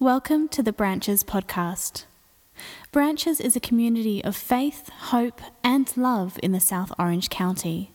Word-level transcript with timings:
Welcome 0.00 0.48
to 0.48 0.60
the 0.60 0.72
Branches 0.72 1.22
podcast. 1.22 2.06
Branches 2.90 3.40
is 3.40 3.54
a 3.54 3.60
community 3.60 4.24
of 4.24 4.34
faith, 4.34 4.88
hope, 4.88 5.40
and 5.62 5.96
love 5.96 6.36
in 6.42 6.50
the 6.50 6.58
South 6.58 6.90
Orange 6.98 7.30
County. 7.30 7.92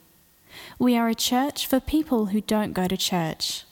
We 0.80 0.96
are 0.96 1.10
a 1.10 1.14
church 1.14 1.68
for 1.68 1.82
people 1.82 2.28
who 2.28 2.40
don't 2.40 2.72
go 2.72 2.88
to 2.88 2.96
church. 2.96 3.66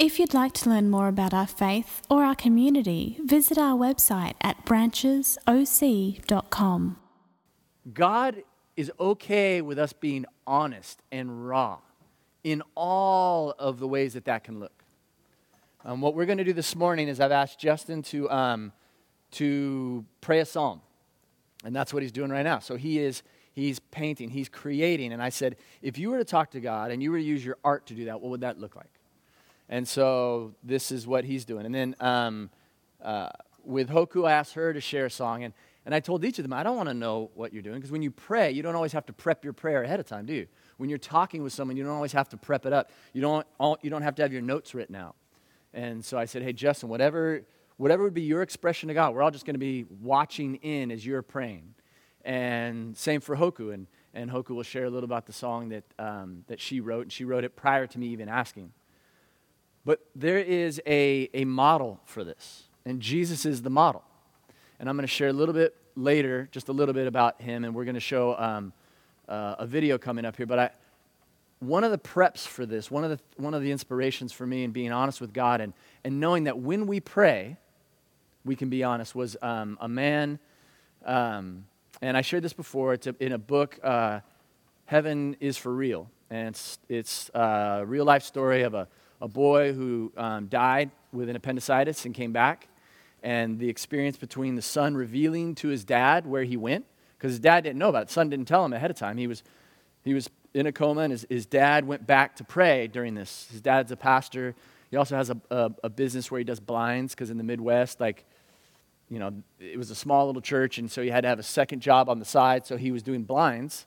If 0.00 0.18
you'd 0.18 0.34
like 0.34 0.52
to 0.54 0.68
learn 0.68 0.90
more 0.90 1.06
about 1.06 1.32
our 1.32 1.46
faith 1.46 2.02
or 2.10 2.24
our 2.24 2.34
community, 2.34 3.20
visit 3.24 3.56
our 3.56 3.78
website 3.78 4.34
at 4.40 4.66
branchesoc.com. 4.66 6.96
God 7.94 8.42
is 8.76 8.90
okay 8.98 9.62
with 9.62 9.78
us 9.78 9.92
being 9.92 10.26
honest 10.44 11.02
and 11.12 11.46
raw 11.46 11.78
in 12.42 12.64
all 12.74 13.54
of 13.60 13.78
the 13.78 13.86
ways 13.86 14.14
that 14.14 14.24
that 14.24 14.42
can 14.42 14.58
look. 14.58 14.79
Um, 15.82 16.02
what 16.02 16.14
we're 16.14 16.26
going 16.26 16.38
to 16.38 16.44
do 16.44 16.52
this 16.52 16.76
morning 16.76 17.08
is 17.08 17.20
I've 17.20 17.32
asked 17.32 17.58
Justin 17.58 18.02
to, 18.02 18.30
um, 18.30 18.72
to 19.32 20.04
pray 20.20 20.40
a 20.40 20.44
psalm. 20.44 20.82
And 21.64 21.74
that's 21.74 21.94
what 21.94 22.02
he's 22.02 22.12
doing 22.12 22.30
right 22.30 22.42
now. 22.42 22.58
So 22.58 22.76
he 22.76 22.98
is 22.98 23.22
he's 23.52 23.78
painting, 23.78 24.28
he's 24.28 24.48
creating. 24.48 25.12
And 25.12 25.22
I 25.22 25.30
said, 25.30 25.56
if 25.80 25.98
you 25.98 26.10
were 26.10 26.18
to 26.18 26.24
talk 26.24 26.50
to 26.50 26.60
God 26.60 26.90
and 26.90 27.02
you 27.02 27.10
were 27.10 27.18
to 27.18 27.24
use 27.24 27.44
your 27.44 27.56
art 27.64 27.86
to 27.86 27.94
do 27.94 28.06
that, 28.06 28.20
what 28.20 28.30
would 28.30 28.42
that 28.42 28.58
look 28.58 28.76
like? 28.76 28.90
And 29.70 29.88
so 29.88 30.54
this 30.62 30.92
is 30.92 31.06
what 31.06 31.24
he's 31.24 31.44
doing. 31.46 31.64
And 31.64 31.74
then 31.74 31.96
um, 32.00 32.50
uh, 33.02 33.30
with 33.64 33.88
Hoku, 33.88 34.28
I 34.28 34.32
asked 34.32 34.54
her 34.54 34.74
to 34.74 34.80
share 34.80 35.06
a 35.06 35.10
song. 35.10 35.44
And, 35.44 35.54
and 35.86 35.94
I 35.94 36.00
told 36.00 36.24
each 36.26 36.38
of 36.38 36.42
them, 36.42 36.52
I 36.52 36.62
don't 36.62 36.76
want 36.76 36.90
to 36.90 36.94
know 36.94 37.30
what 37.34 37.54
you're 37.54 37.62
doing 37.62 37.76
because 37.76 37.90
when 37.90 38.02
you 38.02 38.10
pray, 38.10 38.50
you 38.50 38.62
don't 38.62 38.74
always 38.74 38.92
have 38.92 39.06
to 39.06 39.14
prep 39.14 39.44
your 39.44 39.54
prayer 39.54 39.82
ahead 39.82 39.98
of 39.98 40.06
time, 40.06 40.26
do 40.26 40.34
you? 40.34 40.46
When 40.76 40.90
you're 40.90 40.98
talking 40.98 41.42
with 41.42 41.54
someone, 41.54 41.76
you 41.78 41.84
don't 41.84 41.92
always 41.92 42.12
have 42.12 42.28
to 42.30 42.36
prep 42.36 42.66
it 42.66 42.72
up. 42.74 42.90
You 43.14 43.22
don't, 43.22 43.46
you 43.82 43.88
don't 43.88 44.02
have 44.02 44.14
to 44.16 44.22
have 44.22 44.32
your 44.32 44.42
notes 44.42 44.74
written 44.74 44.94
out. 44.94 45.16
And 45.72 46.04
so 46.04 46.18
I 46.18 46.24
said, 46.24 46.42
hey, 46.42 46.52
Justin, 46.52 46.88
whatever, 46.88 47.42
whatever 47.76 48.02
would 48.02 48.14
be 48.14 48.22
your 48.22 48.42
expression 48.42 48.88
to 48.88 48.94
God, 48.94 49.14
we're 49.14 49.22
all 49.22 49.30
just 49.30 49.46
going 49.46 49.54
to 49.54 49.58
be 49.58 49.86
watching 50.02 50.56
in 50.56 50.90
as 50.90 51.06
you're 51.06 51.22
praying. 51.22 51.74
And 52.24 52.96
same 52.96 53.20
for 53.20 53.36
Hoku. 53.36 53.72
And, 53.72 53.86
and 54.12 54.30
Hoku 54.30 54.50
will 54.50 54.62
share 54.62 54.84
a 54.84 54.90
little 54.90 55.04
about 55.04 55.26
the 55.26 55.32
song 55.32 55.70
that, 55.70 55.84
um, 55.98 56.44
that 56.48 56.60
she 56.60 56.80
wrote. 56.80 57.02
And 57.02 57.12
she 57.12 57.24
wrote 57.24 57.44
it 57.44 57.56
prior 57.56 57.86
to 57.86 57.98
me 57.98 58.08
even 58.08 58.28
asking. 58.28 58.72
But 59.84 60.00
there 60.14 60.38
is 60.38 60.80
a, 60.86 61.30
a 61.32 61.44
model 61.44 62.00
for 62.04 62.24
this. 62.24 62.64
And 62.84 63.00
Jesus 63.00 63.46
is 63.46 63.62
the 63.62 63.70
model. 63.70 64.02
And 64.78 64.88
I'm 64.88 64.96
going 64.96 65.06
to 65.06 65.12
share 65.12 65.28
a 65.28 65.32
little 65.32 65.54
bit 65.54 65.76
later, 65.94 66.48
just 66.52 66.68
a 66.68 66.72
little 66.72 66.94
bit 66.94 67.06
about 67.06 67.40
him. 67.40 67.64
And 67.64 67.74
we're 67.74 67.84
going 67.84 67.94
to 67.94 68.00
show 68.00 68.36
um, 68.36 68.72
uh, 69.28 69.56
a 69.58 69.66
video 69.66 69.98
coming 69.98 70.24
up 70.24 70.36
here. 70.36 70.46
But 70.46 70.58
I, 70.58 70.70
one 71.60 71.84
of 71.84 71.90
the 71.90 71.98
preps 71.98 72.46
for 72.46 72.66
this, 72.66 72.90
one 72.90 73.04
of 73.04 73.10
the, 73.10 73.20
one 73.36 73.54
of 73.54 73.62
the 73.62 73.70
inspirations 73.70 74.32
for 74.32 74.46
me 74.46 74.64
in 74.64 74.72
being 74.72 74.92
honest 74.92 75.20
with 75.20 75.32
God 75.32 75.60
and, 75.60 75.72
and 76.04 76.18
knowing 76.18 76.44
that 76.44 76.58
when 76.58 76.86
we 76.86 77.00
pray, 77.00 77.56
we 78.44 78.56
can 78.56 78.70
be 78.70 78.82
honest, 78.82 79.14
was 79.14 79.36
um, 79.42 79.76
a 79.80 79.88
man, 79.88 80.38
um, 81.04 81.66
and 82.00 82.16
I 82.16 82.22
shared 82.22 82.42
this 82.42 82.54
before, 82.54 82.94
it's 82.94 83.06
a, 83.06 83.14
in 83.20 83.32
a 83.32 83.38
book, 83.38 83.78
uh, 83.82 84.20
Heaven 84.86 85.36
is 85.38 85.56
for 85.56 85.72
Real. 85.72 86.10
And 86.30 86.48
it's, 86.48 86.78
it's 86.88 87.30
a 87.34 87.82
real 87.84 88.04
life 88.04 88.22
story 88.22 88.62
of 88.62 88.72
a, 88.72 88.88
a 89.20 89.28
boy 89.28 89.72
who 89.72 90.12
um, 90.16 90.46
died 90.46 90.90
with 91.12 91.28
an 91.28 91.36
appendicitis 91.36 92.06
and 92.06 92.14
came 92.14 92.32
back, 92.32 92.68
and 93.22 93.58
the 93.58 93.68
experience 93.68 94.16
between 94.16 94.54
the 94.54 94.62
son 94.62 94.94
revealing 94.94 95.54
to 95.56 95.68
his 95.68 95.84
dad 95.84 96.26
where 96.26 96.44
he 96.44 96.56
went, 96.56 96.86
because 97.18 97.32
his 97.32 97.40
dad 97.40 97.64
didn't 97.64 97.78
know 97.78 97.90
about 97.90 98.04
it. 98.04 98.10
Son 98.10 98.30
didn't 98.30 98.46
tell 98.46 98.64
him 98.64 98.72
ahead 98.72 98.90
of 98.90 98.96
time. 98.96 99.18
He 99.18 99.26
was, 99.26 99.42
he 100.04 100.14
was 100.14 100.30
in 100.54 100.66
a 100.66 100.72
coma, 100.72 101.02
and 101.02 101.12
his, 101.12 101.26
his 101.28 101.46
dad 101.46 101.86
went 101.86 102.06
back 102.06 102.36
to 102.36 102.44
pray 102.44 102.88
during 102.88 103.14
this. 103.14 103.48
His 103.50 103.60
dad's 103.60 103.92
a 103.92 103.96
pastor. 103.96 104.54
He 104.90 104.96
also 104.96 105.16
has 105.16 105.30
a, 105.30 105.40
a, 105.50 105.70
a 105.84 105.88
business 105.88 106.30
where 106.30 106.38
he 106.38 106.44
does 106.44 106.60
blinds, 106.60 107.14
because 107.14 107.30
in 107.30 107.38
the 107.38 107.44
Midwest, 107.44 108.00
like, 108.00 108.24
you 109.08 109.18
know, 109.18 109.32
it 109.58 109.76
was 109.76 109.90
a 109.90 109.94
small 109.94 110.26
little 110.26 110.42
church, 110.42 110.78
and 110.78 110.90
so 110.90 111.02
he 111.02 111.08
had 111.08 111.22
to 111.22 111.28
have 111.28 111.38
a 111.38 111.44
second 111.44 111.80
job 111.80 112.08
on 112.08 112.18
the 112.18 112.24
side. 112.24 112.66
So 112.66 112.76
he 112.76 112.92
was 112.92 113.02
doing 113.02 113.22
blinds. 113.22 113.86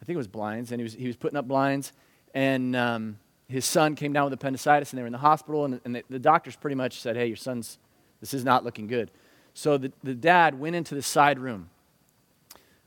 I 0.00 0.04
think 0.04 0.14
it 0.14 0.18
was 0.18 0.28
blinds, 0.28 0.72
and 0.72 0.80
he 0.80 0.82
was, 0.82 0.94
he 0.94 1.06
was 1.06 1.16
putting 1.16 1.36
up 1.36 1.46
blinds. 1.46 1.92
And 2.34 2.74
um, 2.74 3.18
his 3.48 3.64
son 3.64 3.94
came 3.94 4.12
down 4.12 4.24
with 4.24 4.32
appendicitis, 4.32 4.90
and 4.90 4.98
they 4.98 5.02
were 5.02 5.06
in 5.06 5.12
the 5.12 5.18
hospital, 5.18 5.64
and, 5.64 5.80
and 5.84 5.96
the, 5.96 6.04
the 6.08 6.18
doctors 6.18 6.56
pretty 6.56 6.76
much 6.76 7.00
said, 7.00 7.16
hey, 7.16 7.26
your 7.26 7.36
son's, 7.36 7.78
this 8.20 8.34
is 8.34 8.44
not 8.44 8.64
looking 8.64 8.86
good. 8.86 9.10
So 9.54 9.78
the, 9.78 9.92
the 10.02 10.14
dad 10.14 10.58
went 10.58 10.76
into 10.76 10.94
the 10.94 11.02
side 11.02 11.38
room 11.38 11.68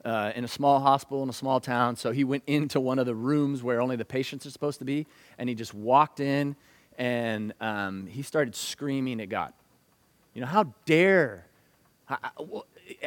uh, 0.05 0.31
in 0.35 0.43
a 0.45 0.47
small 0.47 0.79
hospital 0.79 1.23
in 1.23 1.29
a 1.29 1.33
small 1.33 1.59
town. 1.59 1.95
So 1.95 2.11
he 2.11 2.23
went 2.23 2.43
into 2.47 2.79
one 2.79 2.99
of 2.99 3.05
the 3.05 3.16
rooms 3.16 3.63
where 3.63 3.81
only 3.81 3.95
the 3.95 4.05
patients 4.05 4.45
are 4.45 4.51
supposed 4.51 4.79
to 4.79 4.85
be, 4.85 5.07
and 5.38 5.49
he 5.49 5.55
just 5.55 5.73
walked 5.73 6.19
in 6.19 6.55
and 6.97 7.53
um, 7.59 8.05
he 8.07 8.21
started 8.21 8.55
screaming 8.55 9.19
at 9.19 9.29
God. 9.29 9.51
You 10.33 10.41
know, 10.41 10.47
how 10.47 10.73
dare. 10.85 11.45
I, 12.07 12.17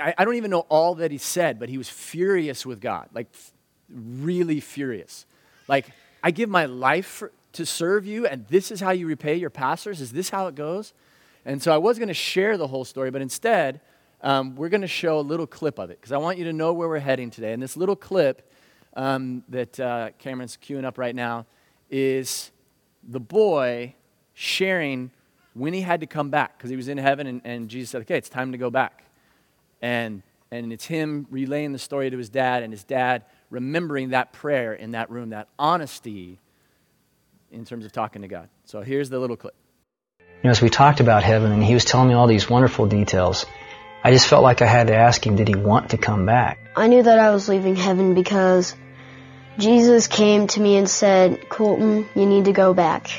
I, 0.00 0.14
I 0.18 0.24
don't 0.24 0.34
even 0.34 0.50
know 0.50 0.66
all 0.68 0.96
that 0.96 1.10
he 1.10 1.18
said, 1.18 1.58
but 1.58 1.68
he 1.68 1.78
was 1.78 1.88
furious 1.88 2.66
with 2.66 2.80
God, 2.80 3.08
like 3.14 3.28
f- 3.32 3.52
really 3.88 4.60
furious. 4.60 5.24
Like, 5.68 5.90
I 6.22 6.32
give 6.32 6.48
my 6.48 6.66
life 6.66 7.06
for, 7.06 7.32
to 7.52 7.64
serve 7.64 8.06
you, 8.06 8.26
and 8.26 8.46
this 8.48 8.70
is 8.70 8.80
how 8.80 8.90
you 8.90 9.06
repay 9.06 9.36
your 9.36 9.50
pastors? 9.50 10.00
Is 10.00 10.12
this 10.12 10.30
how 10.30 10.48
it 10.48 10.54
goes? 10.54 10.92
And 11.44 11.62
so 11.62 11.72
I 11.72 11.78
was 11.78 11.98
going 11.98 12.08
to 12.08 12.14
share 12.14 12.56
the 12.56 12.66
whole 12.66 12.84
story, 12.84 13.10
but 13.10 13.22
instead, 13.22 13.80
um, 14.22 14.56
we're 14.56 14.68
going 14.68 14.82
to 14.82 14.86
show 14.86 15.18
a 15.18 15.22
little 15.22 15.46
clip 15.46 15.78
of 15.78 15.90
it 15.90 16.00
because 16.00 16.12
I 16.12 16.18
want 16.18 16.38
you 16.38 16.44
to 16.44 16.52
know 16.52 16.72
where 16.72 16.88
we're 16.88 16.98
heading 16.98 17.30
today. 17.30 17.52
And 17.52 17.62
this 17.62 17.76
little 17.76 17.96
clip 17.96 18.50
um, 18.96 19.44
that 19.48 19.78
uh, 19.78 20.10
Cameron's 20.18 20.56
queuing 20.56 20.84
up 20.84 20.98
right 20.98 21.14
now 21.14 21.46
is 21.90 22.50
the 23.02 23.20
boy 23.20 23.94
sharing 24.34 25.10
when 25.54 25.72
he 25.72 25.80
had 25.80 26.00
to 26.00 26.06
come 26.06 26.30
back 26.30 26.56
because 26.56 26.70
he 26.70 26.76
was 26.76 26.88
in 26.88 26.98
heaven 26.98 27.26
and, 27.26 27.40
and 27.44 27.68
Jesus 27.68 27.90
said, 27.90 28.02
okay, 28.02 28.16
it's 28.16 28.28
time 28.28 28.52
to 28.52 28.58
go 28.58 28.70
back. 28.70 29.04
And, 29.80 30.22
and 30.50 30.72
it's 30.72 30.84
him 30.84 31.26
relaying 31.30 31.72
the 31.72 31.78
story 31.78 32.10
to 32.10 32.18
his 32.18 32.28
dad 32.28 32.62
and 32.62 32.72
his 32.72 32.84
dad 32.84 33.24
remembering 33.50 34.10
that 34.10 34.32
prayer 34.32 34.74
in 34.74 34.92
that 34.92 35.10
room, 35.10 35.30
that 35.30 35.48
honesty 35.58 36.38
in 37.50 37.64
terms 37.64 37.84
of 37.84 37.92
talking 37.92 38.22
to 38.22 38.28
God. 38.28 38.48
So 38.64 38.82
here's 38.82 39.10
the 39.10 39.18
little 39.18 39.36
clip. 39.36 39.54
You 40.18 40.26
know, 40.44 40.50
as 40.50 40.60
we 40.60 40.70
talked 40.70 41.00
about 41.00 41.24
heaven 41.24 41.50
and 41.50 41.64
he 41.64 41.74
was 41.74 41.84
telling 41.84 42.08
me 42.08 42.14
all 42.14 42.26
these 42.26 42.48
wonderful 42.48 42.86
details, 42.86 43.46
I 44.02 44.12
just 44.12 44.28
felt 44.28 44.42
like 44.42 44.62
I 44.62 44.66
had 44.66 44.86
to 44.86 44.96
ask 44.96 45.26
him, 45.26 45.36
did 45.36 45.48
he 45.48 45.56
want 45.56 45.90
to 45.90 45.98
come 45.98 46.24
back? 46.24 46.58
I 46.76 46.86
knew 46.86 47.02
that 47.02 47.18
I 47.18 47.30
was 47.30 47.48
leaving 47.48 47.74
heaven 47.74 48.14
because 48.14 48.76
Jesus 49.58 50.06
came 50.06 50.46
to 50.48 50.60
me 50.60 50.76
and 50.76 50.88
said, 50.88 51.48
Colton, 51.48 52.08
you 52.14 52.26
need 52.26 52.44
to 52.44 52.52
go 52.52 52.74
back. 52.74 53.10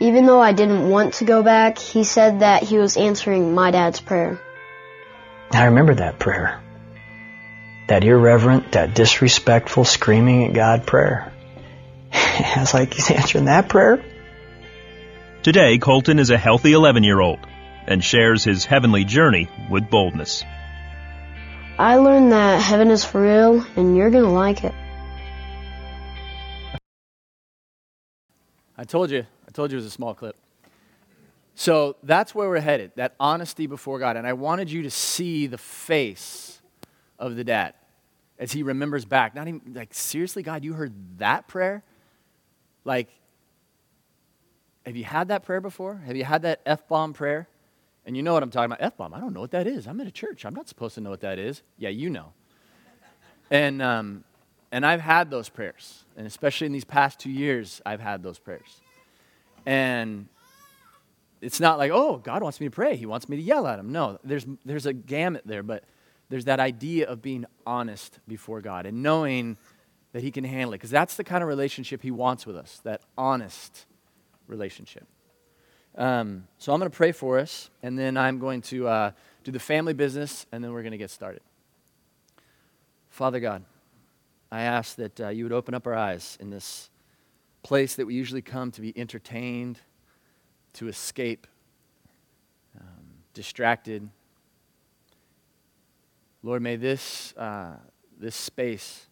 Even 0.00 0.24
though 0.24 0.40
I 0.40 0.52
didn't 0.52 0.88
want 0.88 1.14
to 1.14 1.24
go 1.24 1.42
back, 1.42 1.78
he 1.78 2.04
said 2.04 2.40
that 2.40 2.62
he 2.62 2.78
was 2.78 2.96
answering 2.96 3.54
my 3.54 3.70
dad's 3.70 4.00
prayer. 4.00 4.40
I 5.52 5.66
remember 5.66 5.94
that 5.94 6.18
prayer. 6.18 6.60
That 7.88 8.02
irreverent, 8.02 8.72
that 8.72 8.94
disrespectful, 8.94 9.84
screaming 9.84 10.46
at 10.46 10.54
God 10.54 10.86
prayer. 10.86 11.32
I 12.12 12.56
was 12.56 12.72
like, 12.72 12.94
he's 12.94 13.10
answering 13.10 13.44
that 13.44 13.68
prayer? 13.68 14.02
Today, 15.42 15.76
Colton 15.78 16.18
is 16.18 16.30
a 16.30 16.38
healthy 16.38 16.72
11 16.72 17.04
year 17.04 17.20
old 17.20 17.38
and 17.86 18.02
shares 18.02 18.44
his 18.44 18.64
heavenly 18.64 19.04
journey 19.04 19.48
with 19.70 19.88
boldness. 19.90 20.44
I 21.78 21.96
learned 21.96 22.32
that 22.32 22.60
heaven 22.60 22.90
is 22.90 23.04
for 23.04 23.22
real 23.22 23.64
and 23.76 23.96
you're 23.96 24.10
going 24.10 24.24
to 24.24 24.30
like 24.30 24.64
it. 24.64 24.74
I 28.76 28.84
told 28.84 29.10
you, 29.10 29.26
I 29.46 29.50
told 29.52 29.70
you 29.70 29.78
it 29.78 29.80
was 29.80 29.86
a 29.86 29.90
small 29.90 30.14
clip. 30.14 30.36
So 31.54 31.96
that's 32.02 32.34
where 32.34 32.48
we're 32.48 32.60
headed, 32.60 32.92
that 32.96 33.14
honesty 33.20 33.66
before 33.66 33.98
God. 33.98 34.16
And 34.16 34.26
I 34.26 34.32
wanted 34.32 34.70
you 34.70 34.82
to 34.82 34.90
see 34.90 35.46
the 35.46 35.58
face 35.58 36.60
of 37.18 37.36
the 37.36 37.44
dad 37.44 37.74
as 38.38 38.52
he 38.52 38.62
remembers 38.62 39.04
back. 39.04 39.34
Not 39.34 39.48
even, 39.48 39.60
like, 39.74 39.92
seriously, 39.92 40.42
God, 40.42 40.64
you 40.64 40.72
heard 40.72 41.18
that 41.18 41.48
prayer? 41.48 41.84
Like, 42.84 43.08
have 44.86 44.96
you 44.96 45.04
had 45.04 45.28
that 45.28 45.44
prayer 45.44 45.60
before? 45.60 46.02
Have 46.06 46.16
you 46.16 46.24
had 46.24 46.42
that 46.42 46.60
F 46.66 46.88
bomb 46.88 47.12
prayer? 47.12 47.48
And 48.04 48.16
you 48.16 48.22
know 48.22 48.32
what 48.32 48.42
I'm 48.42 48.50
talking 48.50 48.72
about. 48.72 48.82
F 48.82 48.96
bomb. 48.96 49.14
I 49.14 49.20
don't 49.20 49.32
know 49.32 49.40
what 49.40 49.52
that 49.52 49.66
is. 49.66 49.86
I'm 49.86 50.00
in 50.00 50.06
a 50.06 50.12
church. 50.12 50.44
I'm 50.44 50.54
not 50.54 50.68
supposed 50.68 50.94
to 50.96 51.00
know 51.00 51.10
what 51.10 51.20
that 51.20 51.38
is. 51.38 51.62
Yeah, 51.78 51.90
you 51.90 52.10
know. 52.10 52.32
And, 53.50 53.82
um, 53.82 54.24
and 54.72 54.84
I've 54.84 55.00
had 55.00 55.30
those 55.30 55.48
prayers. 55.48 56.04
And 56.16 56.26
especially 56.26 56.66
in 56.66 56.72
these 56.72 56.84
past 56.84 57.18
two 57.18 57.30
years, 57.30 57.80
I've 57.84 58.00
had 58.00 58.22
those 58.22 58.38
prayers. 58.38 58.80
And 59.66 60.26
it's 61.40 61.60
not 61.60 61.78
like, 61.78 61.92
oh, 61.92 62.16
God 62.16 62.42
wants 62.42 62.60
me 62.60 62.66
to 62.66 62.70
pray. 62.70 62.96
He 62.96 63.06
wants 63.06 63.28
me 63.28 63.36
to 63.36 63.42
yell 63.42 63.66
at 63.66 63.78
him. 63.78 63.92
No, 63.92 64.18
there's, 64.24 64.46
there's 64.64 64.86
a 64.86 64.92
gamut 64.92 65.42
there, 65.44 65.62
but 65.62 65.84
there's 66.28 66.46
that 66.46 66.60
idea 66.60 67.08
of 67.08 67.20
being 67.20 67.44
honest 67.66 68.18
before 68.26 68.60
God 68.62 68.86
and 68.86 69.02
knowing 69.02 69.58
that 70.12 70.22
He 70.22 70.30
can 70.30 70.44
handle 70.44 70.72
it. 70.72 70.78
Because 70.78 70.90
that's 70.90 71.16
the 71.16 71.24
kind 71.24 71.42
of 71.42 71.48
relationship 71.48 72.02
He 72.02 72.10
wants 72.10 72.46
with 72.46 72.56
us, 72.56 72.80
that 72.84 73.02
honest 73.18 73.86
relationship. 74.46 75.06
Um, 75.96 76.46
so 76.58 76.72
I'm 76.72 76.80
going 76.80 76.90
to 76.90 76.96
pray 76.96 77.12
for 77.12 77.38
us, 77.38 77.70
and 77.82 77.98
then 77.98 78.16
I'm 78.16 78.38
going 78.38 78.62
to 78.62 78.88
uh, 78.88 79.10
do 79.44 79.52
the 79.52 79.60
family 79.60 79.92
business, 79.92 80.46
and 80.50 80.64
then 80.64 80.72
we're 80.72 80.82
going 80.82 80.92
to 80.92 80.98
get 80.98 81.10
started. 81.10 81.42
Father 83.10 83.40
God, 83.40 83.64
I 84.50 84.62
ask 84.62 84.96
that 84.96 85.20
uh, 85.20 85.28
you 85.28 85.44
would 85.44 85.52
open 85.52 85.74
up 85.74 85.86
our 85.86 85.94
eyes 85.94 86.38
in 86.40 86.48
this 86.48 86.88
place 87.62 87.94
that 87.96 88.06
we 88.06 88.14
usually 88.14 88.42
come 88.42 88.70
to 88.72 88.80
be 88.80 88.96
entertained, 88.98 89.78
to 90.74 90.88
escape, 90.88 91.46
um, 92.80 93.18
distracted. 93.34 94.08
Lord, 96.42 96.62
may 96.62 96.76
this, 96.76 97.34
uh, 97.36 97.76
this 98.18 98.34
space 98.34 99.06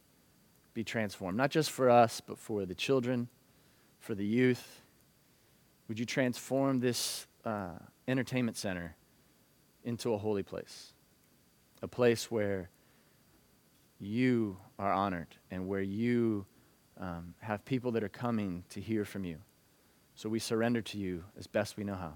be 0.73 0.83
transformed, 0.83 1.37
not 1.37 1.51
just 1.51 1.71
for 1.71 1.91
us, 1.91 2.21
but 2.21 2.39
for 2.39 2.65
the 2.65 2.75
children, 2.75 3.29
for 3.99 4.15
the 4.15 4.25
youth. 4.25 4.80
Would 5.91 5.99
you 5.99 6.07
transform 6.07 6.79
this 6.79 7.27
uh, 7.45 7.71
entertainment 8.07 8.57
center 8.57 8.95
into 9.83 10.15
a 10.15 10.19
holy 10.19 10.45
place? 10.45 10.93
A 11.83 11.89
place 11.89 12.31
where 12.31 12.71
you 13.99 14.57
are 14.79 14.93
honored 14.93 15.35
and 15.51 15.67
where 15.67 15.83
you 15.83 16.47
um, 17.01 17.35
have 17.41 17.65
people 17.65 17.91
that 17.91 18.05
are 18.05 18.09
coming 18.09 18.63
to 18.71 18.81
hear 18.81 19.05
from 19.05 19.25
you. 19.25 19.39
So 20.15 20.29
we 20.29 20.39
surrender 20.39 20.81
to 20.81 20.97
you 20.97 21.25
as 21.37 21.49
best 21.49 21.77
we 21.77 21.83
know 21.83 21.97
how. 21.97 22.13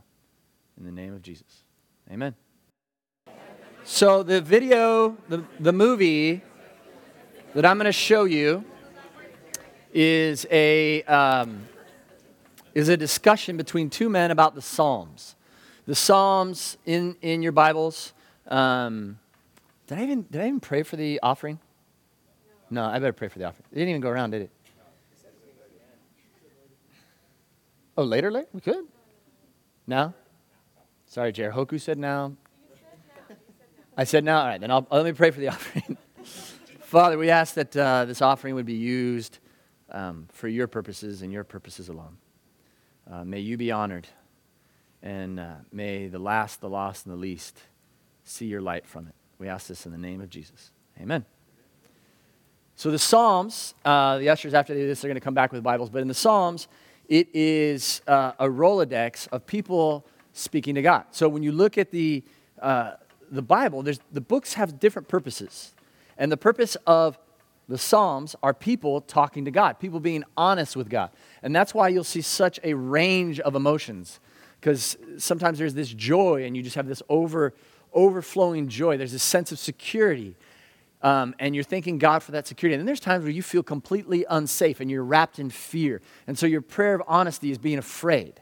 In 0.79 0.85
the 0.85 0.93
name 0.93 1.13
of 1.13 1.23
Jesus. 1.23 1.65
Amen. 2.09 2.37
So 3.83 4.23
the 4.23 4.41
video, 4.41 5.17
the, 5.29 5.43
the 5.59 5.73
movie 5.73 6.43
that 7.57 7.67
I'm 7.67 7.77
going 7.79 7.87
to 7.87 7.93
show 7.93 8.23
you 8.23 8.65
is 9.93 10.47
a, 10.49 11.03
um, 11.03 11.67
is 12.75 12.89
a 12.89 12.97
discussion 12.97 13.57
between 13.57 13.89
two 13.89 14.09
men 14.09 14.31
about 14.31 14.55
the 14.55 14.63
Psalms. 14.63 15.37
The 15.87 15.95
Psalms 15.95 16.77
in, 16.85 17.17
in 17.23 17.43
your 17.43 17.53
Bibles. 17.53 18.13
Um, 18.49 19.19
did, 19.87 19.99
I 19.99 20.03
even, 20.03 20.23
did 20.31 20.41
I 20.41 20.47
even 20.47 20.61
pray 20.61 20.83
for 20.83 20.97
the 20.97 21.21
offering? 21.23 21.61
No, 22.71 22.85
I 22.85 22.99
better 22.99 23.13
pray 23.13 23.29
for 23.29 23.39
the 23.39 23.45
offering. 23.45 23.67
It 23.71 23.77
didn't 23.77 23.91
even 23.91 24.01
go 24.01 24.09
around, 24.09 24.31
did 24.31 24.43
it? 24.43 24.51
Oh, 27.97 28.03
later, 28.03 28.31
later? 28.31 28.49
We 28.53 28.61
could. 28.61 28.87
Now? 29.87 30.15
Sorry, 31.07 31.31
Jared. 31.31 31.55
Hoku 31.55 31.81
said 31.81 31.97
now. 31.97 32.35
I 33.97 34.03
said 34.03 34.25
now. 34.25 34.41
All 34.41 34.47
right, 34.47 34.61
then 34.61 34.73
I'll, 34.73 34.85
let 34.91 35.05
me 35.05 35.13
pray 35.13 35.31
for 35.31 35.39
the 35.39 35.49
offering. 35.51 35.97
Father, 36.81 37.17
we 37.17 37.31
ask 37.31 37.55
that 37.55 37.77
uh, 37.77 38.05
this 38.05 38.21
offering 38.21 38.57
would 38.57 38.67
be 38.67 38.75
used 38.75 39.39
um, 39.91 40.27
for 40.33 40.49
your 40.49 40.67
purposes 40.67 41.23
and 41.23 41.33
your 41.33 41.45
purposes 41.45 41.89
alone. 41.89 42.17
Uh, 43.11 43.25
may 43.25 43.41
you 43.41 43.57
be 43.57 43.71
honored, 43.71 44.07
and 45.03 45.39
uh, 45.39 45.55
may 45.71 46.09
the 46.09 46.19
last, 46.19 46.61
the 46.61 46.69
lost, 46.69 47.07
and 47.07 47.15
the 47.15 47.19
least 47.19 47.59
see 48.25 48.47
your 48.47 48.63
light 48.63 48.87
from 48.87 49.07
it. 49.07 49.15
We 49.39 49.49
ask 49.49 49.67
this 49.67 49.85
in 49.85 49.93
the 49.93 49.99
name 49.99 50.21
of 50.21 50.31
Jesus. 50.31 50.71
Amen. 51.01 51.25
So 52.77 52.91
the 52.91 52.99
Psalms, 52.99 53.75
uh, 53.85 54.19
the 54.19 54.31
ushers 54.31 54.55
after 54.55 54.75
this, 54.75 55.01
they're 55.01 55.09
going 55.09 55.21
to 55.21 55.25
come 55.25 55.35
back 55.35 55.53
with 55.53 55.63
Bibles, 55.63 55.91
but 55.91 56.03
in 56.03 56.09
the 56.09 56.15
Psalms, 56.15 56.67
it 57.09 57.29
is 57.35 58.01
uh, 58.09 58.33
a 58.39 58.47
Rolodex 58.47 59.29
of 59.31 59.47
people 59.47 60.07
speaking 60.33 60.75
to 60.75 60.83
God. 60.83 61.05
So 61.11 61.29
when 61.29 61.43
you 61.43 61.53
look 61.53 61.79
at 61.79 61.91
the, 61.91 62.25
uh, 62.61 62.93
the 63.31 63.43
Bible, 63.43 63.83
there's, 63.83 64.01
the 64.13 64.21
books 64.21 64.55
have 64.55 64.81
different 64.81 65.09
purposes. 65.09 65.75
And 66.17 66.33
the 66.33 66.37
purpose 66.37 66.77
of 66.87 67.19
the 67.69 67.79
Psalms 67.79 68.37
are 68.43 68.53
people 68.53 69.01
talking 69.01 69.45
to 69.47 69.51
God, 69.51 69.79
people 69.79 70.01
being 70.01 70.25
honest 70.37 70.77
with 70.77 70.91
God. 70.91 71.11
And 71.43 71.55
that's 71.55 71.75
why 71.75 71.89
you'll 71.89 72.05
see 72.05 72.21
such 72.21 72.61
a 72.63 72.75
range 72.75 73.41
of 73.41 73.55
emotions. 73.55 74.21
Because 74.61 74.97
sometimes 75.19 75.59
there's 75.59 75.75
this 75.75 75.89
joy, 75.89 76.45
and 76.45 76.57
you 76.57 76.63
just 76.63 76.77
have 76.77 76.87
this 76.87 77.03
over, 77.09 77.55
overflowing 77.93 78.69
joy. 78.69 78.97
There's 78.97 79.13
this 79.13 79.23
sense 79.23 79.53
of 79.53 79.59
security 79.59 80.37
um, 81.05 81.35
and 81.39 81.55
you're 81.55 81.65
thanking 81.65 81.99
God 81.99 82.23
for 82.23 82.33
that 82.33 82.47
security. 82.47 82.75
And 82.75 82.81
then 82.81 82.87
there's 82.87 82.99
times 82.99 83.25
where 83.25 83.31
you 83.31 83.43
feel 83.43 83.63
completely 83.63 84.25
unsafe 84.29 84.81
and 84.81 84.91
you're 84.91 85.05
wrapped 85.05 85.39
in 85.39 85.51
fear. 85.51 86.01
And 86.27 86.37
so 86.37 86.47
your 86.47 86.63
prayer 86.63 86.95
of 86.95 87.03
honesty 87.07 87.51
is 87.51 87.59
being 87.59 87.77
afraid. 87.77 88.41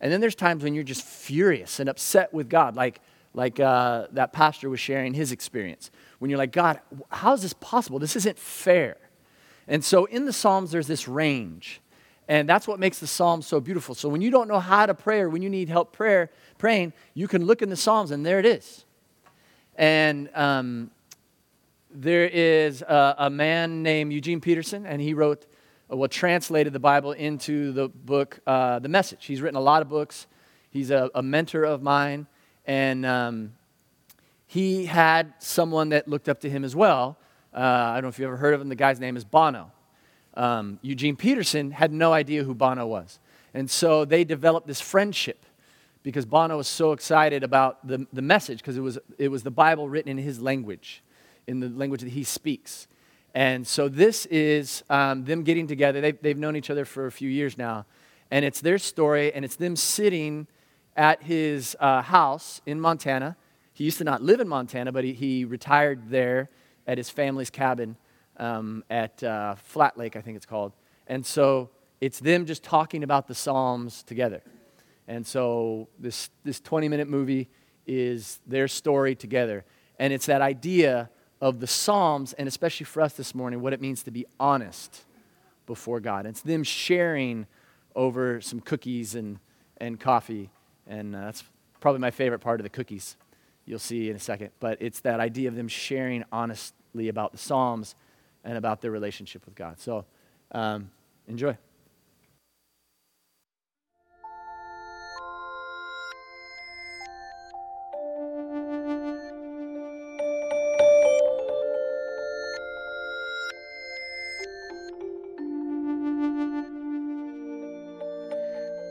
And 0.00 0.10
then 0.10 0.22
there's 0.22 0.34
times 0.34 0.64
when 0.64 0.74
you're 0.74 0.82
just 0.82 1.04
furious 1.04 1.78
and 1.78 1.90
upset 1.90 2.32
with 2.32 2.48
God, 2.48 2.74
like, 2.74 3.02
like 3.34 3.60
uh, 3.60 4.06
that 4.12 4.32
pastor 4.32 4.70
was 4.70 4.80
sharing 4.80 5.12
his 5.12 5.30
experience. 5.30 5.90
When 6.20 6.30
you're 6.30 6.38
like, 6.38 6.52
God, 6.52 6.80
how 7.08 7.32
is 7.32 7.42
this 7.42 7.54
possible? 7.54 7.98
This 7.98 8.14
isn't 8.14 8.38
fair. 8.38 8.98
And 9.66 9.84
so 9.84 10.04
in 10.04 10.26
the 10.26 10.32
Psalms, 10.32 10.70
there's 10.70 10.86
this 10.86 11.08
range. 11.08 11.80
And 12.28 12.48
that's 12.48 12.68
what 12.68 12.78
makes 12.78 13.00
the 13.00 13.06
Psalms 13.06 13.46
so 13.46 13.58
beautiful. 13.58 13.94
So 13.94 14.08
when 14.08 14.20
you 14.20 14.30
don't 14.30 14.46
know 14.46 14.60
how 14.60 14.86
to 14.86 14.94
pray 14.94 15.20
or 15.20 15.28
when 15.28 15.42
you 15.42 15.50
need 15.50 15.68
help 15.68 15.92
prayer, 15.92 16.30
praying, 16.58 16.92
you 17.14 17.26
can 17.26 17.44
look 17.46 17.62
in 17.62 17.70
the 17.70 17.76
Psalms 17.76 18.10
and 18.10 18.24
there 18.24 18.38
it 18.38 18.46
is. 18.46 18.84
And 19.76 20.30
um, 20.34 20.90
there 21.90 22.26
is 22.26 22.82
a, 22.82 23.14
a, 23.18 23.30
man 23.30 23.82
named 23.82 24.12
Eugene 24.12 24.40
Peterson, 24.40 24.86
and 24.86 25.00
he 25.00 25.14
wrote, 25.14 25.46
uh, 25.90 25.96
well, 25.96 26.08
translated 26.08 26.72
the 26.72 26.78
Bible 26.78 27.12
into 27.12 27.72
the 27.72 27.88
book, 27.88 28.40
uh, 28.46 28.78
The 28.78 28.88
Message. 28.88 29.24
He's 29.24 29.40
written 29.40 29.56
a 29.56 29.62
lot 29.62 29.80
of 29.80 29.88
books. 29.88 30.26
He's 30.70 30.90
a, 30.90 31.10
a 31.14 31.22
mentor 31.22 31.64
of 31.64 31.82
mine, 31.82 32.26
and 32.66 33.06
um, 33.06 33.52
he 34.50 34.84
had 34.84 35.32
someone 35.38 35.90
that 35.90 36.08
looked 36.08 36.28
up 36.28 36.40
to 36.40 36.50
him 36.50 36.64
as 36.64 36.74
well. 36.74 37.16
Uh, 37.54 37.60
I 37.60 37.94
don't 37.94 38.02
know 38.02 38.08
if 38.08 38.18
you 38.18 38.26
ever 38.26 38.36
heard 38.36 38.52
of 38.52 38.60
him. 38.60 38.68
The 38.68 38.74
guy's 38.74 38.98
name 38.98 39.16
is 39.16 39.22
Bono. 39.22 39.70
Um, 40.34 40.80
Eugene 40.82 41.14
Peterson 41.14 41.70
had 41.70 41.92
no 41.92 42.12
idea 42.12 42.42
who 42.42 42.52
Bono 42.52 42.84
was. 42.84 43.20
And 43.54 43.70
so 43.70 44.04
they 44.04 44.24
developed 44.24 44.66
this 44.66 44.80
friendship 44.80 45.46
because 46.02 46.26
Bono 46.26 46.56
was 46.56 46.66
so 46.66 46.90
excited 46.90 47.44
about 47.44 47.86
the, 47.86 48.08
the 48.12 48.22
message 48.22 48.58
because 48.58 48.76
it 48.76 48.80
was, 48.80 48.98
it 49.18 49.28
was 49.28 49.44
the 49.44 49.52
Bible 49.52 49.88
written 49.88 50.10
in 50.10 50.18
his 50.18 50.40
language 50.40 51.04
in 51.46 51.60
the 51.60 51.68
language 51.68 52.00
that 52.00 52.10
he 52.10 52.24
speaks. 52.24 52.88
And 53.36 53.64
so 53.64 53.88
this 53.88 54.26
is 54.26 54.82
um, 54.90 55.26
them 55.26 55.44
getting 55.44 55.68
together. 55.68 56.00
They've, 56.00 56.20
they've 56.20 56.36
known 56.36 56.56
each 56.56 56.70
other 56.70 56.84
for 56.84 57.06
a 57.06 57.12
few 57.12 57.30
years 57.30 57.56
now. 57.56 57.86
And 58.32 58.44
it's 58.44 58.60
their 58.60 58.78
story, 58.78 59.32
and 59.32 59.44
it's 59.44 59.54
them 59.54 59.76
sitting 59.76 60.48
at 60.96 61.22
his 61.22 61.76
uh, 61.78 62.02
house 62.02 62.60
in 62.66 62.80
Montana. 62.80 63.36
He 63.80 63.84
used 63.84 63.96
to 63.96 64.04
not 64.04 64.20
live 64.22 64.40
in 64.40 64.46
Montana, 64.46 64.92
but 64.92 65.04
he, 65.04 65.14
he 65.14 65.46
retired 65.46 66.10
there 66.10 66.50
at 66.86 66.98
his 66.98 67.08
family's 67.08 67.48
cabin 67.48 67.96
um, 68.36 68.84
at 68.90 69.24
uh, 69.24 69.54
Flat 69.54 69.96
Lake, 69.96 70.16
I 70.16 70.20
think 70.20 70.36
it's 70.36 70.44
called. 70.44 70.74
And 71.06 71.24
so 71.24 71.70
it's 71.98 72.20
them 72.20 72.44
just 72.44 72.62
talking 72.62 73.02
about 73.02 73.26
the 73.26 73.34
Psalms 73.34 74.02
together. 74.02 74.42
And 75.08 75.26
so 75.26 75.88
this, 75.98 76.28
this 76.44 76.60
20 76.60 76.90
minute 76.90 77.08
movie 77.08 77.48
is 77.86 78.38
their 78.46 78.68
story 78.68 79.14
together. 79.14 79.64
And 79.98 80.12
it's 80.12 80.26
that 80.26 80.42
idea 80.42 81.08
of 81.40 81.58
the 81.58 81.66
Psalms, 81.66 82.34
and 82.34 82.46
especially 82.46 82.84
for 82.84 83.00
us 83.00 83.14
this 83.14 83.34
morning, 83.34 83.62
what 83.62 83.72
it 83.72 83.80
means 83.80 84.02
to 84.02 84.10
be 84.10 84.26
honest 84.38 85.06
before 85.64 86.00
God. 86.00 86.26
It's 86.26 86.42
them 86.42 86.64
sharing 86.64 87.46
over 87.96 88.42
some 88.42 88.60
cookies 88.60 89.14
and, 89.14 89.38
and 89.78 89.98
coffee, 89.98 90.50
and 90.86 91.16
uh, 91.16 91.20
that's 91.20 91.44
probably 91.80 92.02
my 92.02 92.10
favorite 92.10 92.40
part 92.40 92.60
of 92.60 92.64
the 92.64 92.68
cookies. 92.68 93.16
You'll 93.70 93.78
see 93.78 94.10
in 94.10 94.16
a 94.16 94.18
second. 94.18 94.50
But 94.58 94.78
it's 94.80 94.98
that 95.02 95.20
idea 95.20 95.46
of 95.48 95.54
them 95.54 95.68
sharing 95.68 96.24
honestly 96.32 97.06
about 97.06 97.30
the 97.30 97.38
Psalms 97.38 97.94
and 98.42 98.58
about 98.58 98.80
their 98.80 98.90
relationship 98.90 99.44
with 99.44 99.54
God. 99.54 99.78
So 99.78 100.04
um, 100.50 100.90
enjoy. 101.28 101.56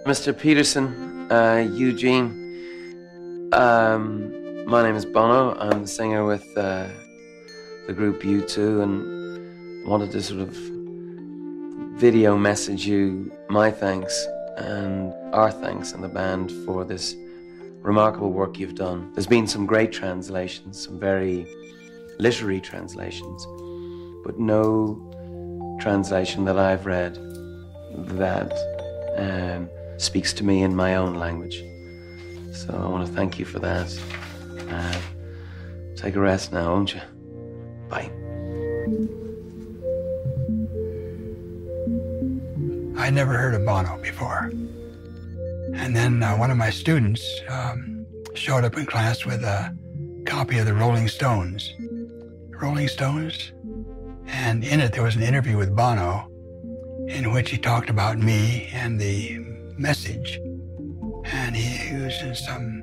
Mr. 0.06 0.36
Peterson, 0.36 1.30
uh, 1.30 1.68
Eugene. 1.70 3.52
Um, 3.52 4.39
my 4.70 4.84
name 4.84 4.96
is 4.96 5.04
Bono. 5.04 5.58
I'm 5.58 5.82
the 5.82 5.88
singer 5.88 6.26
with 6.26 6.46
uh, 6.56 6.88
the 7.88 7.94
group 7.94 8.22
U2 8.22 8.84
and 8.84 9.88
wanted 9.88 10.12
to 10.12 10.22
sort 10.22 10.42
of 10.42 10.50
video 12.00 12.38
message 12.38 12.86
you 12.86 13.32
my 13.50 13.72
thanks 13.72 14.28
and 14.58 15.12
our 15.34 15.52
thanks 15.52 15.94
and 15.94 16.04
the 16.04 16.08
band 16.08 16.52
for 16.66 16.86
this 16.86 17.16
remarkable 17.82 18.32
work 18.32 18.60
you've 18.60 18.76
done. 18.76 19.12
There's 19.14 19.26
been 19.26 19.48
some 19.48 19.66
great 19.66 19.92
translations, 19.92 20.84
some 20.84 21.00
very 21.00 21.48
literary 22.20 22.62
translations, 22.62 23.48
but 24.24 24.38
no 24.38 25.78
translation 25.82 26.46
that 26.46 26.60
I've 26.60 26.86
read 26.86 27.16
that 28.20 28.54
um, 29.18 29.68
speaks 29.98 30.32
to 30.34 30.44
me 30.44 30.62
in 30.62 30.76
my 30.76 30.96
own 30.96 31.16
language. 31.16 31.64
So 32.54 32.80
I 32.80 32.88
want 32.88 33.08
to 33.08 33.12
thank 33.14 33.40
you 33.40 33.46
for 33.46 33.58
that. 33.60 33.90
Take 35.96 36.16
a 36.16 36.20
rest 36.20 36.54
now, 36.54 36.74
won't 36.74 36.94
you? 36.94 37.02
Bye. 37.90 38.10
I 42.98 43.10
never 43.10 43.34
heard 43.34 43.54
of 43.54 43.66
Bono 43.66 43.98
before. 44.02 44.52
And 45.74 45.96
then 45.96 46.24
uh, 46.24 46.38
one 46.38 46.52
of 46.52 46.58
my 46.58 46.70
students 46.70 47.42
um, 47.50 48.06
showed 48.34 48.64
up 48.64 48.78
in 48.78 48.86
class 48.86 49.26
with 49.26 49.44
a 49.44 49.76
copy 50.26 50.58
of 50.58 50.66
the 50.66 50.74
Rolling 50.74 51.08
Stones. 51.08 51.74
Rolling 52.50 52.88
Stones? 52.88 53.52
And 54.28 54.64
in 54.64 54.80
it, 54.80 54.94
there 54.94 55.04
was 55.04 55.16
an 55.16 55.24
interview 55.24 55.58
with 55.58 55.76
Bono 55.76 56.30
in 57.08 57.34
which 57.34 57.50
he 57.50 57.58
talked 57.58 57.90
about 57.90 58.20
me 58.20 58.70
and 58.72 59.00
the 59.02 59.40
message. 59.78 60.40
And 61.26 61.56
he, 61.56 61.90
in 61.90 62.36
some 62.36 62.79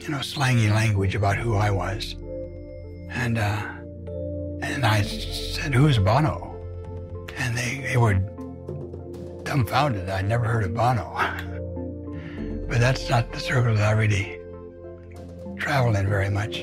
you 0.00 0.10
know, 0.10 0.18
slangy 0.18 0.70
language 0.70 1.14
about 1.14 1.36
who 1.36 1.54
I 1.54 1.70
was. 1.70 2.14
And, 3.10 3.38
uh, 3.38 3.62
and 4.62 4.84
I 4.84 5.02
said, 5.02 5.74
who's 5.74 5.98
Bono? 5.98 6.56
And 7.36 7.56
they, 7.56 7.84
they 7.86 7.96
were 7.96 8.14
dumbfounded. 9.44 10.08
I'd 10.08 10.28
never 10.28 10.44
heard 10.44 10.64
of 10.64 10.74
Bono. 10.74 11.12
but 12.68 12.80
that's 12.80 13.08
not 13.08 13.32
the 13.32 13.40
circle 13.40 13.74
that 13.74 13.88
I 13.88 13.92
really 13.92 14.38
travel 15.58 15.96
in 15.96 16.08
very 16.08 16.30
much. 16.30 16.62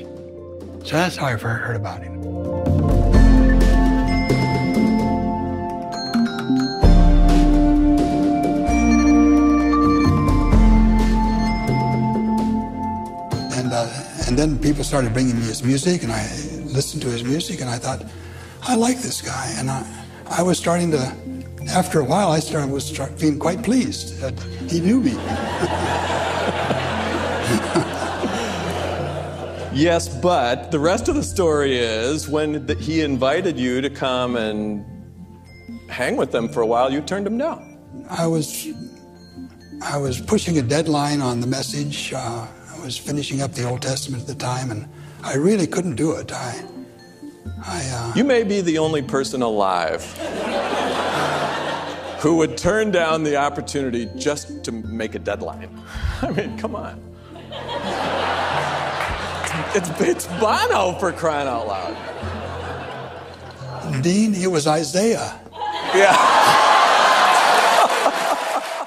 So 0.84 0.96
that's 0.96 1.16
how 1.16 1.26
I 1.26 1.36
first 1.36 1.62
heard 1.62 1.76
about 1.76 2.02
him. 2.02 2.75
And 14.26 14.38
then 14.38 14.58
people 14.58 14.84
started 14.84 15.12
bringing 15.12 15.36
me 15.36 15.46
his 15.46 15.62
music, 15.62 16.02
and 16.02 16.12
I 16.12 16.22
listened 16.64 17.02
to 17.02 17.08
his 17.08 17.22
music, 17.22 17.60
and 17.60 17.70
I 17.70 17.78
thought, 17.78 18.04
I 18.62 18.74
like 18.74 18.98
this 18.98 19.22
guy. 19.22 19.52
And 19.56 19.70
I, 19.70 19.86
I 20.28 20.42
was 20.42 20.58
starting 20.58 20.90
to, 20.90 21.14
after 21.70 22.00
a 22.00 22.04
while, 22.04 22.32
I 22.32 22.40
started 22.40 22.70
was 22.70 22.84
start 22.84 23.18
feeling 23.18 23.38
quite 23.38 23.62
pleased 23.62 24.20
that 24.20 24.38
he 24.70 24.80
knew 24.80 25.00
me. 25.00 25.12
Yes, 29.76 30.08
but 30.08 30.70
the 30.70 30.78
rest 30.78 31.08
of 31.08 31.16
the 31.16 31.22
story 31.22 31.76
is 31.76 32.30
when 32.30 32.66
he 32.78 33.02
invited 33.02 33.58
you 33.58 33.82
to 33.82 33.90
come 33.90 34.34
and 34.34 34.86
hang 35.90 36.16
with 36.16 36.32
them 36.32 36.48
for 36.48 36.62
a 36.62 36.66
while, 36.66 36.90
you 36.90 37.02
turned 37.02 37.26
him 37.26 37.36
down. 37.36 37.76
I 38.08 38.26
was, 38.26 38.68
I 39.82 39.98
was 39.98 40.18
pushing 40.18 40.56
a 40.56 40.62
deadline 40.62 41.20
on 41.20 41.42
the 41.42 41.46
message. 41.46 42.14
Uh, 42.14 42.46
was 42.86 42.96
finishing 42.96 43.42
up 43.42 43.50
the 43.52 43.68
Old 43.68 43.82
Testament 43.82 44.22
at 44.22 44.28
the 44.28 44.34
time, 44.36 44.70
and 44.70 44.88
I 45.24 45.34
really 45.34 45.66
couldn't 45.66 45.96
do 45.96 46.12
it. 46.12 46.30
I, 46.32 46.64
I. 47.64 47.84
Uh, 47.92 48.12
You 48.14 48.22
may 48.22 48.44
be 48.44 48.60
the 48.60 48.78
only 48.78 49.02
person 49.02 49.42
alive 49.42 50.04
who 52.20 52.36
would 52.36 52.56
turn 52.56 52.92
down 52.92 53.24
the 53.24 53.34
opportunity 53.36 54.08
just 54.16 54.62
to 54.64 54.70
make 54.70 55.16
a 55.16 55.18
deadline. 55.18 55.68
I 56.22 56.30
mean, 56.30 56.56
come 56.58 56.76
on. 56.76 57.02
It's, 59.74 59.90
it's 60.00 60.26
Bono 60.38 60.92
for 61.00 61.10
crying 61.10 61.48
out 61.48 61.66
loud. 61.66 61.96
Dean, 64.02 64.32
it 64.32 64.50
was 64.50 64.68
Isaiah. 64.68 65.40
Yeah. 65.92 66.52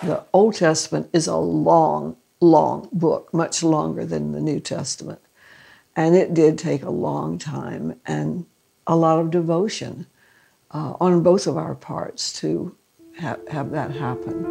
The 0.02 0.24
Old 0.32 0.56
Testament 0.56 1.10
is 1.12 1.28
a 1.28 1.36
long, 1.36 2.16
long 2.42 2.90
book, 2.92 3.34
much 3.34 3.64
longer 3.64 4.06
than 4.06 4.32
the 4.32 4.42
New 4.42 4.60
Testament. 4.60 5.20
And 5.96 6.16
it 6.16 6.34
did 6.34 6.58
take 6.58 6.84
a 6.84 6.90
long 6.90 7.38
time 7.38 8.00
and 8.06 8.46
a 8.88 8.96
lot 8.96 9.20
of 9.20 9.32
devotion 9.32 10.08
uh, 10.72 10.94
on 11.00 11.24
both 11.24 11.48
of 11.48 11.58
our 11.58 11.76
parts 11.76 12.32
to 12.40 12.76
ha- 13.20 13.38
have 13.50 13.72
that 13.72 13.92
happen. 13.92 14.46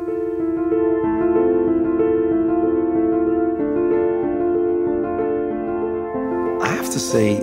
I 6.60 6.68
have 6.68 6.90
to 6.90 6.98
say, 6.98 7.36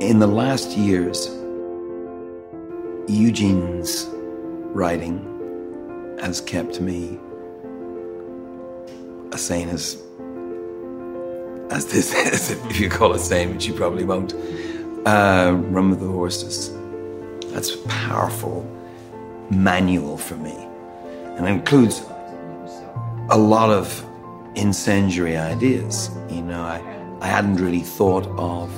in 0.00 0.18
the 0.18 0.26
last 0.26 0.76
years, 0.76 1.28
Eugene's 3.08 4.06
writing 4.74 6.16
has 6.20 6.40
kept 6.40 6.80
me 6.80 7.18
as 9.32 9.40
sane 9.40 9.68
as 9.68 10.02
as 11.70 11.86
this 11.86 12.14
is, 12.32 12.50
if 12.50 12.80
you 12.80 12.88
call 12.88 13.14
it 13.14 13.18
sane, 13.18 13.52
which 13.52 13.66
you 13.66 13.74
probably 13.74 14.04
won't. 14.04 14.34
Uh, 15.06 15.52
Run 15.56 15.90
with 15.90 16.00
the 16.00 16.06
Horses. 16.06 16.72
That's 17.52 17.74
a 17.74 17.78
powerful 17.88 18.64
manual 19.50 20.18
for 20.18 20.36
me, 20.36 20.56
and 21.36 21.46
it 21.46 21.50
includes 21.50 22.02
a 23.30 23.38
lot 23.38 23.70
of 23.70 24.04
incendiary 24.54 25.36
ideas. 25.36 26.10
You 26.30 26.42
know, 26.42 26.62
I, 26.62 26.80
I 27.20 27.26
hadn't 27.26 27.56
really 27.56 27.80
thought 27.80 28.26
of 28.38 28.70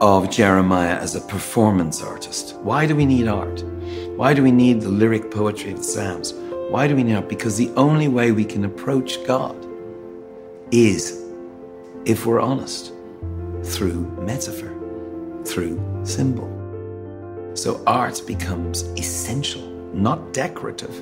of 0.00 0.30
Jeremiah 0.30 0.96
as 0.96 1.14
a 1.14 1.20
performance 1.20 2.02
artist. 2.02 2.56
Why 2.56 2.86
do 2.86 2.96
we 2.96 3.04
need 3.04 3.28
art? 3.28 3.62
Why 4.16 4.32
do 4.34 4.42
we 4.42 4.50
need 4.50 4.80
the 4.80 4.88
lyric 4.88 5.30
poetry 5.30 5.72
of 5.72 5.78
the 5.78 5.84
Psalms? 5.84 6.32
Why 6.70 6.86
do 6.86 6.94
we 6.94 7.02
art? 7.02 7.20
Because 7.20 7.56
the 7.56 7.68
only 7.70 8.06
way 8.06 8.30
we 8.30 8.44
can 8.44 8.64
approach 8.64 9.24
God 9.26 9.56
is 10.70 11.20
if 12.04 12.26
we're 12.26 12.40
honest 12.40 12.92
through 13.64 14.06
metaphor, 14.22 14.72
through 15.44 15.80
symbol. 16.04 16.48
So 17.54 17.82
art 17.88 18.22
becomes 18.24 18.82
essential, 18.96 19.66
not 19.92 20.32
decorative. 20.32 20.94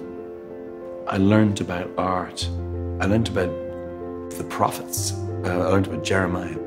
I 1.06 1.18
learned 1.18 1.60
about 1.60 1.90
art. 1.98 2.48
I 3.00 3.04
learned 3.04 3.28
about 3.28 3.50
the 4.38 4.46
prophets. 4.48 5.12
Uh, 5.44 5.50
I 5.50 5.68
learned 5.68 5.88
about 5.88 6.02
Jeremiah 6.02 6.58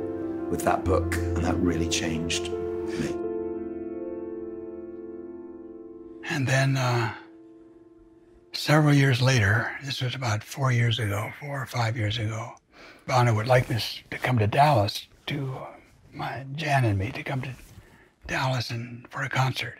with 0.51 0.63
that 0.65 0.85
book, 0.85 1.15
and 1.15 1.37
that 1.37 1.57
really 1.57 1.89
changed 1.89 2.51
me. 2.51 3.15
And 6.29 6.45
then 6.45 6.77
uh, 6.77 7.15
several 8.53 8.93
years 8.93 9.21
later, 9.21 9.71
this 9.83 10.01
was 10.01 10.15
about 10.15 10.43
four 10.43 10.71
years 10.71 10.99
ago, 10.99 11.31
four 11.39 11.61
or 11.61 11.65
five 11.65 11.97
years 11.97 12.17
ago, 12.17 12.53
Bono 13.07 13.33
would 13.33 13.47
like 13.47 13.69
us 13.71 13.99
to 14.11 14.17
come 14.17 14.37
to 14.39 14.47
Dallas 14.47 15.07
to 15.27 15.57
my 16.13 16.45
Jan 16.55 16.85
and 16.85 16.99
me 16.99 17.11
to 17.11 17.23
come 17.23 17.41
to 17.41 17.51
Dallas 18.27 18.69
and 18.69 19.07
for 19.09 19.23
a 19.23 19.29
concert. 19.29 19.79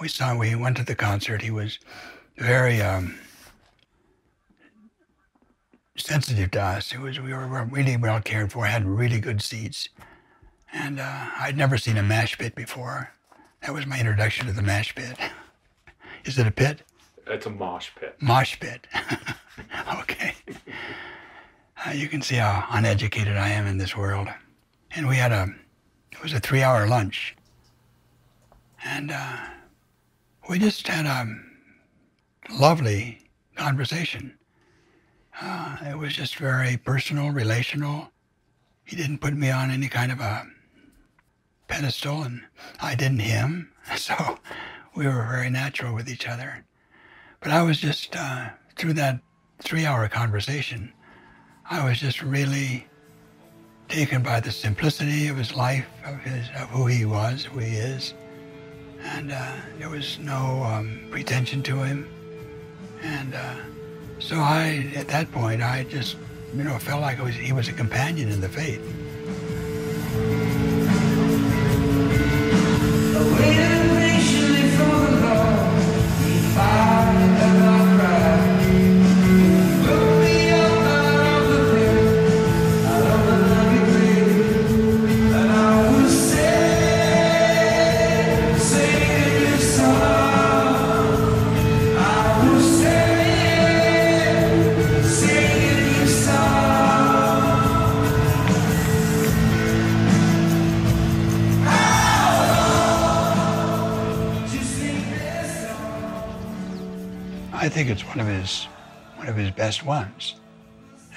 We 0.00 0.08
saw 0.08 0.36
we 0.36 0.54
went 0.54 0.76
to 0.78 0.84
the 0.84 0.94
concert. 0.94 1.42
He 1.42 1.50
was 1.50 1.78
very 2.36 2.82
um, 2.82 3.18
sensitive 5.96 6.50
to 6.52 6.60
us. 6.60 6.92
It 6.92 7.00
was 7.00 7.18
we 7.20 7.32
were 7.32 7.64
really 7.70 7.96
well 7.96 8.20
cared 8.20 8.52
for. 8.52 8.66
Had 8.66 8.84
really 8.84 9.20
good 9.20 9.40
seats, 9.40 9.88
and 10.72 11.00
uh, 11.00 11.26
I'd 11.38 11.56
never 11.56 11.78
seen 11.78 11.96
a 11.96 12.02
mash 12.02 12.36
pit 12.36 12.54
before. 12.54 13.12
That 13.62 13.72
was 13.72 13.86
my 13.86 13.98
introduction 13.98 14.46
to 14.46 14.52
the 14.52 14.62
mash 14.62 14.94
pit. 14.94 15.18
Is 16.24 16.38
it 16.38 16.46
a 16.46 16.50
pit? 16.50 16.82
It's 17.26 17.46
a 17.46 17.50
mosh 17.50 17.90
pit. 17.98 18.16
Mosh 18.20 18.58
pit. 18.60 18.86
okay. 20.00 20.34
Uh, 21.84 21.90
you 21.90 22.08
can 22.08 22.22
see 22.22 22.36
how 22.36 22.64
uneducated 22.70 23.36
I 23.36 23.48
am 23.48 23.66
in 23.66 23.78
this 23.78 23.96
world. 23.96 24.28
And 24.92 25.08
we 25.08 25.16
had 25.16 25.32
a, 25.32 25.48
it 26.12 26.22
was 26.22 26.32
a 26.32 26.40
three 26.40 26.62
hour 26.62 26.86
lunch. 26.86 27.36
And 28.84 29.10
uh, 29.10 29.36
we 30.48 30.58
just 30.58 30.86
had 30.86 31.06
a 31.06 31.26
lovely 32.54 33.18
conversation. 33.56 34.38
Uh, 35.40 35.76
it 35.90 35.98
was 35.98 36.14
just 36.14 36.36
very 36.36 36.76
personal, 36.76 37.30
relational. 37.30 38.10
He 38.84 38.96
didn't 38.96 39.18
put 39.18 39.34
me 39.34 39.50
on 39.50 39.70
any 39.70 39.88
kind 39.88 40.12
of 40.12 40.20
a 40.20 40.46
pedestal, 41.68 42.22
and 42.22 42.42
I 42.80 42.94
didn't 42.94 43.20
him. 43.20 43.72
So 43.96 44.40
we 44.96 45.06
were 45.06 45.24
very 45.30 45.48
natural 45.48 45.94
with 45.94 46.08
each 46.08 46.26
other. 46.26 46.64
But 47.40 47.52
I 47.52 47.62
was 47.62 47.78
just, 47.78 48.16
uh, 48.16 48.48
through 48.76 48.94
that 48.94 49.20
three 49.60 49.86
hour 49.86 50.08
conversation, 50.08 50.92
I 51.68 51.84
was 51.84 51.98
just 51.98 52.22
really 52.22 52.86
taken 53.88 54.22
by 54.22 54.40
the 54.40 54.50
simplicity 54.50 55.28
of 55.28 55.36
his 55.36 55.54
life, 55.54 55.86
of, 56.04 56.20
his, 56.20 56.48
of 56.60 56.68
who 56.70 56.86
he 56.86 57.04
was, 57.04 57.44
who 57.44 57.60
he 57.60 57.76
is. 57.76 58.14
And 59.02 59.32
uh, 59.32 59.52
there 59.78 59.88
was 59.88 60.18
no 60.18 60.62
um, 60.64 61.06
pretension 61.10 61.62
to 61.64 61.82
him. 61.82 62.08
And 63.02 63.34
uh, 63.34 63.56
so 64.18 64.36
I, 64.36 64.90
at 64.96 65.08
that 65.08 65.30
point, 65.30 65.62
I 65.62 65.84
just, 65.84 66.16
you 66.54 66.64
know, 66.64 66.78
felt 66.78 67.02
like 67.02 67.22
was, 67.22 67.34
he 67.34 67.52
was 67.52 67.68
a 67.68 67.72
companion 67.72 68.30
in 68.30 68.40
the 68.40 68.48
faith. 68.48 68.82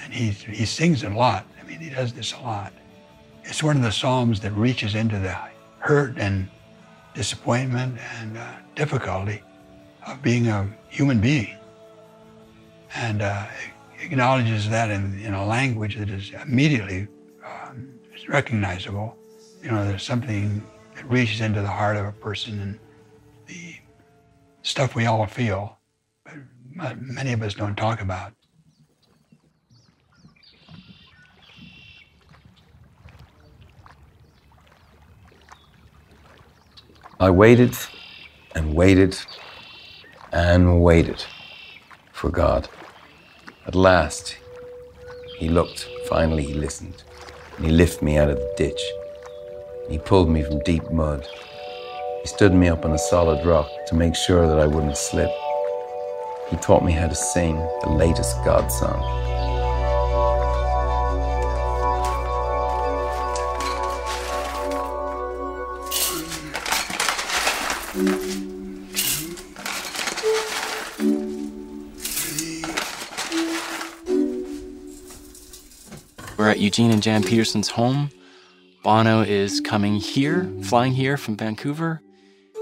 And 0.04 0.12
he, 0.12 0.30
he 0.30 0.64
sings 0.64 1.02
a 1.02 1.10
lot. 1.10 1.46
I 1.60 1.66
mean, 1.66 1.78
he 1.78 1.90
does 1.90 2.12
this 2.12 2.32
a 2.32 2.40
lot. 2.40 2.72
It's 3.44 3.62
one 3.62 3.76
of 3.76 3.82
the 3.82 3.92
Psalms 3.92 4.40
that 4.40 4.52
reaches 4.52 4.94
into 4.94 5.18
the 5.18 5.36
hurt 5.78 6.18
and 6.18 6.48
disappointment 7.14 7.98
and 8.18 8.38
uh, 8.38 8.52
difficulty 8.74 9.42
of 10.06 10.22
being 10.22 10.48
a 10.48 10.68
human 10.88 11.20
being. 11.20 11.56
And 12.94 13.22
uh, 13.22 13.46
acknowledges 14.00 14.68
that 14.70 14.90
in, 14.90 15.20
in, 15.20 15.34
a 15.34 15.44
language 15.44 15.96
that 15.96 16.10
is 16.10 16.32
immediately 16.42 17.06
um, 17.44 17.88
recognizable. 18.28 19.16
You 19.62 19.70
know, 19.70 19.84
there's 19.84 20.02
something 20.02 20.62
that 20.96 21.08
reaches 21.08 21.40
into 21.40 21.60
the 21.60 21.68
heart 21.68 21.96
of 21.96 22.06
a 22.06 22.12
person 22.12 22.60
and 22.60 22.78
the 23.46 23.76
stuff 24.62 24.94
we 24.94 25.06
all 25.06 25.26
feel, 25.26 25.78
but 26.76 27.00
many 27.00 27.32
of 27.32 27.42
us 27.42 27.54
don't 27.54 27.76
talk 27.76 28.00
about. 28.00 28.32
I 37.22 37.28
waited 37.28 37.76
and 38.54 38.72
waited 38.74 39.14
and 40.32 40.82
waited 40.82 41.22
for 42.12 42.30
God. 42.30 42.66
At 43.66 43.74
last, 43.74 44.38
he 45.36 45.50
looked, 45.50 45.86
finally, 46.08 46.44
he 46.44 46.54
listened, 46.54 47.02
and 47.58 47.66
he 47.66 47.72
lifted 47.72 48.02
me 48.02 48.16
out 48.16 48.30
of 48.30 48.38
the 48.38 48.54
ditch. 48.56 48.80
He 49.90 49.98
pulled 49.98 50.30
me 50.30 50.42
from 50.42 50.60
deep 50.60 50.90
mud. 50.90 51.26
He 52.22 52.26
stood 52.26 52.54
me 52.54 52.68
up 52.68 52.86
on 52.86 52.92
a 52.92 52.98
solid 52.98 53.44
rock 53.44 53.68
to 53.88 53.94
make 53.94 54.14
sure 54.14 54.48
that 54.48 54.58
I 54.58 54.66
wouldn't 54.66 54.96
slip. 54.96 55.30
He 56.48 56.56
taught 56.56 56.82
me 56.82 56.92
how 56.92 57.06
to 57.06 57.14
sing 57.14 57.56
the 57.82 57.90
latest 57.90 58.34
God 58.46 58.72
song. 58.72 59.29
We're 76.40 76.48
at 76.48 76.58
Eugene 76.58 76.90
and 76.90 77.02
Jan 77.02 77.22
Peterson's 77.22 77.68
home. 77.68 78.08
Bono 78.82 79.20
is 79.20 79.60
coming 79.60 79.96
here, 79.96 80.50
flying 80.62 80.94
here 80.94 81.18
from 81.18 81.36
Vancouver, 81.36 82.00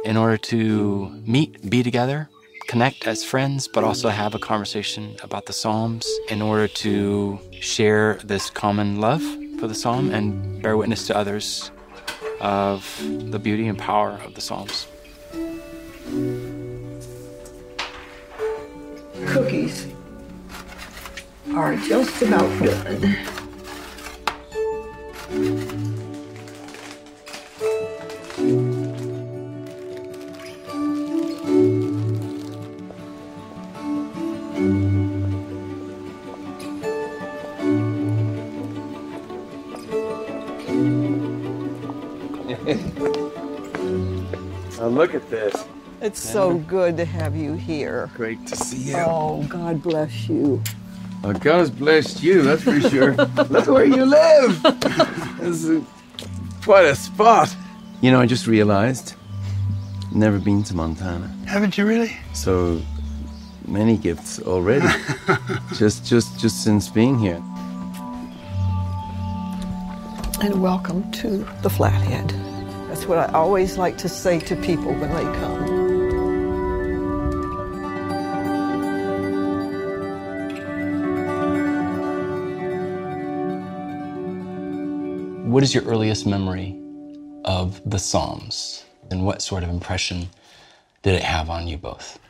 in 0.04 0.16
order 0.16 0.37
to 0.37 1.11
meet, 1.25 1.70
be 1.70 1.85
together, 1.85 2.28
connect 2.66 3.06
as 3.06 3.23
friends, 3.23 3.68
but 3.68 3.85
also 3.85 4.08
have 4.08 4.35
a 4.35 4.38
conversation 4.40 5.14
about 5.23 5.47
the 5.47 5.52
Psalms 5.52 6.08
in 6.28 6.42
order 6.42 6.66
to 6.66 7.38
share 7.52 8.18
this 8.25 8.50
common 8.50 9.00
love 9.00 9.23
for 9.61 9.68
the 9.68 9.76
Psalm 9.76 10.11
and 10.11 10.61
bear 10.61 10.76
witness 10.76 11.06
to 11.06 11.16
others 11.16 11.70
of 12.40 13.00
the 13.30 13.38
beauty 13.38 13.68
and 13.68 13.78
power 13.78 14.18
of 14.25 14.35
the 14.35 14.40
Psalms. 14.40 14.88
Cookies 19.28 19.87
are 21.54 21.76
just 21.76 22.20
about 22.23 22.61
good. 22.61 23.16
Now 25.30 25.37
look 44.88 45.14
at 45.14 45.28
this. 45.28 45.67
It's 46.00 46.21
so 46.21 46.54
good 46.58 46.97
to 46.97 47.04
have 47.04 47.36
you 47.36 47.52
here. 47.54 48.08
Great 48.14 48.47
to 48.47 48.56
see 48.56 48.91
you. 48.91 48.97
Oh, 48.97 49.45
God 49.49 49.82
bless 49.82 50.28
you. 50.28 50.62
Well, 51.23 51.32
God 51.32 51.58
has 51.58 51.71
blessed 51.71 52.23
you, 52.23 52.43
that's 52.43 52.62
for 52.62 52.80
sure. 52.80 53.12
Look 53.50 53.67
where 53.67 53.84
you 53.84 54.04
live. 54.04 54.64
this 55.49 55.65
is 55.65 55.82
quite 56.63 56.84
a 56.84 56.95
spot. 56.95 57.54
You 58.02 58.11
know, 58.11 58.21
I 58.21 58.26
just 58.26 58.47
realized, 58.47 59.15
never 60.15 60.39
been 60.39 60.63
to 60.65 60.76
Montana. 60.76 61.26
Haven't 61.47 61.78
you 61.78 61.87
really? 61.87 62.15
So 62.34 62.82
many 63.67 63.97
gifts 63.97 64.41
already. 64.41 64.87
just, 65.75 66.04
just, 66.04 66.39
just 66.39 66.63
since 66.63 66.89
being 66.89 67.19
here. 67.19 67.43
And 70.43 70.63
welcome 70.63 71.11
to 71.13 71.39
the 71.63 71.71
Flathead. 71.71 72.28
That's 72.89 73.06
what 73.06 73.19
I 73.19 73.32
always 73.32 73.78
like 73.78 73.97
to 73.99 74.08
say 74.08 74.39
to 74.41 74.56
people 74.56 74.93
when 74.93 75.13
they 75.15 75.25
come. 75.41 75.77
What 85.58 85.64
is 85.64 85.75
your 85.75 85.82
earliest 85.86 86.25
memory 86.25 86.80
of 87.44 87.80
the 87.84 87.99
Psalms, 87.99 88.84
and 89.10 89.26
what 89.26 89.42
sort 89.42 89.64
of 89.64 89.71
impression 89.71 90.28
did 91.02 91.16
it 91.16 91.25
have 91.25 91.50
on 91.50 91.66
you 91.66 91.76
both? 91.76 92.21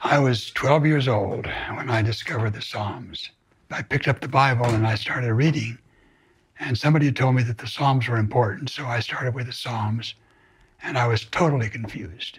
I 0.00 0.18
was 0.18 0.50
12 0.52 0.86
years 0.86 1.06
old 1.06 1.44
when 1.74 1.90
I 1.90 2.00
discovered 2.00 2.54
the 2.54 2.62
Psalms. 2.62 3.28
I 3.70 3.82
picked 3.82 4.08
up 4.08 4.20
the 4.20 4.26
Bible 4.28 4.64
and 4.64 4.86
I 4.86 4.94
started 4.94 5.34
reading, 5.34 5.76
and 6.60 6.78
somebody 6.78 7.04
had 7.04 7.16
told 7.16 7.34
me 7.34 7.42
that 7.42 7.58
the 7.58 7.66
Psalms 7.66 8.08
were 8.08 8.16
important, 8.16 8.70
so 8.70 8.86
I 8.86 9.00
started 9.00 9.34
with 9.34 9.48
the 9.48 9.52
Psalms, 9.52 10.14
and 10.82 10.96
I 10.96 11.06
was 11.08 11.26
totally 11.26 11.68
confused. 11.68 12.38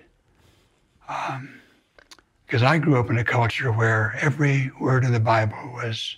Because 1.06 2.64
um, 2.64 2.68
I 2.68 2.80
grew 2.80 3.00
up 3.00 3.12
in 3.12 3.20
a 3.20 3.24
culture 3.24 3.72
where 3.72 4.18
every 4.20 4.72
word 4.82 5.04
in 5.04 5.12
the 5.12 5.20
Bible 5.20 5.74
was 5.76 6.16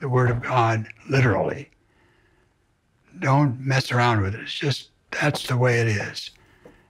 the 0.00 0.08
Word 0.10 0.30
of 0.30 0.42
God, 0.42 0.86
literally 1.08 1.70
don't 3.18 3.58
mess 3.60 3.90
around 3.92 4.22
with 4.22 4.34
it. 4.34 4.40
It's 4.40 4.54
just 4.54 4.90
that's 5.10 5.46
the 5.46 5.56
way 5.56 5.80
it 5.80 5.88
is. 5.88 6.30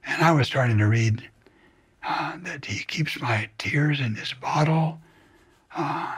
And 0.04 0.22
I 0.22 0.32
was 0.32 0.46
starting 0.46 0.78
to 0.78 0.86
read 0.86 1.28
uh, 2.02 2.36
that 2.42 2.64
he 2.64 2.84
keeps 2.84 3.20
my 3.20 3.48
tears 3.58 4.00
in 4.00 4.14
his 4.14 4.32
bottle, 4.32 4.98
uh, 5.76 6.14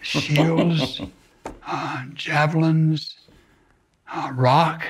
shields, 0.00 1.00
uh, 1.66 2.04
javelins, 2.14 3.14
uh, 4.12 4.30
rock. 4.34 4.84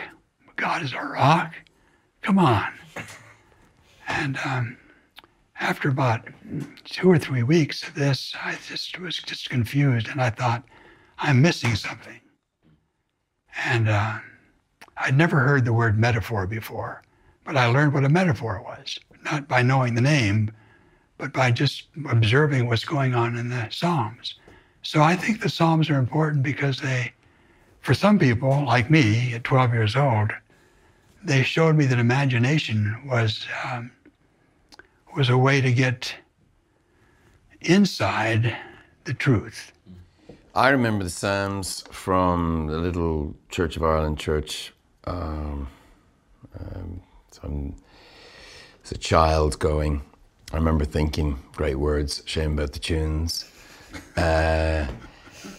God 0.57 0.83
is 0.83 0.93
a 0.93 1.01
rock. 1.01 1.55
Come 2.23 2.39
on. 2.39 2.73
And 4.09 4.39
um, 4.45 4.77
after 5.61 5.89
about 5.89 6.29
two 6.85 7.11
or 7.11 7.19
three 7.19 7.43
weeks 7.43 7.87
of 7.87 7.95
this, 7.95 8.35
I 8.43 8.57
just 8.69 8.99
was 8.99 9.19
just 9.19 9.49
confused, 9.51 10.09
and 10.09 10.21
I 10.21 10.31
thought, 10.31 10.65
I'm 11.19 11.41
missing 11.41 11.75
something. 11.77 12.21
And 13.65 13.89
uh, 13.89 14.19
I'd 14.97 15.17
never 15.17 15.41
heard 15.41 15.65
the 15.65 15.73
word 15.73 15.99
metaphor 15.99 16.47
before, 16.47 17.03
but 17.45 17.57
I 17.57 17.67
learned 17.67 17.95
what 17.95 18.05
a 18.05 18.09
metaphor 18.09 18.63
was, 18.65 18.99
not 19.25 19.49
by 19.49 19.63
knowing 19.63 19.95
the 19.95 20.01
name, 20.01 20.53
but 21.19 21.33
by 21.33 21.51
just 21.51 21.87
observing 22.09 22.67
what's 22.67 22.85
going 22.85 23.15
on 23.15 23.37
in 23.37 23.49
the 23.49 23.69
Psalms. 23.71 24.35
So 24.83 25.03
I 25.03 25.17
think 25.17 25.41
the 25.41 25.49
Psalms 25.49 25.89
are 25.89 25.99
important 25.99 26.43
because 26.43 26.81
they, 26.81 27.13
for 27.81 27.95
some 27.95 28.19
people 28.19 28.65
like 28.65 28.91
me 28.91 29.33
at 29.35 29.45
12 29.45 29.73
years 29.73 29.97
old, 29.97 30.33
they 31.25 31.43
showed 31.43 31.77
me 31.77 31.87
that 31.87 31.99
imagination 31.99 33.01
was 33.07 33.47
um, 33.65 33.93
was 35.15 35.29
a 35.29 35.39
way 35.39 35.61
to 35.61 35.73
get 35.73 36.15
inside 37.61 38.57
the 39.05 39.15
truth. 39.15 39.73
I 40.55 40.71
remember 40.71 41.05
the 41.05 41.11
Psalms 41.11 41.85
from 41.91 42.67
the 42.67 42.79
little 42.79 43.35
Church 43.49 43.77
of 43.77 43.83
Ireland 43.83 44.19
church 44.19 44.73
um, 45.05 45.69
um, 46.59 47.03
so 47.31 47.75
as 48.85 48.93
a 48.93 48.99
child 48.99 49.59
going, 49.59 50.03
I 50.53 50.57
remember 50.57 50.85
thinking 50.85 51.39
great 51.53 51.77
words, 51.77 52.23
shame 52.27 52.53
about 52.53 52.73
the 52.73 52.79
tunes, 52.79 53.51
uh, 54.17 54.87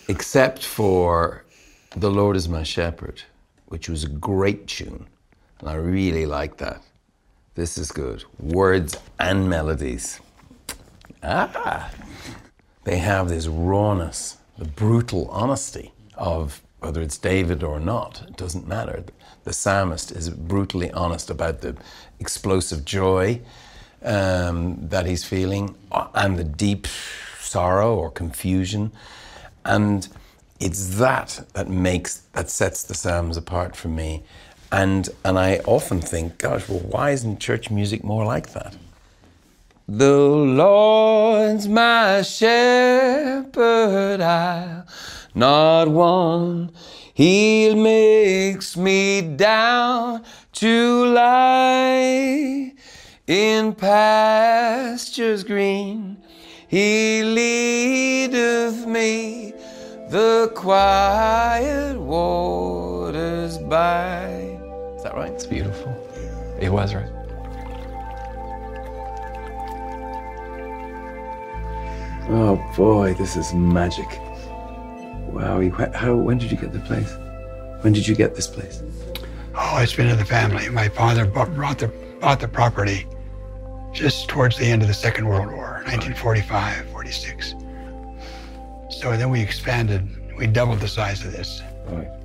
except 0.08 0.65
for 0.65 1.45
The 1.95 2.12
Lord 2.12 2.36
is 2.36 2.47
My 2.47 2.63
Shepherd, 2.63 3.23
which 3.67 3.89
was 3.89 4.03
a 4.03 4.10
great 4.10 4.67
tune. 4.67 5.08
And 5.60 5.69
I 5.69 5.75
really 5.75 6.25
like 6.25 6.58
that. 6.58 6.82
This 7.56 7.77
is 7.77 7.91
good. 7.91 8.23
Words 8.39 8.97
and 9.19 9.49
melodies. 9.49 10.19
Ah! 11.21 11.91
They 12.84 12.97
have 12.97 13.29
this 13.29 13.47
rawness, 13.47 14.38
the 14.58 14.65
brutal 14.65 15.29
honesty 15.29 15.93
of 16.15 16.62
whether 16.84 17.02
it's 17.02 17.17
David 17.17 17.63
or 17.63 17.80
not, 17.80 18.24
it 18.28 18.38
doesn't 18.38 18.67
matter 18.67 19.04
the 19.43 19.54
psalmist 19.54 20.12
is 20.12 20.30
brutally 20.30 20.91
honest 20.91 21.30
about 21.30 21.62
the 21.62 21.76
explosive 22.19 22.86
joy 22.86 23.41
um, 24.04 24.88
that 24.88 25.06
he's 25.06 25.24
feeling 25.24 25.76
uh, 25.91 26.08
and 26.13 26.38
the 26.38 26.43
deep 26.43 26.88
sorrow 27.39 27.96
or 27.96 28.10
confusion. 28.10 28.91
And 29.65 30.08
it's 30.60 30.98
that 30.98 31.46
that 31.54 31.69
makes 31.69 32.17
that 32.34 32.50
sets 32.50 32.84
the 32.84 32.93
Psalms 32.93 33.38
apart 33.38 33.76
from 33.76 33.96
me. 33.96 34.24
And 34.72 35.10
and 35.24 35.38
I 35.38 35.58
often 35.65 36.02
think, 36.02 36.38
gosh, 36.38 36.67
well, 36.67 36.80
why 36.80 37.12
isn't 37.12 37.39
church 37.39 37.69
music 37.69 38.04
more 38.04 38.26
like 38.26 38.54
that? 38.54 38.76
The 39.95 40.17
Lord's 40.17 41.67
my 41.67 42.23
shepherd, 42.23 44.21
I'll 44.21 44.88
not 45.36 45.88
want. 45.88 46.71
He 47.13 47.75
makes 47.75 48.75
me 48.75 49.21
down 49.21 50.23
to 50.53 51.06
lie 51.06 52.73
in 53.27 53.75
pastures 53.75 55.43
green. 55.43 56.17
He 56.67 57.21
leadeth 57.21 58.88
me 58.88 59.53
the 60.10 60.51
quiet 60.56 61.99
waters 61.99 63.60
by. 63.60 64.58
Is 64.95 65.03
that 65.03 65.13
right? 65.13 65.32
It's 65.34 65.45
beautiful. 65.45 65.95
It 66.60 66.71
was 66.71 66.95
right. 66.95 67.12
Oh 72.29 72.55
boy, 72.75 73.13
this 73.15 73.36
is 73.36 73.53
magic. 73.53 74.07
Wow, 75.33 75.62
how, 75.93 76.15
when 76.15 76.38
did 76.38 76.51
you 76.51 76.57
get 76.57 76.71
the 76.71 76.79
place? 76.79 77.12
When 77.81 77.91
did 77.91 78.07
you 78.07 78.15
get 78.15 78.33
this 78.33 78.47
place? 78.47 78.81
Oh, 79.55 79.79
it's 79.81 79.93
been 79.93 80.07
in 80.07 80.17
the 80.17 80.25
family. 80.25 80.69
My 80.69 80.88
father 80.88 81.25
bought, 81.25 81.79
the, 81.79 81.91
bought 82.21 82.39
the 82.39 82.47
property 82.47 83.05
just 83.91 84.29
towards 84.29 84.57
the 84.57 84.65
end 84.65 84.81
of 84.81 84.88
the 84.88 84.93
Second 84.93 85.27
World 85.27 85.47
War, 85.47 85.81
1945, 85.86 86.89
46. 86.91 87.55
So 88.89 89.17
then 89.17 89.29
we 89.29 89.41
expanded. 89.41 90.07
We 90.38 90.47
doubled 90.47 90.79
the 90.79 90.88
size 90.88 91.25
of 91.25 91.33
this 91.33 91.62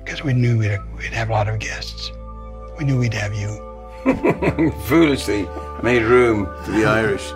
because 0.03 0.23
we 0.23 0.33
knew 0.33 0.57
we'd, 0.57 0.79
we'd 0.97 1.13
have 1.13 1.29
a 1.29 1.33
lot 1.33 1.49
of 1.49 1.59
guests. 1.59 2.11
We 2.77 2.85
knew 2.85 2.99
we'd 2.99 3.13
have 3.13 3.33
you. 3.33 3.65
Foolishly 4.85 5.45
made 5.83 6.03
room 6.03 6.45
for 6.63 6.71
the 6.71 6.85
Irish. 6.85 7.33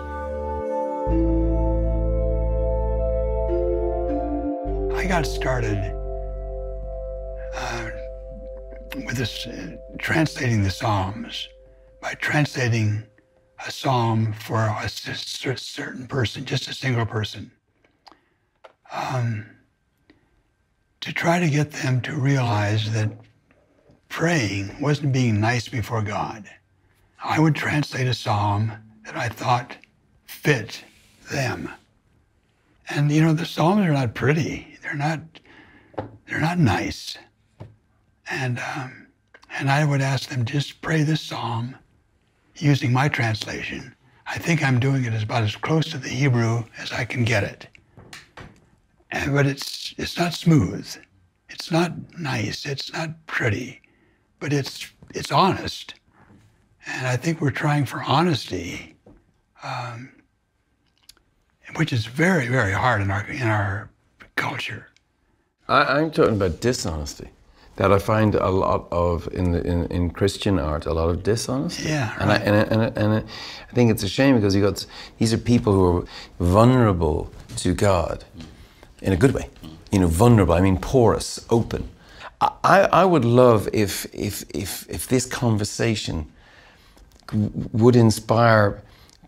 I 5.04 5.06
got 5.06 5.26
started 5.26 5.76
uh, 7.54 7.90
with 9.04 9.18
this 9.18 9.46
uh, 9.46 9.76
translating 9.98 10.62
the 10.62 10.70
Psalms 10.70 11.46
by 12.00 12.14
translating 12.14 13.02
a 13.66 13.70
psalm 13.70 14.32
for 14.32 14.60
a 14.82 14.88
certain 14.88 16.06
person, 16.06 16.46
just 16.46 16.68
a 16.68 16.72
single 16.72 17.04
person, 17.04 17.50
um, 18.90 19.44
to 21.02 21.12
try 21.12 21.38
to 21.38 21.50
get 21.50 21.70
them 21.70 22.00
to 22.00 22.14
realize 22.16 22.90
that 22.94 23.10
praying 24.08 24.74
wasn't 24.80 25.12
being 25.12 25.38
nice 25.38 25.68
before 25.68 26.00
God. 26.00 26.48
I 27.22 27.40
would 27.40 27.54
translate 27.54 28.06
a 28.06 28.14
psalm 28.14 28.72
that 29.04 29.16
I 29.16 29.28
thought 29.28 29.76
fit 30.24 30.82
them. 31.30 31.68
And 32.88 33.10
you 33.10 33.22
know, 33.22 33.32
the 33.32 33.46
Psalms 33.46 33.86
are 33.86 33.92
not 33.92 34.14
pretty. 34.14 34.78
They're 34.82 34.94
not. 34.94 35.20
They're 36.26 36.40
not 36.40 36.58
nice. 36.58 37.16
And 38.30 38.58
um, 38.58 39.06
and 39.58 39.70
I 39.70 39.84
would 39.84 40.00
ask 40.00 40.28
them 40.28 40.44
just 40.44 40.80
pray 40.82 41.02
this 41.02 41.20
psalm 41.20 41.76
using 42.56 42.92
my 42.92 43.08
translation. 43.08 43.94
I 44.26 44.38
think 44.38 44.62
I'm 44.62 44.80
doing 44.80 45.04
it 45.04 45.12
as 45.12 45.22
about 45.22 45.44
as 45.44 45.56
close 45.56 45.90
to 45.90 45.98
the 45.98 46.08
Hebrew 46.08 46.64
as 46.78 46.92
I 46.92 47.04
can 47.04 47.24
get 47.24 47.44
it. 47.44 47.68
And, 49.10 49.32
but 49.32 49.46
it's 49.46 49.94
it's 49.96 50.18
not 50.18 50.34
smooth. 50.34 50.96
It's 51.48 51.70
not 51.70 51.92
nice. 52.18 52.66
It's 52.66 52.92
not 52.92 53.26
pretty. 53.26 53.80
But 54.40 54.52
it's 54.52 54.90
it's 55.14 55.30
honest. 55.30 55.94
And 56.86 57.06
I 57.06 57.16
think 57.16 57.40
we're 57.40 57.50
trying 57.50 57.86
for 57.86 58.02
honesty. 58.02 58.96
Um, 59.62 60.10
which 61.76 61.92
is 61.92 62.06
very, 62.06 62.48
very 62.48 62.72
hard 62.72 63.02
in 63.02 63.10
our 63.10 63.24
in 63.26 63.48
our 63.48 63.90
culture. 64.36 64.88
I, 65.68 65.98
I'm 65.98 66.10
talking 66.10 66.34
about 66.34 66.60
dishonesty. 66.60 67.28
That 67.76 67.92
I 67.92 67.98
find 67.98 68.36
a 68.36 68.50
lot 68.50 68.86
of 68.92 69.28
in, 69.32 69.50
the, 69.50 69.60
in 69.66 69.86
in 69.86 70.10
Christian 70.10 70.60
art, 70.60 70.86
a 70.86 70.92
lot 70.92 71.10
of 71.10 71.24
dishonesty. 71.24 71.88
Yeah, 71.88 72.14
and 72.20 72.30
I, 72.30 72.36
and 72.36 72.56
I, 72.56 72.60
and, 72.60 72.82
I, 72.82 72.86
and 73.00 73.12
I, 73.14 73.74
think 73.74 73.90
it's 73.90 74.04
a 74.04 74.08
shame 74.08 74.36
because 74.36 74.54
you 74.54 74.62
got 74.62 74.86
these 75.18 75.32
are 75.32 75.38
people 75.38 75.72
who 75.72 75.96
are 75.96 76.04
vulnerable 76.38 77.32
to 77.56 77.74
God, 77.74 78.24
in 79.02 79.12
a 79.12 79.16
good 79.16 79.32
way. 79.32 79.50
You 79.90 79.98
know, 79.98 80.06
vulnerable. 80.06 80.54
I 80.54 80.60
mean, 80.60 80.78
porous, 80.78 81.44
open. 81.50 81.88
I, 82.40 82.52
I 82.62 82.80
I 83.02 83.04
would 83.04 83.24
love 83.24 83.68
if 83.72 84.06
if 84.14 84.44
if 84.54 84.88
if 84.88 85.08
this 85.08 85.26
conversation 85.26 86.30
would 87.72 87.96
inspire 87.96 88.82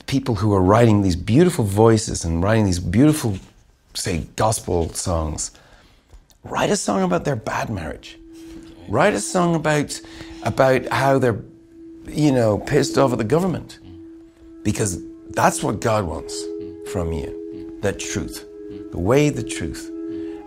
people 0.07 0.35
who 0.35 0.53
are 0.53 0.63
writing 0.63 1.03
these 1.03 1.17
beautiful 1.17 1.65
voices 1.65 2.25
and 2.25 2.43
writing 2.43 2.65
these 2.65 2.79
beautiful, 2.79 3.39
say, 3.95 4.27
gospel 4.37 4.91
songs. 4.91 5.51
Write 6.45 6.71
a 6.71 6.77
song 6.77 7.03
about 7.03 7.25
their 7.25 7.37
bad 7.37 7.71
marriage. 7.71 8.19
Write 8.89 9.15
a 9.15 9.21
song 9.21 9.55
about 9.55 10.01
about 10.45 10.87
how 10.89 11.19
they're, 11.19 11.41
you 12.07 12.31
know, 12.31 12.59
pissed 12.59 12.97
off 12.99 13.11
at 13.13 13.19
the 13.19 13.25
government, 13.25 13.81
because 14.63 15.03
that's 15.31 15.63
what 15.63 15.81
God 15.81 16.05
wants 16.05 16.41
from 16.93 17.13
you. 17.13 17.79
That 17.83 17.99
truth, 17.99 18.45
the 18.93 18.99
way, 18.99 19.29
the 19.29 19.43
truth, 19.43 19.91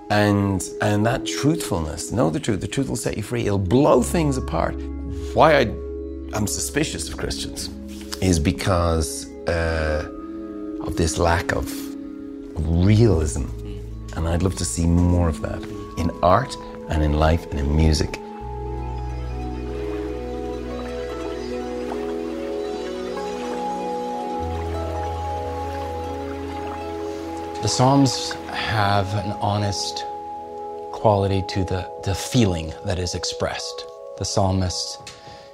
and 0.10 0.64
and 0.82 1.06
that 1.06 1.26
truthfulness. 1.26 2.12
Know 2.14 2.30
the 2.30 2.40
truth. 2.40 2.62
The 2.62 2.68
truth 2.68 2.88
will 2.88 2.96
set 2.96 3.18
you 3.18 3.24
free. 3.24 3.46
It'll 3.46 3.60
blow 3.60 4.02
things 4.02 4.38
apart. 4.38 4.76
Why 5.34 5.58
I 5.60 5.62
I'm 6.34 6.48
suspicious 6.48 7.10
of 7.10 7.18
Christians 7.18 7.70
is 8.22 8.40
because 8.40 9.29
uh, 9.50 10.86
of 10.86 10.96
this 10.96 11.18
lack 11.18 11.52
of, 11.52 11.68
realism. 12.58 13.46
And 14.16 14.28
I'd 14.28 14.44
love 14.44 14.56
to 14.58 14.66
see 14.66 14.86
more 14.86 15.30
of 15.30 15.42
that 15.42 15.64
in 15.98 16.12
art 16.22 16.56
and 16.90 17.04
in 17.04 17.14
life 17.14 17.50
and 17.52 17.60
in 17.60 17.76
music. 17.76 18.12
The 27.62 27.68
Psalms 27.68 28.34
have 28.48 29.14
an 29.16 29.32
honest 29.42 30.06
quality 30.92 31.42
to 31.44 31.64
the, 31.64 31.90
the 32.04 32.16
feeling 32.16 32.74
that 32.86 33.00
is 33.00 33.16
expressed. 33.16 33.86
The 34.18 34.26
psalmist 34.26 35.00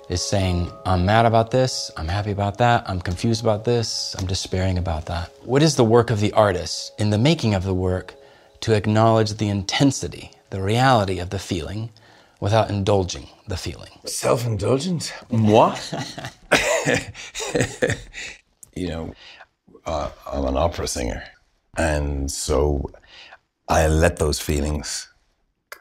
is 0.10 0.22
saying, 0.22 0.72
I'm 0.86 1.06
mad 1.06 1.26
about 1.26 1.52
this, 1.52 1.91
I'm 1.98 2.08
happy 2.08 2.32
about 2.32 2.58
that, 2.60 2.88
I'm 2.89 3.02
confused 3.02 3.41
about 3.41 3.65
this, 3.65 4.15
I'm 4.20 4.28
despairing 4.28 4.78
about 4.78 5.08
that. 5.08 5.32
What 5.44 5.63
is 5.63 5.76
the 5.76 5.84
work 5.84 6.10
of 6.12 6.20
the 6.20 6.32
artist 6.34 6.94
in 7.00 7.10
the 7.10 7.18
making 7.18 7.54
of 7.54 7.63
the 7.63 7.74
work 7.74 8.15
to 8.62 8.74
acknowledge 8.74 9.34
the 9.34 9.50
intensity, 9.50 10.32
the 10.52 10.62
reality 10.62 11.20
of 11.20 11.32
the 11.32 11.39
feeling 11.39 11.89
without 12.39 12.70
indulging 12.70 13.28
the 13.48 13.58
feeling? 13.58 13.91
Self 14.06 14.46
indulgent? 14.46 15.13
Moi? 15.32 15.76
you 18.76 18.88
know, 18.88 19.13
uh, 19.86 20.10
I'm 20.32 20.46
an 20.46 20.58
opera 20.58 20.88
singer. 20.88 21.24
And 21.78 22.32
so 22.32 22.89
I 23.68 23.88
let 23.88 24.18
those 24.18 24.39
feelings 24.39 25.12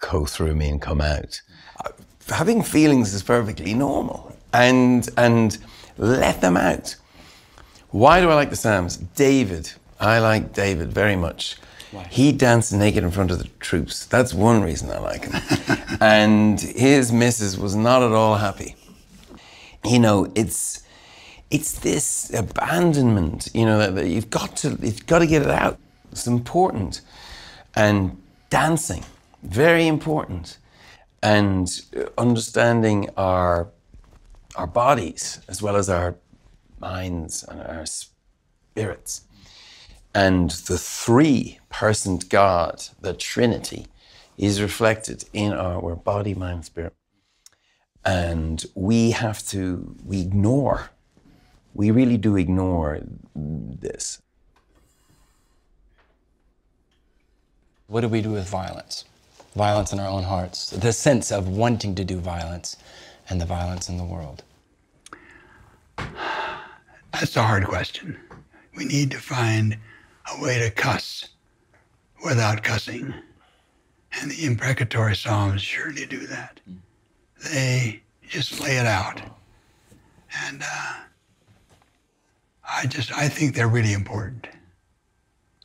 go 0.01 0.25
through 0.25 0.55
me 0.55 0.69
and 0.69 0.81
come 0.81 1.01
out. 1.01 1.41
Having 2.29 2.63
feelings 2.63 3.15
is 3.15 3.23
perfectly 3.23 3.75
normal. 3.75 4.37
And, 4.53 5.09
and 5.17 5.59
let 5.99 6.41
them 6.41 6.57
out. 6.57 6.97
Why 7.91 8.21
do 8.21 8.31
I 8.31 8.35
like 8.35 8.51
the 8.51 8.57
Psalms? 8.57 8.97
David. 8.97 9.73
I 10.01 10.19
like 10.19 10.53
David 10.53 10.93
very 10.93 11.17
much. 11.17 11.57
He 12.11 12.33
danced 12.33 12.73
naked 12.73 13.05
in 13.05 13.13
front 13.13 13.31
of 13.31 13.39
the 13.39 13.49
troops. 13.61 14.07
That's 14.07 14.35
one 14.35 14.63
reason 14.63 14.91
I 14.91 14.99
like 14.99 15.27
him. 15.27 15.97
and 16.01 16.61
his 16.61 17.13
missus 17.13 17.57
was 17.57 17.77
not 17.77 18.03
at 18.03 18.11
all 18.11 18.37
happy. 18.37 18.75
You 19.85 20.01
know, 20.01 20.33
it's 20.35 20.83
it's 21.53 21.79
this 21.79 22.33
abandonment. 22.35 23.49
You 23.55 23.67
know 23.67 23.79
that, 23.79 23.95
that 23.95 24.09
you've 24.09 24.31
got 24.31 24.57
to 24.59 24.77
you've 24.83 25.07
got 25.07 25.21
to 25.21 25.27
get 25.27 25.43
it 25.43 25.51
out. 25.51 25.79
It's 26.11 26.27
important, 26.27 27.01
and 27.77 28.21
dancing 28.51 29.05
very 29.45 29.87
important, 29.87 30.59
and 31.25 31.83
understanding 32.19 33.11
our 33.17 33.71
our 34.57 34.69
bodies 34.69 35.41
as 35.49 35.63
well 35.63 35.77
as 35.77 35.91
our 35.91 36.17
minds 36.81 37.45
and 37.45 37.61
our 37.63 37.87
spirits 37.87 39.23
and 40.15 40.51
the 40.51 40.79
three 40.79 41.59
personed 41.71 42.31
God, 42.31 42.85
the 43.01 43.15
Trinity, 43.15 43.87
is 44.39 44.63
reflected 44.63 45.25
in 45.33 45.53
our 45.53 45.97
body, 45.97 46.35
mind, 46.35 46.67
spirit. 46.67 46.95
And 48.05 48.65
we 48.75 49.13
have 49.13 49.45
to, 49.49 49.97
we 50.05 50.21
ignore, 50.21 50.91
we 51.75 51.91
really 51.91 52.17
do 52.19 52.37
ignore 52.37 53.01
this. 53.35 54.23
What 57.89 58.03
do 58.03 58.09
we 58.09 58.23
do 58.23 58.31
with 58.31 58.49
violence? 58.49 59.05
Violence 59.55 59.93
in 59.93 60.01
our 60.01 60.09
own 60.09 60.25
hearts, 60.25 60.71
the 60.71 60.93
sense 60.93 61.31
of 61.31 61.49
wanting 61.49 61.95
to 61.95 62.05
do 62.05 62.19
violence 62.19 62.77
and 63.29 63.41
the 63.41 63.47
violence 63.47 63.89
in 63.89 63.97
the 63.97 64.05
world? 64.05 64.43
That's 67.13 67.37
a 67.37 67.43
hard 67.43 67.65
question. 67.65 68.19
We 68.77 68.85
need 68.85 69.11
to 69.13 69.19
find 69.19 69.79
a 70.33 70.43
way 70.43 70.59
to 70.59 70.71
cuss 70.71 71.29
without 72.25 72.63
cussing. 72.65 73.15
And 74.21 74.31
the 74.31 74.45
imprecatory 74.45 75.15
Psalms 75.15 75.63
surely 75.63 76.07
do 76.07 76.27
that. 76.27 76.61
They 77.53 78.03
just 78.29 78.61
lay 78.61 78.77
it 78.79 78.87
out. 78.87 79.21
And 80.47 80.63
uh, 80.63 80.95
I 82.69 82.87
just, 82.87 83.13
I 83.13 83.29
think 83.29 83.55
they're 83.55 83.69
really 83.69 83.93
important. 83.93 84.49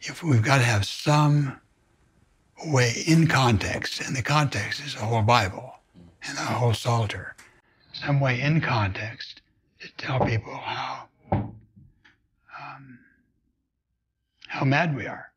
If 0.01 0.23
we've 0.23 0.43
got 0.43 0.57
to 0.57 0.63
have 0.63 0.85
some 0.85 1.59
way 2.65 3.03
in 3.05 3.27
context, 3.27 4.01
and 4.01 4.15
the 4.15 4.21
context 4.21 4.81
is 4.85 4.95
the 4.95 5.01
whole 5.01 5.21
Bible 5.21 5.73
and 6.27 6.37
the 6.37 6.41
whole 6.41 6.73
Psalter, 6.73 7.35
some 7.93 8.19
way 8.19 8.41
in 8.41 8.61
context 8.61 9.41
to 9.79 9.91
tell 9.97 10.19
people 10.25 10.55
how 10.55 11.07
um, 11.31 12.99
how 14.47 14.65
mad 14.65 14.95
we 14.95 15.07
are. 15.07 15.31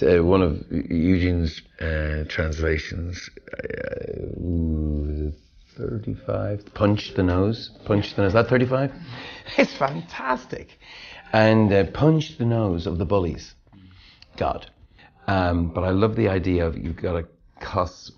One 0.00 0.42
of 0.42 0.64
Eugene's 0.70 1.62
uh, 1.80 2.24
translations, 2.28 3.30
uh, 3.50 4.38
ooh, 4.38 5.32
35, 5.76 6.74
punch 6.74 7.14
the 7.14 7.22
nose, 7.22 7.70
punch 7.86 8.14
the 8.14 8.22
nose, 8.22 8.30
is 8.30 8.34
that 8.34 8.48
35? 8.48 8.92
It's 9.58 9.72
fantastic. 9.72 10.78
And 11.32 11.72
uh, 11.72 11.84
punch 11.84 12.36
the 12.36 12.44
nose 12.44 12.86
of 12.86 12.98
the 12.98 13.06
bullies, 13.06 13.54
God. 14.36 14.70
Um, 15.26 15.68
but 15.68 15.82
I 15.84 15.90
love 15.90 16.16
the 16.16 16.28
idea 16.28 16.66
of 16.66 16.76
you've 16.76 16.96
got 16.96 17.12
to 17.12 17.26
cuss, 17.60 18.12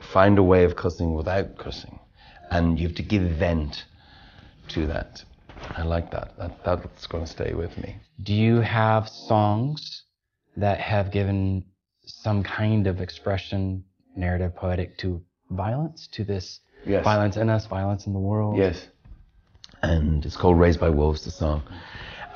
find 0.00 0.38
a 0.38 0.42
way 0.42 0.64
of 0.64 0.76
cussing 0.76 1.14
without 1.14 1.56
cussing. 1.58 1.98
And 2.50 2.78
you 2.78 2.88
have 2.88 2.96
to 2.96 3.02
give 3.02 3.22
vent 3.22 3.84
to 4.68 4.86
that. 4.86 5.22
I 5.76 5.82
like 5.82 6.10
that. 6.12 6.36
that 6.38 6.64
that's 6.64 7.06
going 7.06 7.24
to 7.24 7.30
stay 7.30 7.54
with 7.54 7.76
me. 7.78 7.96
Do 8.22 8.34
you 8.34 8.56
have 8.60 9.08
songs 9.08 10.02
that 10.56 10.78
have 10.80 11.10
given 11.10 11.64
some 12.04 12.42
kind 12.42 12.86
of 12.86 13.00
expression, 13.00 13.84
narrative, 14.16 14.56
poetic 14.56 14.96
to 14.98 15.22
violence, 15.50 16.08
to 16.12 16.24
this 16.24 16.60
Yes. 16.86 17.04
violence 17.04 17.36
in 17.36 17.50
us, 17.50 17.66
violence 17.66 18.06
in 18.06 18.12
the 18.12 18.18
world? 18.20 18.56
Yes. 18.56 18.86
And 19.82 20.24
it's 20.24 20.36
called 20.36 20.58
Raised 20.58 20.80
by 20.80 20.90
Wolves, 20.90 21.24
the 21.24 21.30
song. 21.30 21.62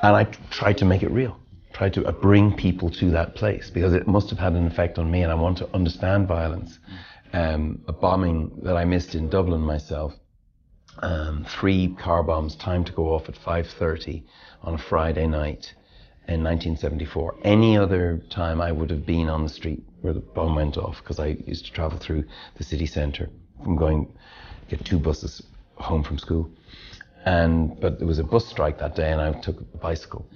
And 0.01 0.15
I 0.15 0.25
tried 0.51 0.77
to 0.79 0.85
make 0.85 1.01
it 1.01 1.11
real, 1.11 1.37
tried 1.73 1.93
to 1.93 2.11
bring 2.13 2.55
people 2.55 2.89
to 2.89 3.09
that 3.11 3.35
place 3.35 3.69
because 3.69 3.93
it 3.93 4.07
must 4.07 4.29
have 4.29 4.39
had 4.39 4.53
an 4.53 4.67
effect 4.67 4.97
on 4.99 5.09
me 5.09 5.23
and 5.23 5.31
I 5.31 5.35
want 5.35 5.57
to 5.57 5.69
understand 5.73 6.27
violence. 6.27 6.79
Um, 7.33 7.81
a 7.87 7.93
bombing 7.93 8.59
that 8.61 8.77
I 8.77 8.85
missed 8.85 9.15
in 9.15 9.27
Dublin 9.27 9.61
myself, 9.61 10.13
um, 10.99 11.45
three 11.59 11.95
car 11.95 12.21
bombs 12.23 12.55
timed 12.55 12.85
to 12.85 12.91
go 12.91 13.13
off 13.13 13.27
at 13.27 13.35
5.30 13.35 14.23
on 14.61 14.75
a 14.75 14.77
Friday 14.77 15.25
night 15.25 15.73
in 16.27 16.43
1974. 16.43 17.37
Any 17.43 17.75
other 17.75 18.21
time 18.29 18.61
I 18.61 18.71
would 18.71 18.91
have 18.91 19.05
been 19.05 19.27
on 19.27 19.43
the 19.43 19.49
street 19.49 19.83
where 20.01 20.13
the 20.13 20.19
bomb 20.19 20.55
went 20.55 20.77
off 20.77 20.97
because 20.99 21.19
I 21.19 21.37
used 21.45 21.65
to 21.65 21.71
travel 21.71 21.97
through 21.97 22.25
the 22.55 22.63
city 22.63 22.85
centre 22.85 23.29
from 23.63 23.75
going, 23.75 24.13
get 24.69 24.85
two 24.85 24.99
buses 24.99 25.41
home 25.75 26.03
from 26.03 26.19
school. 26.19 26.49
And, 27.25 27.79
but 27.79 27.97
there 27.97 28.07
was 28.07 28.19
a 28.19 28.23
bus 28.23 28.45
strike 28.45 28.77
that 28.79 28.95
day 28.95 29.11
and 29.11 29.19
I 29.19 29.31
took 29.41 29.59
a 29.59 29.77
bicycle. 29.77 30.27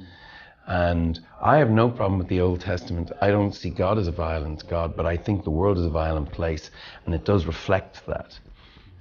And 0.68 1.20
I 1.42 1.58
have 1.58 1.70
no 1.70 1.90
problem 1.90 2.20
with 2.20 2.28
the 2.28 2.42
Old 2.42 2.60
Testament. 2.60 3.12
I 3.22 3.30
don't 3.30 3.56
see 3.56 3.70
God 3.70 3.98
as 3.98 4.08
a 4.08 4.12
violent 4.12 4.68
God, 4.68 4.98
but 4.98 5.06
I 5.06 5.16
think 5.16 5.46
the 5.46 5.50
world 5.50 5.78
is 5.78 5.86
a 5.86 5.90
violent 5.90 6.32
place 6.32 6.70
and 7.06 7.16
it 7.16 7.24
does 7.24 7.46
reflect 7.46 8.06
that. 8.06 8.38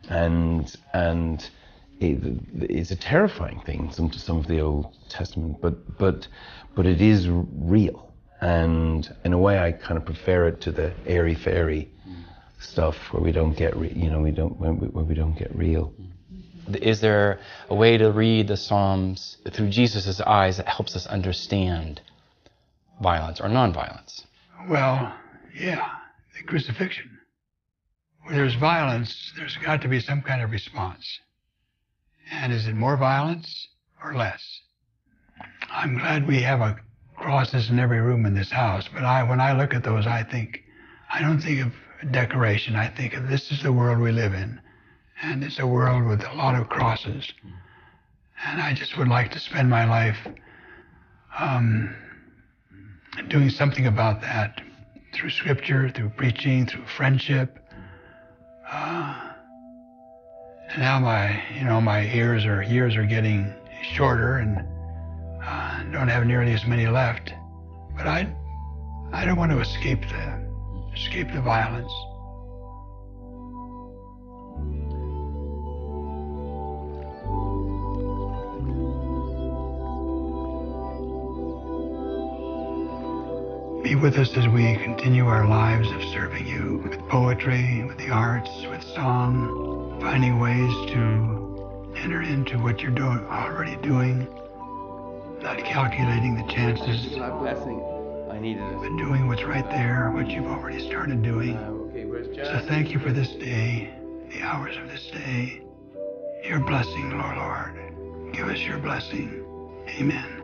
And, 0.08 0.72
and 0.94 1.48
it, 1.98 2.20
it's 2.54 2.92
a 2.92 2.96
terrifying 2.96 3.60
thing, 3.66 3.90
some, 3.92 4.10
to 4.10 4.18
some 4.20 4.38
of 4.38 4.46
the 4.46 4.60
Old 4.60 4.96
Testament, 5.08 5.60
but, 5.60 5.98
but, 5.98 6.28
but 6.76 6.86
it 6.86 7.00
is 7.00 7.28
real. 7.28 8.12
And 8.40 9.12
in 9.24 9.32
a 9.32 9.38
way, 9.38 9.58
I 9.58 9.72
kind 9.72 9.96
of 9.96 10.04
prefer 10.04 10.46
it 10.46 10.60
to 10.60 10.70
the 10.70 10.92
airy 11.04 11.34
fairy 11.34 11.90
mm. 12.08 12.14
stuff 12.60 12.96
where 13.12 13.22
we 13.22 13.32
don't 13.32 13.56
get, 13.56 13.74
re- 13.76 13.92
you 13.92 14.08
know, 14.08 14.20
we 14.20 14.30
don't, 14.30 14.56
where 14.60 14.72
we, 14.72 14.86
where 14.88 15.04
we 15.04 15.14
don't 15.14 15.36
get 15.36 15.52
real. 15.56 15.92
Mm. 16.00 16.10
Is 16.74 17.00
there 17.00 17.38
a 17.68 17.74
way 17.74 17.96
to 17.96 18.10
read 18.10 18.48
the 18.48 18.56
Psalms 18.56 19.36
through 19.52 19.70
Jesus' 19.70 20.20
eyes 20.20 20.56
that 20.56 20.68
helps 20.68 20.96
us 20.96 21.06
understand 21.06 22.00
violence 23.00 23.40
or 23.40 23.48
nonviolence? 23.48 24.24
Well, 24.68 25.14
yeah, 25.58 25.88
the 26.36 26.42
crucifixion. 26.44 27.18
Where 28.22 28.34
there's 28.34 28.56
violence, 28.56 29.32
there's 29.36 29.56
got 29.58 29.82
to 29.82 29.88
be 29.88 30.00
some 30.00 30.22
kind 30.22 30.42
of 30.42 30.50
response. 30.50 31.20
And 32.30 32.52
is 32.52 32.66
it 32.66 32.74
more 32.74 32.96
violence 32.96 33.68
or 34.02 34.16
less? 34.16 34.60
I'm 35.70 35.96
glad 35.98 36.26
we 36.26 36.42
have 36.42 36.60
a 36.60 36.76
crosses 37.16 37.70
in 37.70 37.78
every 37.78 38.00
room 38.00 38.26
in 38.26 38.34
this 38.34 38.50
house, 38.50 38.88
but 38.92 39.04
I, 39.04 39.22
when 39.22 39.40
I 39.40 39.52
look 39.52 39.74
at 39.74 39.82
those, 39.82 40.06
I 40.06 40.22
think, 40.22 40.62
I 41.10 41.20
don't 41.20 41.40
think 41.40 41.64
of 41.64 42.12
decoration. 42.12 42.76
I 42.76 42.88
think 42.88 43.14
of 43.14 43.28
this 43.28 43.50
is 43.50 43.62
the 43.62 43.72
world 43.72 43.98
we 43.98 44.12
live 44.12 44.34
in. 44.34 44.60
And 45.22 45.42
it's 45.42 45.58
a 45.58 45.66
world 45.66 46.04
with 46.04 46.22
a 46.24 46.34
lot 46.34 46.54
of 46.60 46.68
crosses. 46.68 47.32
And 48.44 48.60
I 48.60 48.74
just 48.74 48.98
would 48.98 49.08
like 49.08 49.30
to 49.32 49.38
spend 49.38 49.70
my 49.70 49.86
life 49.86 50.18
um, 51.38 51.94
doing 53.28 53.50
something 53.50 53.86
about 53.86 54.20
that 54.20 54.60
through 55.14 55.30
scripture, 55.30 55.88
through 55.88 56.10
preaching, 56.10 56.66
through 56.66 56.86
friendship. 56.96 57.58
Uh, 58.70 59.32
and 60.70 60.82
now 60.82 60.98
my, 60.98 61.42
you 61.56 61.64
know, 61.64 61.80
my 61.80 62.04
ears 62.06 62.44
or 62.44 62.62
years 62.62 62.96
are 62.96 63.06
getting 63.06 63.54
shorter 63.94 64.36
and 64.38 64.58
uh, 65.42 65.82
don't 65.92 66.08
have 66.08 66.26
nearly 66.26 66.52
as 66.52 66.66
many 66.66 66.86
left. 66.86 67.32
But 67.96 68.06
I, 68.06 68.28
I 69.12 69.24
don't 69.24 69.36
want 69.36 69.52
to 69.52 69.60
escape 69.60 70.02
the, 70.02 70.92
escape 70.94 71.32
the 71.32 71.40
violence. 71.40 71.92
With 84.00 84.16
us 84.16 84.36
as 84.36 84.48
we 84.48 84.76
continue 84.76 85.26
our 85.26 85.46
lives 85.46 85.90
of 85.90 86.02
serving 86.04 86.46
you 86.46 86.78
with 86.84 86.98
poetry, 87.08 87.84
with 87.84 87.98
the 87.98 88.10
arts, 88.10 88.50
with 88.68 88.82
song, 88.82 90.00
finding 90.00 90.38
ways 90.38 90.72
to 90.90 91.92
enter 91.96 92.22
into 92.22 92.58
what 92.58 92.80
you're 92.80 92.90
doing, 92.90 93.18
already 93.26 93.76
doing, 93.76 94.26
not 95.42 95.58
calculating 95.58 96.36
the 96.36 96.52
chances, 96.52 97.14
God 97.16 97.38
blessing. 97.40 97.82
I 98.30 98.38
needed 98.38 98.62
it. 98.62 98.76
but 98.76 98.96
doing 98.96 99.28
what's 99.28 99.44
right 99.44 99.68
there, 99.70 100.10
what 100.10 100.28
you've 100.28 100.46
already 100.46 100.86
started 100.86 101.22
doing. 101.22 101.56
Ah, 101.56 102.60
so 102.60 102.66
thank 102.66 102.90
you 102.90 102.98
for 102.98 103.12
this 103.12 103.28
day, 103.34 103.94
the 104.30 104.42
hours 104.42 104.76
of 104.76 104.88
this 104.88 105.06
day. 105.08 105.62
Your 106.44 106.60
blessing, 106.60 107.18
Lord, 107.18 107.36
Lord. 107.36 108.32
Give 108.32 108.48
us 108.48 108.60
your 108.60 108.78
blessing. 108.78 109.44
Amen. 109.98 110.42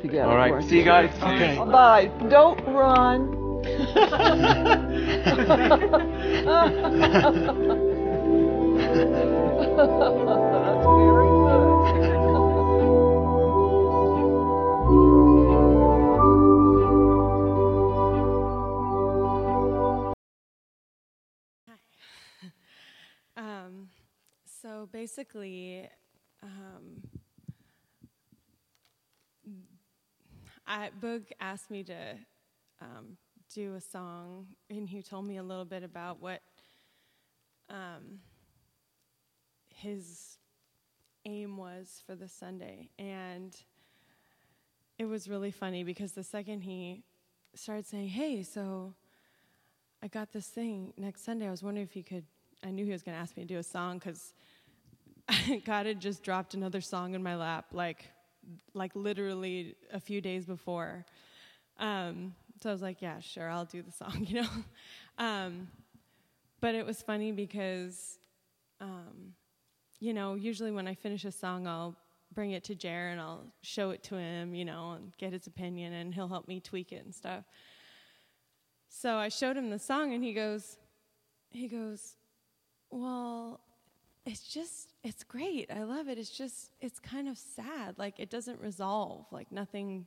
Together. 0.00 0.30
All 0.30 0.36
right, 0.36 0.64
see 0.64 0.78
you 0.78 0.84
guys. 0.84 1.10
Okay. 1.22 1.56
Bye. 1.56 2.10
Don't 2.28 2.60
run. 2.66 3.34
That's 3.64 4.04
very 10.86 11.26
good. 11.26 12.18
Um, 23.36 23.88
so 24.44 24.88
basically, 24.90 25.88
um, 26.42 27.02
I, 30.68 30.90
Boog 31.00 31.22
asked 31.40 31.70
me 31.70 31.82
to 31.84 31.94
um, 32.82 33.16
do 33.54 33.74
a 33.74 33.80
song, 33.80 34.48
and 34.68 34.86
he 34.86 35.02
told 35.02 35.26
me 35.26 35.38
a 35.38 35.42
little 35.42 35.64
bit 35.64 35.82
about 35.82 36.20
what 36.20 36.42
um, 37.70 38.20
his 39.74 40.36
aim 41.24 41.56
was 41.56 42.02
for 42.06 42.14
the 42.14 42.28
Sunday. 42.28 42.90
And 42.98 43.56
it 44.98 45.06
was 45.06 45.26
really 45.26 45.50
funny 45.50 45.84
because 45.84 46.12
the 46.12 46.22
second 46.22 46.60
he 46.60 47.02
started 47.54 47.86
saying, 47.86 48.08
Hey, 48.08 48.42
so 48.42 48.94
I 50.02 50.08
got 50.08 50.32
this 50.32 50.48
thing 50.48 50.92
next 50.98 51.24
Sunday, 51.24 51.48
I 51.48 51.50
was 51.50 51.62
wondering 51.62 51.86
if 51.86 51.96
you 51.96 52.04
could. 52.04 52.24
I 52.62 52.70
knew 52.70 52.84
he 52.84 52.92
was 52.92 53.02
going 53.02 53.16
to 53.16 53.20
ask 53.20 53.36
me 53.36 53.44
to 53.44 53.48
do 53.48 53.58
a 53.58 53.62
song 53.62 53.98
because 53.98 54.34
God 55.64 55.86
had 55.86 56.00
just 56.00 56.24
dropped 56.24 56.54
another 56.54 56.80
song 56.80 57.14
in 57.14 57.22
my 57.22 57.36
lap 57.36 57.66
like 57.72 58.10
like 58.74 58.94
literally 58.94 59.76
a 59.92 60.00
few 60.00 60.20
days 60.20 60.46
before. 60.46 61.04
Um, 61.78 62.34
so 62.62 62.70
I 62.70 62.72
was 62.72 62.82
like, 62.82 63.00
yeah, 63.00 63.20
sure, 63.20 63.48
I'll 63.48 63.64
do 63.64 63.82
the 63.82 63.92
song, 63.92 64.24
you 64.28 64.42
know. 64.42 64.48
Um, 65.18 65.68
but 66.60 66.74
it 66.74 66.84
was 66.84 67.02
funny 67.02 67.32
because, 67.32 68.18
um, 68.80 69.34
you 70.00 70.12
know, 70.12 70.34
usually 70.34 70.70
when 70.72 70.88
I 70.88 70.94
finish 70.94 71.24
a 71.24 71.32
song, 71.32 71.66
I'll 71.66 71.96
bring 72.34 72.52
it 72.52 72.64
to 72.64 72.74
Jer 72.74 73.08
and 73.08 73.20
I'll 73.20 73.46
show 73.62 73.90
it 73.90 74.02
to 74.04 74.16
him, 74.16 74.54
you 74.54 74.64
know, 74.64 74.92
and 74.92 75.12
get 75.18 75.32
his 75.32 75.46
opinion, 75.46 75.92
and 75.92 76.14
he'll 76.14 76.28
help 76.28 76.48
me 76.48 76.60
tweak 76.60 76.92
it 76.92 77.04
and 77.04 77.14
stuff. 77.14 77.44
So 78.88 79.16
I 79.16 79.28
showed 79.28 79.56
him 79.56 79.70
the 79.70 79.78
song, 79.78 80.14
and 80.14 80.24
he 80.24 80.32
goes, 80.32 80.76
he 81.50 81.68
goes, 81.68 82.16
well, 82.90 83.60
it's 84.28 84.42
just, 84.42 84.92
it's 85.02 85.24
great. 85.24 85.70
I 85.74 85.84
love 85.84 86.06
it. 86.08 86.18
It's 86.18 86.28
just, 86.28 86.70
it's 86.82 87.00
kind 87.00 87.28
of 87.28 87.38
sad. 87.38 87.94
Like 87.96 88.20
it 88.20 88.28
doesn't 88.28 88.60
resolve. 88.60 89.24
Like 89.32 89.50
nothing, 89.50 90.06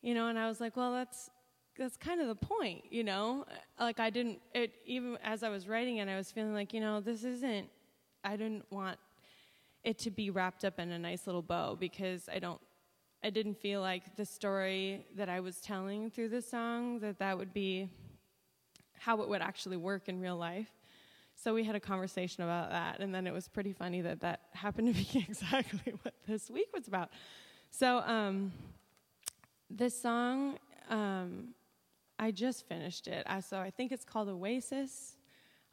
you 0.00 0.14
know. 0.14 0.28
And 0.28 0.38
I 0.38 0.48
was 0.48 0.58
like, 0.58 0.74
well, 0.74 0.92
that's 0.92 1.28
that's 1.76 1.96
kind 1.98 2.20
of 2.22 2.28
the 2.28 2.34
point, 2.34 2.84
you 2.90 3.04
know. 3.04 3.44
Like 3.78 4.00
I 4.00 4.08
didn't. 4.08 4.40
It 4.54 4.72
even 4.86 5.18
as 5.22 5.42
I 5.42 5.50
was 5.50 5.68
writing 5.68 5.98
it, 5.98 6.08
I 6.08 6.16
was 6.16 6.32
feeling 6.32 6.54
like, 6.54 6.72
you 6.72 6.80
know, 6.80 7.00
this 7.00 7.22
isn't. 7.24 7.68
I 8.24 8.36
didn't 8.36 8.64
want 8.70 8.98
it 9.84 9.98
to 9.98 10.10
be 10.10 10.30
wrapped 10.30 10.64
up 10.64 10.78
in 10.78 10.90
a 10.90 10.98
nice 10.98 11.26
little 11.26 11.42
bow 11.42 11.76
because 11.78 12.26
I 12.26 12.38
don't 12.38 12.60
I 13.22 13.28
didn't 13.28 13.60
feel 13.60 13.82
like 13.82 14.16
the 14.16 14.24
story 14.24 15.04
that 15.16 15.28
I 15.28 15.40
was 15.40 15.60
telling 15.60 16.10
through 16.10 16.30
the 16.30 16.40
song 16.40 17.00
that 17.00 17.18
that 17.18 17.36
would 17.36 17.52
be 17.52 17.90
how 18.98 19.20
it 19.20 19.28
would 19.28 19.42
actually 19.42 19.76
work 19.76 20.08
in 20.08 20.20
real 20.20 20.36
life. 20.36 20.70
So 21.42 21.54
we 21.54 21.64
had 21.64 21.74
a 21.74 21.80
conversation 21.80 22.42
about 22.42 22.68
that, 22.68 23.00
and 23.00 23.14
then 23.14 23.26
it 23.26 23.32
was 23.32 23.48
pretty 23.48 23.72
funny 23.72 24.02
that 24.02 24.20
that 24.20 24.40
happened 24.52 24.94
to 24.94 24.94
be 24.94 25.24
exactly 25.28 25.94
what 26.02 26.12
this 26.26 26.50
week 26.50 26.68
was 26.74 26.86
about. 26.86 27.08
So 27.70 28.00
um, 28.00 28.52
this 29.70 29.98
song, 29.98 30.58
um, 30.90 31.54
I 32.18 32.30
just 32.30 32.68
finished 32.68 33.08
it. 33.08 33.26
So 33.48 33.58
I 33.58 33.70
think 33.70 33.90
it's 33.90 34.04
called 34.04 34.28
Oasis. 34.28 35.16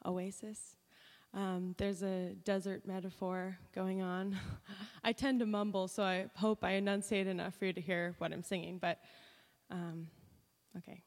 Oasis. 0.06 0.78
Um, 1.34 1.76
there's 1.78 2.02
a 2.02 2.34
desert 2.46 2.88
metaphor 2.88 3.58
going 3.76 4.02
on. 4.02 4.38
I 5.04 5.12
tend 5.12 5.42
to 5.42 5.46
mumble, 5.46 5.90
so 5.90 6.02
I 6.02 6.28
hope 6.36 6.64
I 6.64 6.72
enunciate 6.72 7.28
enough 7.28 7.56
for 7.56 7.66
you 7.66 7.74
to 7.74 7.82
hear 7.82 8.16
what 8.20 8.32
I'm 8.32 8.44
singing. 8.44 8.78
But 8.78 9.00
um, 9.70 10.08
okay. 10.78 11.04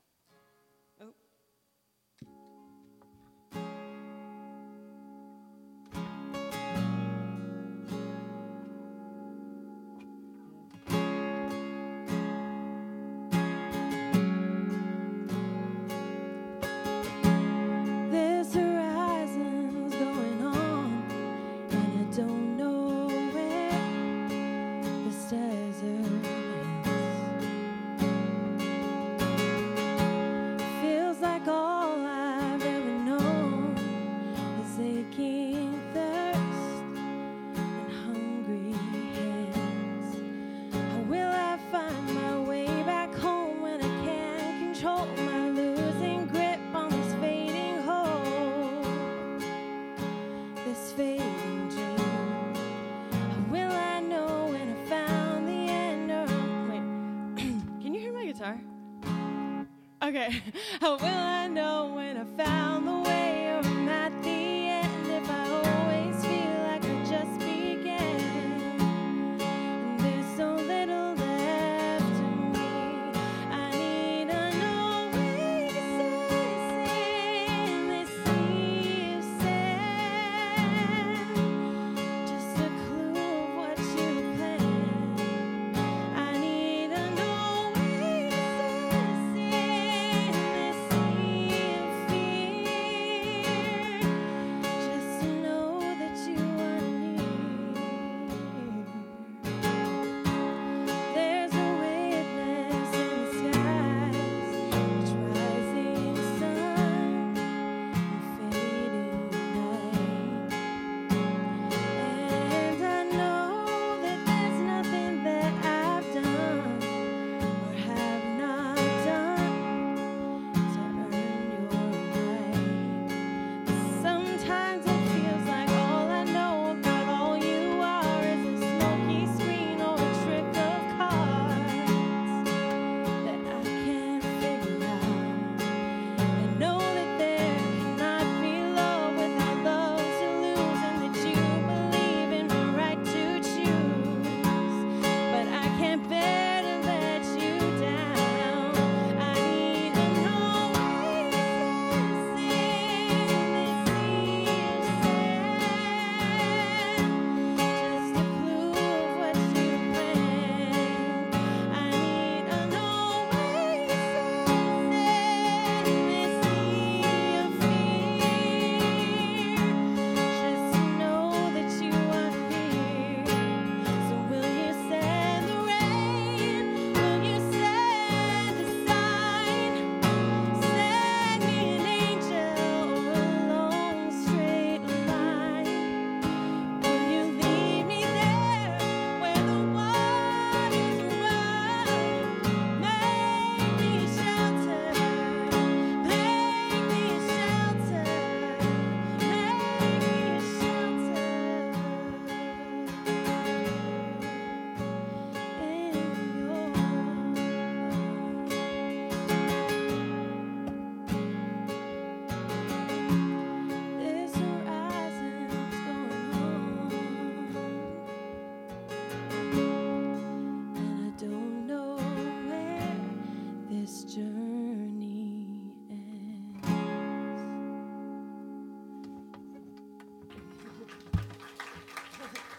Okay. 60.11 60.43
How 60.81 60.97
will 60.97 61.07
I 61.07 61.47
know 61.47 61.93
when 61.95 62.17
I 62.17 62.25
found 62.45 62.89
the 62.89 63.00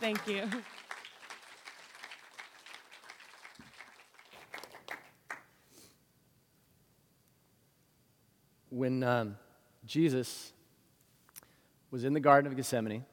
Thank 0.01 0.25
you. 0.25 0.49
When 8.71 9.03
um, 9.03 9.37
Jesus 9.85 10.53
was 11.91 12.03
in 12.03 12.13
the 12.13 12.19
Garden 12.19 12.51
of 12.51 12.57
Gethsemane, 12.57 13.05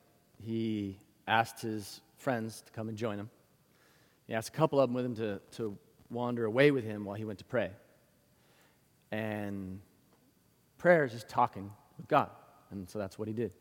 he 0.42 0.98
asked 1.26 1.60
his 1.60 2.00
friends 2.16 2.62
to 2.62 2.72
come 2.72 2.88
and 2.88 2.96
join 2.96 3.18
him. 3.18 3.28
He 4.26 4.32
asked 4.32 4.48
a 4.48 4.52
couple 4.52 4.80
of 4.80 4.88
them 4.88 4.94
with 4.94 5.04
him 5.04 5.14
to, 5.16 5.42
to 5.56 5.76
wander 6.08 6.46
away 6.46 6.70
with 6.70 6.84
him 6.84 7.04
while 7.04 7.16
he 7.16 7.26
went 7.26 7.38
to 7.40 7.44
pray. 7.44 7.70
And 9.12 9.80
prayer 10.78 11.04
is 11.04 11.12
just 11.12 11.28
talking 11.28 11.70
with 11.98 12.08
God. 12.08 12.30
And 12.70 12.88
so 12.88 12.98
that's 12.98 13.18
what 13.18 13.28
he 13.28 13.34
did. 13.34 13.52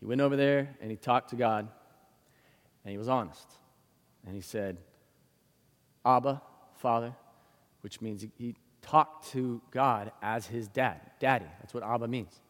He 0.00 0.06
went 0.06 0.20
over 0.20 0.34
there 0.34 0.74
and 0.80 0.90
he 0.90 0.96
talked 0.96 1.30
to 1.30 1.36
God, 1.36 1.68
and 2.84 2.92
he 2.92 2.98
was 2.98 3.08
honest. 3.08 3.48
And 4.26 4.34
he 4.34 4.40
said, 4.40 4.78
Abba, 6.04 6.42
Father, 6.74 7.14
which 7.80 8.00
means 8.00 8.24
he, 8.36 8.54
talked 8.82 9.30
to 9.30 9.62
God 9.70 10.10
as 10.20 10.46
his 10.46 10.66
dad. 10.66 11.00
Daddy. 11.20 11.46
That's 11.60 11.72
what 11.72 11.84
Abba 11.84 12.08
means. 12.08 12.40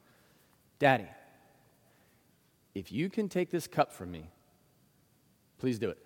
Daddy, 0.78 1.06
if 2.74 2.90
you 2.90 3.10
can 3.10 3.28
take 3.28 3.50
this 3.50 3.66
cup 3.66 3.92
from 3.92 4.10
me, 4.10 4.30
please 5.58 5.78
do 5.78 5.90
it. 5.90 5.98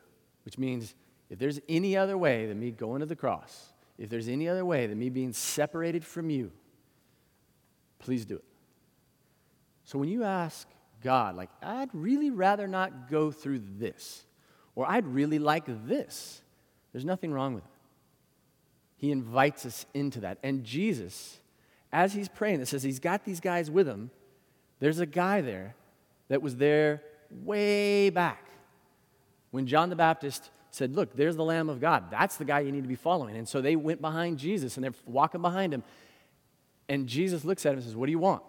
Which 0.45 0.59
means 0.59 0.95
if 1.31 1.39
there's 1.39 1.61
any 1.69 1.97
other 1.97 2.19
way 2.19 2.47
than 2.47 2.59
me 2.59 2.73
going 2.73 3.01
to 3.01 3.07
the 3.07 3.17
cross, 3.17 3.73
if 3.99 4.11
there's 4.11 4.29
any 4.29 4.49
other 4.49 4.65
way 4.65 4.87
than 4.87 4.99
me 4.99 5.09
being 5.09 5.33
separated 5.33 6.05
from 6.05 6.29
you, 6.29 6.51
please 7.99 8.25
do 8.25 8.35
it. 8.35 8.45
So 9.85 9.99
when 9.99 10.09
you 10.09 10.25
ask 10.25 10.69
God, 11.07 11.37
like, 11.37 11.51
I'd 11.63 11.91
really 11.93 12.31
rather 12.31 12.67
not 12.67 13.09
go 13.09 13.31
through 13.31 13.63
this, 13.79 14.25
or 14.75 14.91
I'd 14.91 15.07
really 15.07 15.39
like 15.39 15.67
this, 15.87 16.43
there's 16.93 17.05
nothing 17.05 17.33
wrong 17.33 17.55
with 17.55 17.63
it. 17.65 17.71
He 18.97 19.13
invites 19.13 19.65
us 19.65 19.87
into 19.95 20.19
that. 20.23 20.39
And 20.43 20.65
Jesus, 20.65 21.39
as 21.93 22.13
he's 22.13 22.29
praying, 22.29 22.61
it 22.61 22.67
says 22.67 22.83
he's 22.83 22.99
got 22.99 23.25
these 23.25 23.39
guys 23.39 23.71
with 23.71 23.87
him. 23.87 24.11
There's 24.81 24.99
a 24.99 25.07
guy 25.07 25.43
there 25.43 25.77
that 26.27 26.43
was 26.43 26.57
there 26.57 27.03
way 27.31 28.11
back 28.11 28.45
when 29.53 29.69
John 29.69 29.91
the 29.91 29.97
Baptist 29.97 30.51
said, 30.73 30.97
Look, 30.97 31.15
there's 31.15 31.37
the 31.37 31.45
Lamb 31.45 31.69
of 31.69 31.81
God. 31.81 32.11
That's 32.11 32.37
the 32.37 32.45
guy 32.45 32.61
you 32.61 32.73
need 32.73 32.83
to 32.83 32.89
be 32.89 32.97
following. 32.97 33.37
And 33.37 33.49
so 33.49 33.61
they 33.61 33.77
went 33.77 34.01
behind 34.01 34.41
Jesus 34.41 34.77
and 34.77 34.83
they're 34.83 34.95
walking 35.05 35.41
behind 35.41 35.73
him. 35.73 35.85
And 36.89 37.07
Jesus 37.07 37.45
looks 37.45 37.65
at 37.65 37.75
him 37.75 37.77
and 37.77 37.85
says, 37.85 37.95
What 37.95 38.07
do 38.07 38.11
you 38.11 38.19
want? 38.19 38.43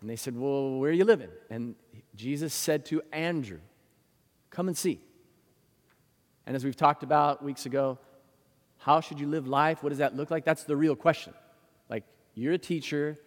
And 0.00 0.08
they 0.08 0.16
said, 0.16 0.36
Well, 0.36 0.78
where 0.78 0.90
are 0.90 0.94
you 0.94 1.04
living? 1.04 1.30
And 1.50 1.74
Jesus 2.14 2.54
said 2.54 2.84
to 2.86 3.02
Andrew, 3.12 3.60
Come 4.50 4.68
and 4.68 4.76
see. 4.76 5.00
And 6.46 6.56
as 6.56 6.64
we've 6.64 6.76
talked 6.76 7.02
about 7.02 7.44
weeks 7.44 7.66
ago, 7.66 7.98
how 8.78 9.00
should 9.00 9.20
you 9.20 9.26
live 9.26 9.46
life? 9.46 9.82
What 9.82 9.90
does 9.90 9.98
that 9.98 10.16
look 10.16 10.30
like? 10.30 10.44
That's 10.44 10.64
the 10.64 10.76
real 10.76 10.96
question. 10.96 11.34
Like, 11.90 12.04
you're 12.34 12.54
a 12.54 12.58
teacher. 12.58 13.18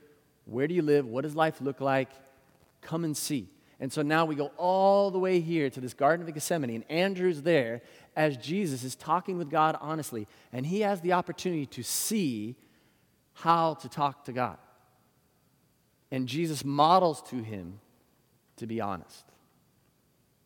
Where 0.46 0.68
do 0.68 0.74
you 0.74 0.82
live? 0.82 1.06
What 1.06 1.24
does 1.24 1.36
life 1.36 1.62
look 1.62 1.82
like? 1.82 2.10
Come 2.82 3.04
and 3.04 3.16
see. 3.16 3.50
And 3.80 3.92
so 3.92 4.02
now 4.02 4.26
we 4.26 4.36
go 4.36 4.52
all 4.58 5.12
the 5.12 5.20
way 5.20 5.40
here 5.40 5.70
to 5.70 5.82
this 5.82 5.94
Garden 5.94 6.28
of 6.28 6.34
Gethsemane, 6.34 6.70
and 6.70 6.84
Andrew's 6.90 7.42
there 7.42 7.82
as 8.16 8.38
Jesus 8.38 8.84
is 8.84 8.96
talking 8.96 9.38
with 9.40 9.50
God 9.50 9.76
honestly, 9.82 10.28
and 10.54 10.66
he 10.66 10.82
has 10.82 11.02
the 11.02 11.14
opportunity 11.14 11.66
to 11.66 11.84
see 11.84 12.56
how 13.34 13.74
to 13.76 13.90
talk 13.90 14.26
to 14.26 14.34
God. 14.34 14.58
And 16.12 16.28
Jesus 16.28 16.66
models 16.66 17.22
to 17.30 17.38
him 17.38 17.80
to 18.58 18.68
be 18.68 18.80
honest. 18.80 19.26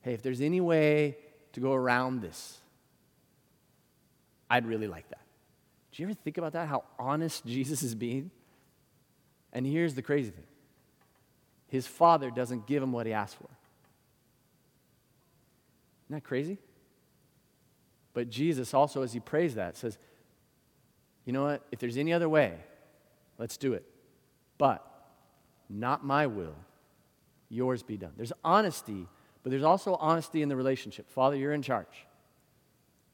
Hey, 0.01 0.13
if 0.13 0.22
there's 0.22 0.39
any 0.39 0.61
way 0.61 1.18
to 1.51 1.59
go 1.59 1.74
around 1.74 2.22
this, 2.22 2.59
I'd 4.49 4.66
really 4.66 4.88
like 4.88 5.09
that. 5.09 5.20
Do 5.91 6.01
you 6.01 6.07
ever 6.07 6.13
think 6.13 6.38
about 6.38 6.53
that? 6.53 6.68
How 6.68 6.84
honest 6.97 7.45
Jesus 7.45 7.84
is 7.84 7.93
being? 7.93 8.32
And 9.51 9.66
here's 9.66 9.95
the 9.95 10.01
crazy 10.01 10.30
thing 10.30 10.45
his 11.68 11.88
father 11.88 12.32
doesn't 12.32 12.68
give 12.68 12.82
him 12.82 12.93
what 12.93 13.05
he 13.05 13.11
asked 13.11 13.36
for. 13.36 13.49
Isn't 16.05 16.16
that 16.16 16.24
crazy? 16.24 16.57
But 18.13 18.30
Jesus 18.30 18.74
also, 18.74 19.01
as 19.01 19.11
he 19.11 19.20
prays 19.20 19.55
that, 19.55 19.76
says, 19.76 19.97
you 21.26 21.34
know 21.34 21.43
what? 21.43 21.63
If 21.70 21.80
there's 21.80 21.97
any 21.97 22.13
other 22.13 22.30
way, 22.30 22.53
let's 23.38 23.57
do 23.57 23.74
it. 23.74 23.84
But 24.57 24.89
not 25.70 26.05
my 26.05 26.28
will, 26.28 26.55
yours 27.49 27.84
be 27.84 27.97
done. 27.97 28.11
There's 28.18 28.34
honesty, 28.43 29.07
but 29.43 29.49
there's 29.49 29.63
also 29.63 29.95
honesty 29.95 30.41
in 30.41 30.49
the 30.49 30.55
relationship. 30.55 31.09
Father, 31.09 31.36
you're 31.36 31.53
in 31.53 31.61
charge. 31.61 32.07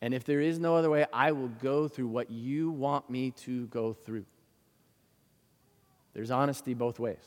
And 0.02 0.14
if 0.14 0.24
there 0.24 0.42
is 0.42 0.60
no 0.60 0.76
other 0.76 0.90
way, 0.90 1.06
I 1.14 1.32
will 1.32 1.50
go 1.62 1.88
through 1.88 2.08
what 2.08 2.32
you 2.32 2.72
want 2.72 3.10
me 3.10 3.32
to 3.32 3.68
go 3.68 3.94
through. 3.94 4.26
There's 6.14 6.32
honesty 6.32 6.74
both 6.74 7.00
ways 7.00 7.24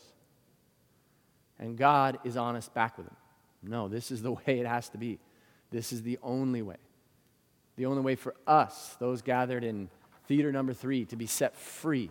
and 1.58 1.76
God 1.76 2.18
is 2.24 2.36
honest 2.36 2.74
back 2.74 2.98
with 2.98 3.06
him. 3.06 3.16
No, 3.62 3.88
this 3.88 4.10
is 4.10 4.22
the 4.22 4.32
way 4.46 4.60
it 4.60 4.66
has 4.66 4.88
to 4.90 4.98
be. 4.98 5.18
This 5.70 5.92
is 5.92 6.02
the 6.02 6.18
only 6.22 6.62
way. 6.62 6.76
The 7.76 7.86
only 7.86 8.02
way 8.02 8.14
for 8.14 8.34
us, 8.46 8.96
those 9.00 9.22
gathered 9.22 9.64
in 9.64 9.88
theater 10.28 10.52
number 10.52 10.72
three, 10.72 11.04
to 11.06 11.16
be 11.16 11.26
set 11.26 11.56
free 11.56 12.10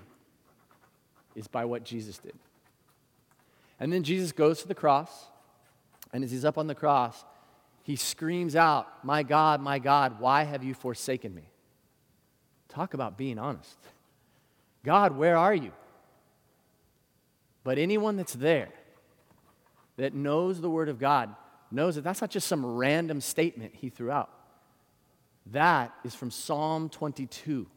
is 1.35 1.47
by 1.47 1.65
what 1.65 1.83
Jesus 1.83 2.17
did. 2.17 2.33
And 3.83 3.91
then 3.91 4.03
Jesus 4.03 4.31
goes 4.31 4.61
to 4.61 4.67
the 4.69 4.73
cross, 4.73 5.11
and 6.13 6.23
as 6.23 6.31
he's 6.31 6.45
up 6.45 6.57
on 6.57 6.67
the 6.67 6.73
cross, 6.73 7.25
he 7.81 7.97
screams 7.97 8.55
out, 8.55 8.87
My 9.03 9.23
God, 9.23 9.59
my 9.59 9.77
God, 9.77 10.21
why 10.21 10.43
have 10.43 10.63
you 10.63 10.73
forsaken 10.73 11.35
me? 11.35 11.49
Talk 12.69 12.93
about 12.93 13.17
being 13.17 13.37
honest. 13.37 13.77
God, 14.85 15.17
where 15.17 15.35
are 15.35 15.53
you? 15.53 15.73
But 17.65 17.77
anyone 17.77 18.15
that's 18.15 18.31
there, 18.31 18.69
that 19.97 20.13
knows 20.13 20.61
the 20.61 20.69
Word 20.69 20.87
of 20.87 20.97
God 20.97 21.35
knows 21.69 21.95
that 21.95 22.05
that's 22.05 22.21
not 22.21 22.29
just 22.29 22.47
some 22.47 22.65
random 22.65 23.19
statement 23.19 23.75
he 23.75 23.89
threw 23.89 24.11
out. 24.11 24.29
That 25.47 25.93
is 26.05 26.15
from 26.15 26.31
Psalm 26.31 26.87
22. 26.87 27.67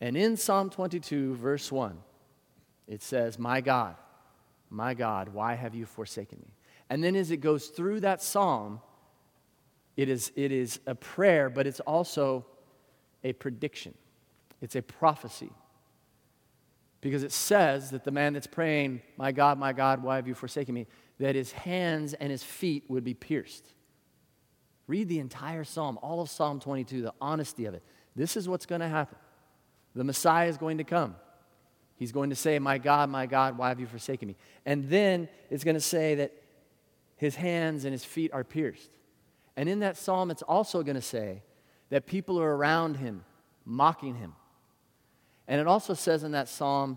And 0.00 0.16
in 0.16 0.38
Psalm 0.38 0.70
22, 0.70 1.34
verse 1.34 1.70
1, 1.70 1.98
it 2.88 3.02
says, 3.02 3.38
My 3.38 3.60
God, 3.60 3.96
my 4.70 4.94
God, 4.94 5.28
why 5.30 5.54
have 5.54 5.74
you 5.74 5.84
forsaken 5.84 6.38
me? 6.40 6.54
And 6.88 7.02
then 7.02 7.14
as 7.16 7.30
it 7.30 7.38
goes 7.38 7.66
through 7.66 8.00
that 8.00 8.22
psalm, 8.22 8.80
it 9.96 10.08
is, 10.08 10.32
it 10.36 10.52
is 10.52 10.80
a 10.86 10.94
prayer, 10.94 11.50
but 11.50 11.66
it's 11.66 11.80
also 11.80 12.46
a 13.22 13.32
prediction, 13.32 13.94
it's 14.60 14.76
a 14.76 14.82
prophecy. 14.82 15.50
Because 17.02 17.22
it 17.22 17.32
says 17.32 17.90
that 17.90 18.04
the 18.04 18.10
man 18.10 18.34
that's 18.34 18.46
praying, 18.46 19.00
My 19.16 19.32
God, 19.32 19.58
my 19.58 19.72
God, 19.72 20.02
why 20.02 20.16
have 20.16 20.28
you 20.28 20.34
forsaken 20.34 20.74
me? 20.74 20.86
that 21.20 21.34
his 21.34 21.52
hands 21.52 22.14
and 22.14 22.30
his 22.30 22.42
feet 22.42 22.84
would 22.88 23.04
be 23.04 23.14
pierced. 23.14 23.66
Read 24.86 25.08
the 25.08 25.20
entire 25.20 25.64
psalm, 25.64 25.98
all 26.02 26.20
of 26.20 26.30
Psalm 26.30 26.58
22, 26.58 27.02
the 27.02 27.14
honesty 27.20 27.66
of 27.66 27.74
it. 27.74 27.82
This 28.16 28.36
is 28.36 28.48
what's 28.48 28.66
going 28.66 28.80
to 28.80 28.88
happen. 28.88 29.18
The 29.94 30.02
Messiah 30.02 30.48
is 30.48 30.56
going 30.56 30.78
to 30.78 30.84
come. 30.84 31.14
He's 32.00 32.12
going 32.12 32.30
to 32.30 32.36
say, 32.36 32.58
My 32.58 32.78
God, 32.78 33.10
my 33.10 33.26
God, 33.26 33.58
why 33.58 33.68
have 33.68 33.78
you 33.78 33.86
forsaken 33.86 34.26
me? 34.26 34.36
And 34.64 34.88
then 34.88 35.28
it's 35.50 35.62
going 35.62 35.76
to 35.76 35.80
say 35.80 36.14
that 36.16 36.32
his 37.16 37.36
hands 37.36 37.84
and 37.84 37.92
his 37.92 38.04
feet 38.04 38.32
are 38.32 38.42
pierced. 38.42 38.90
And 39.54 39.68
in 39.68 39.80
that 39.80 39.98
psalm, 39.98 40.30
it's 40.30 40.40
also 40.40 40.82
going 40.82 40.96
to 40.96 41.02
say 41.02 41.42
that 41.90 42.06
people 42.06 42.40
are 42.40 42.56
around 42.56 42.96
him, 42.96 43.24
mocking 43.66 44.14
him, 44.14 44.34
and 45.46 45.60
it 45.60 45.66
also 45.66 45.94
says 45.94 46.22
in 46.22 46.32
that 46.32 46.48
psalm 46.48 46.96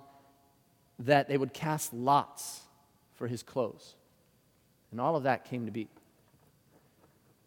that 0.99 1.27
they 1.27 1.37
would 1.37 1.53
cast 1.53 1.91
lots 1.91 2.61
for 3.15 3.27
his 3.27 3.41
clothes. 3.41 3.95
And 4.91 5.01
all 5.01 5.15
of 5.15 5.23
that 5.23 5.43
came 5.43 5.65
to 5.65 5.71
be. 5.71 5.89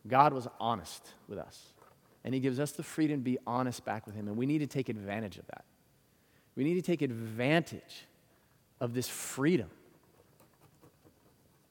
God 0.07 0.33
was 0.33 0.49
honest 0.59 1.15
with 1.29 1.39
us. 1.39 1.73
And 2.25 2.35
he 2.35 2.41
gives 2.41 2.59
us 2.59 2.73
the 2.73 2.83
freedom 2.83 3.21
to 3.21 3.25
be 3.25 3.39
honest 3.47 3.85
back 3.85 4.05
with 4.05 4.17
him. 4.17 4.27
And 4.27 4.37
we 4.37 4.47
need 4.47 4.59
to 4.59 4.67
take 4.67 4.89
advantage 4.89 5.39
of 5.39 5.47
that. 5.47 5.65
We 6.57 6.65
need 6.65 6.75
to 6.75 6.83
take 6.83 7.03
advantage 7.03 8.07
of 8.81 8.95
this 8.95 9.09
freedom. 9.09 9.69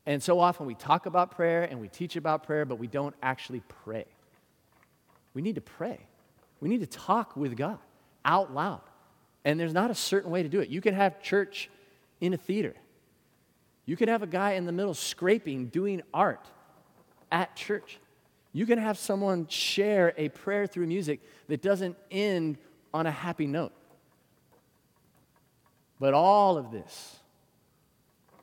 And 0.06 0.22
so 0.22 0.40
often 0.40 0.68
we 0.68 0.76
talk 0.76 1.08
about 1.08 1.32
prayer 1.32 1.64
and 1.64 1.82
we 1.82 1.88
teach 1.88 2.16
about 2.16 2.44
prayer, 2.44 2.66
but 2.66 2.78
we 2.78 2.88
don't 2.88 3.16
actually 3.24 3.64
pray. 3.84 4.06
We 5.34 5.42
need 5.42 5.56
to 5.56 5.62
pray. 5.62 6.00
We 6.62 6.70
need 6.70 6.82
to 6.82 6.88
talk 6.88 7.36
with 7.36 7.58
God 7.58 7.80
out 8.24 8.54
loud. 8.54 8.82
And 9.44 9.60
there's 9.60 9.74
not 9.74 9.92
a 9.92 9.96
certain 9.96 10.32
way 10.32 10.44
to 10.44 10.50
do 10.50 10.60
it. 10.60 10.70
You 10.70 10.82
can 10.82 10.94
have 10.94 11.22
church 11.22 11.70
in 12.22 12.34
a 12.34 12.38
theater. 12.38 12.74
You 13.86 13.96
can 13.96 14.08
have 14.10 14.24
a 14.24 14.28
guy 14.28 14.54
in 14.54 14.66
the 14.66 14.72
middle 14.72 14.94
scraping, 14.94 15.68
doing 15.68 16.02
art 16.14 16.48
at 17.32 17.56
church. 17.56 18.00
You 18.54 18.66
can 18.66 18.80
have 18.80 18.98
someone 18.98 19.48
share 19.48 20.14
a 20.18 20.30
prayer 20.30 20.66
through 20.66 20.88
music 20.88 21.20
that 21.48 21.62
doesn't 21.62 21.98
end 22.10 22.58
on 22.94 23.06
a 23.06 23.12
happy 23.12 23.46
note. 23.46 23.74
But 26.00 26.14
all 26.14 26.58
of 26.58 26.72
this, 26.72 27.18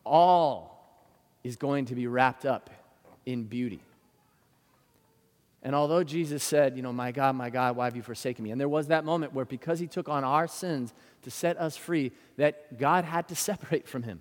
all 0.05 0.73
is 1.45 1.57
going 1.57 1.87
to 1.87 1.95
be 1.95 2.07
wrapped 2.07 2.45
up 2.45 2.71
in 3.27 3.45
beauty. 3.45 3.81
And 5.63 5.75
although 5.77 6.03
Jesus 6.03 6.43
said, 6.43 6.77
You 6.77 6.83
know, 6.83 6.93
my 6.93 7.13
God, 7.13 7.37
my 7.37 7.51
God, 7.51 7.77
why 7.77 7.85
have 7.85 7.97
you 7.97 8.03
forsaken 8.03 8.43
me? 8.43 8.51
And 8.51 8.61
there 8.61 8.69
was 8.69 8.89
that 8.89 9.05
moment 9.05 9.33
where 9.33 9.45
because 9.45 9.79
he 9.79 9.87
took 9.87 10.09
on 10.09 10.25
our 10.25 10.49
sins 10.49 10.93
to 11.23 11.31
set 11.31 11.57
us 11.57 11.77
free, 11.77 12.11
that 12.37 12.79
God 12.79 13.05
had 13.05 13.29
to 13.29 13.37
separate 13.37 13.87
from 13.87 14.03
him. 14.03 14.21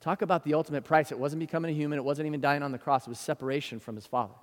Talk 0.00 0.22
about 0.22 0.44
the 0.44 0.54
ultimate 0.54 0.84
price. 0.84 1.12
It 1.12 1.18
wasn't 1.18 1.40
becoming 1.40 1.70
a 1.70 1.74
human, 1.74 1.98
it 1.98 2.04
wasn't 2.04 2.26
even 2.26 2.40
dying 2.40 2.62
on 2.62 2.72
the 2.72 2.78
cross, 2.78 3.06
it 3.06 3.10
was 3.10 3.20
separation 3.20 3.78
from 3.78 3.96
his 3.96 4.06
Father. 4.06 4.34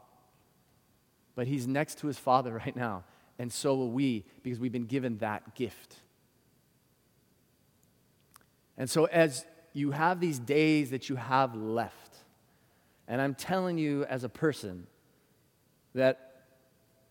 But 1.36 1.48
he's 1.48 1.68
next 1.68 2.00
to 2.00 2.08
his 2.08 2.18
Father 2.18 2.54
right 2.66 2.76
now, 2.76 3.04
and 3.38 3.52
so 3.52 3.76
will 3.76 3.92
we 3.92 4.24
because 4.44 4.60
we've 4.60 4.72
been 4.72 4.86
given 4.86 5.18
that 5.18 5.56
gift. 5.56 5.98
And 8.78 8.90
so, 8.90 9.06
as 9.06 9.46
you 9.74 9.92
have 9.92 10.20
these 10.20 10.40
days 10.40 10.92
that 10.92 11.10
you 11.10 11.16
have 11.16 11.56
left, 11.56 12.18
and 13.08 13.22
I'm 13.22 13.36
telling 13.36 13.78
you 13.78 14.06
as 14.06 14.24
a 14.24 14.30
person 14.30 14.88
that 15.94 16.44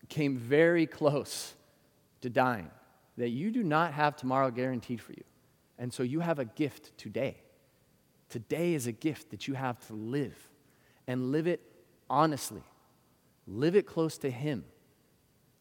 came 0.09 0.37
very 0.37 0.85
close 0.85 1.53
to 2.21 2.29
dying, 2.29 2.69
that 3.17 3.29
you 3.29 3.51
do 3.51 3.63
not 3.63 3.93
have 3.93 4.15
tomorrow 4.15 4.51
guaranteed 4.51 5.01
for 5.01 5.11
you. 5.11 5.23
And 5.79 5.93
so 5.93 6.03
you 6.03 6.19
have 6.19 6.39
a 6.39 6.45
gift 6.45 6.97
today. 6.97 7.37
Today 8.29 8.73
is 8.73 8.87
a 8.87 8.91
gift 8.91 9.31
that 9.31 9.47
you 9.47 9.53
have 9.53 9.79
to 9.87 9.93
live 9.93 10.35
and 11.07 11.31
live 11.31 11.47
it 11.47 11.61
honestly. 12.09 12.63
Live 13.47 13.75
it 13.75 13.85
close 13.85 14.17
to 14.19 14.29
Him. 14.29 14.65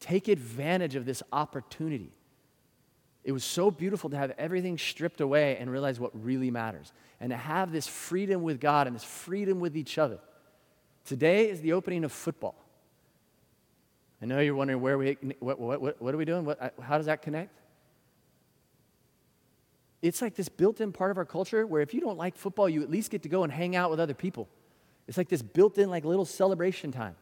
Take 0.00 0.28
advantage 0.28 0.96
of 0.96 1.07
this 1.07 1.22
opportunity. 1.32 2.12
It 3.26 3.32
was 3.32 3.42
so 3.42 3.72
beautiful 3.72 4.08
to 4.10 4.16
have 4.16 4.32
everything 4.38 4.78
stripped 4.78 5.20
away 5.20 5.56
and 5.56 5.68
realize 5.68 5.98
what 5.98 6.12
really 6.14 6.52
matters 6.52 6.92
and 7.18 7.30
to 7.30 7.36
have 7.36 7.72
this 7.72 7.88
freedom 7.88 8.44
with 8.44 8.60
God 8.60 8.86
and 8.86 8.94
this 8.94 9.02
freedom 9.02 9.58
with 9.58 9.76
each 9.76 9.98
other. 9.98 10.20
Today 11.04 11.50
is 11.50 11.60
the 11.60 11.72
opening 11.72 12.04
of 12.04 12.12
football. 12.12 12.54
I 14.22 14.26
know 14.26 14.38
you're 14.38 14.54
wondering 14.54 14.80
where 14.80 14.96
we, 14.96 15.18
what, 15.40 15.58
what, 15.58 16.00
what, 16.00 16.14
are 16.14 16.16
we 16.16 16.24
doing? 16.24 16.44
What, 16.44 16.72
how 16.80 16.98
does 16.98 17.06
that 17.06 17.20
connect? 17.20 17.58
It's 20.02 20.22
like 20.22 20.36
this 20.36 20.48
built 20.48 20.80
in 20.80 20.92
part 20.92 21.10
of 21.10 21.18
our 21.18 21.24
culture 21.24 21.66
where 21.66 21.82
if 21.82 21.92
you 21.92 22.00
don't 22.00 22.16
like 22.16 22.36
football, 22.36 22.68
you 22.68 22.80
at 22.84 22.90
least 22.90 23.10
get 23.10 23.24
to 23.24 23.28
go 23.28 23.42
and 23.42 23.52
hang 23.52 23.74
out 23.74 23.90
with 23.90 23.98
other 23.98 24.14
people. 24.14 24.48
It's 25.08 25.18
like 25.18 25.28
this 25.28 25.42
built 25.42 25.78
in, 25.78 25.90
like 25.90 26.04
little 26.04 26.24
celebration 26.24 26.92
time. 26.92 27.16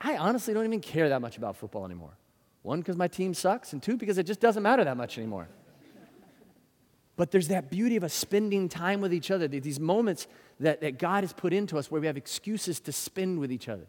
I 0.00 0.16
honestly 0.16 0.54
don't 0.54 0.64
even 0.64 0.80
care 0.80 1.08
that 1.10 1.20
much 1.20 1.36
about 1.36 1.56
football 1.56 1.84
anymore. 1.84 2.16
One, 2.68 2.80
because 2.80 2.98
my 2.98 3.08
team 3.08 3.32
sucks, 3.32 3.72
and 3.72 3.82
two, 3.82 3.96
because 3.96 4.18
it 4.18 4.24
just 4.24 4.40
doesn't 4.40 4.62
matter 4.62 4.84
that 4.84 4.98
much 4.98 5.16
anymore. 5.16 5.48
But 7.16 7.30
there's 7.30 7.48
that 7.48 7.70
beauty 7.70 7.96
of 7.96 8.04
us 8.04 8.12
spending 8.12 8.68
time 8.68 9.00
with 9.00 9.14
each 9.14 9.30
other, 9.30 9.48
these 9.48 9.80
moments 9.80 10.26
that, 10.60 10.82
that 10.82 10.98
God 10.98 11.24
has 11.24 11.32
put 11.32 11.54
into 11.54 11.78
us 11.78 11.90
where 11.90 11.98
we 11.98 12.06
have 12.06 12.18
excuses 12.18 12.78
to 12.80 12.92
spend 12.92 13.38
with 13.38 13.50
each 13.50 13.70
other. 13.70 13.86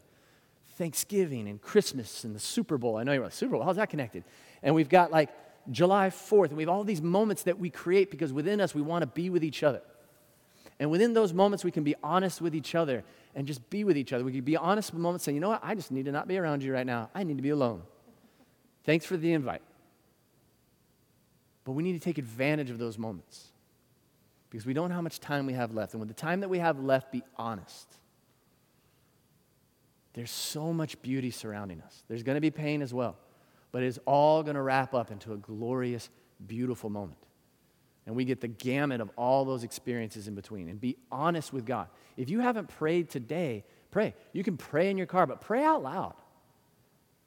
Thanksgiving 0.78 1.46
and 1.46 1.60
Christmas 1.60 2.24
and 2.24 2.34
the 2.34 2.40
Super 2.40 2.78
Bowl. 2.78 2.96
I 2.96 3.02
know 3.02 3.12
you're 3.12 3.22
like, 3.22 3.32
Super 3.32 3.52
Bowl, 3.52 3.64
how's 3.64 3.76
that 3.76 3.90
connected? 3.90 4.24
And 4.62 4.74
we've 4.74 4.88
got 4.88 5.10
like 5.10 5.28
July 5.70 6.08
4th, 6.08 6.46
and 6.46 6.56
we 6.56 6.62
have 6.62 6.70
all 6.70 6.82
these 6.82 7.02
moments 7.02 7.42
that 7.42 7.58
we 7.58 7.68
create 7.68 8.10
because 8.10 8.32
within 8.32 8.62
us 8.62 8.74
we 8.74 8.80
want 8.80 9.02
to 9.02 9.06
be 9.08 9.28
with 9.28 9.44
each 9.44 9.62
other. 9.62 9.82
And 10.78 10.90
within 10.90 11.12
those 11.12 11.34
moments, 11.34 11.64
we 11.64 11.70
can 11.70 11.84
be 11.84 11.96
honest 12.02 12.40
with 12.40 12.54
each 12.54 12.74
other 12.74 13.04
and 13.34 13.46
just 13.46 13.68
be 13.68 13.84
with 13.84 13.98
each 13.98 14.14
other. 14.14 14.24
We 14.24 14.32
can 14.32 14.40
be 14.40 14.56
honest 14.56 14.94
with 14.94 15.02
moments 15.02 15.26
saying, 15.26 15.34
you 15.34 15.42
know 15.42 15.50
what, 15.50 15.60
I 15.62 15.74
just 15.74 15.90
need 15.90 16.06
to 16.06 16.12
not 16.12 16.26
be 16.26 16.38
around 16.38 16.62
you 16.62 16.72
right 16.72 16.86
now. 16.86 17.10
I 17.14 17.24
need 17.24 17.36
to 17.36 17.42
be 17.42 17.50
alone. 17.50 17.82
Thanks 18.84 19.04
for 19.04 19.16
the 19.16 19.32
invite. 19.32 19.62
But 21.64 21.72
we 21.72 21.82
need 21.82 21.92
to 21.92 22.00
take 22.00 22.18
advantage 22.18 22.70
of 22.70 22.78
those 22.78 22.98
moments 22.98 23.48
because 24.48 24.66
we 24.66 24.72
don't 24.72 24.88
know 24.88 24.94
how 24.94 25.02
much 25.02 25.20
time 25.20 25.46
we 25.46 25.52
have 25.52 25.72
left. 25.72 25.92
And 25.92 26.00
with 26.00 26.08
the 26.08 26.14
time 26.14 26.40
that 26.40 26.48
we 26.48 26.58
have 26.58 26.80
left, 26.80 27.12
be 27.12 27.22
honest. 27.36 27.86
There's 30.14 30.30
so 30.30 30.72
much 30.72 31.00
beauty 31.02 31.30
surrounding 31.30 31.80
us. 31.82 32.02
There's 32.08 32.22
going 32.22 32.34
to 32.34 32.40
be 32.40 32.50
pain 32.50 32.82
as 32.82 32.92
well, 32.92 33.16
but 33.70 33.82
it's 33.82 33.98
all 34.06 34.42
going 34.42 34.56
to 34.56 34.62
wrap 34.62 34.92
up 34.94 35.12
into 35.12 35.32
a 35.32 35.36
glorious, 35.36 36.10
beautiful 36.46 36.90
moment. 36.90 37.18
And 38.06 38.16
we 38.16 38.24
get 38.24 38.40
the 38.40 38.48
gamut 38.48 39.00
of 39.00 39.10
all 39.16 39.44
those 39.44 39.62
experiences 39.62 40.26
in 40.26 40.34
between. 40.34 40.68
And 40.68 40.80
be 40.80 40.96
honest 41.12 41.52
with 41.52 41.64
God. 41.64 41.88
If 42.16 42.28
you 42.28 42.40
haven't 42.40 42.68
prayed 42.68 43.08
today, 43.08 43.64
pray. 43.92 44.14
You 44.32 44.42
can 44.42 44.56
pray 44.56 44.90
in 44.90 44.96
your 44.96 45.06
car, 45.06 45.26
but 45.26 45.40
pray 45.40 45.62
out 45.62 45.82
loud. 45.82 46.14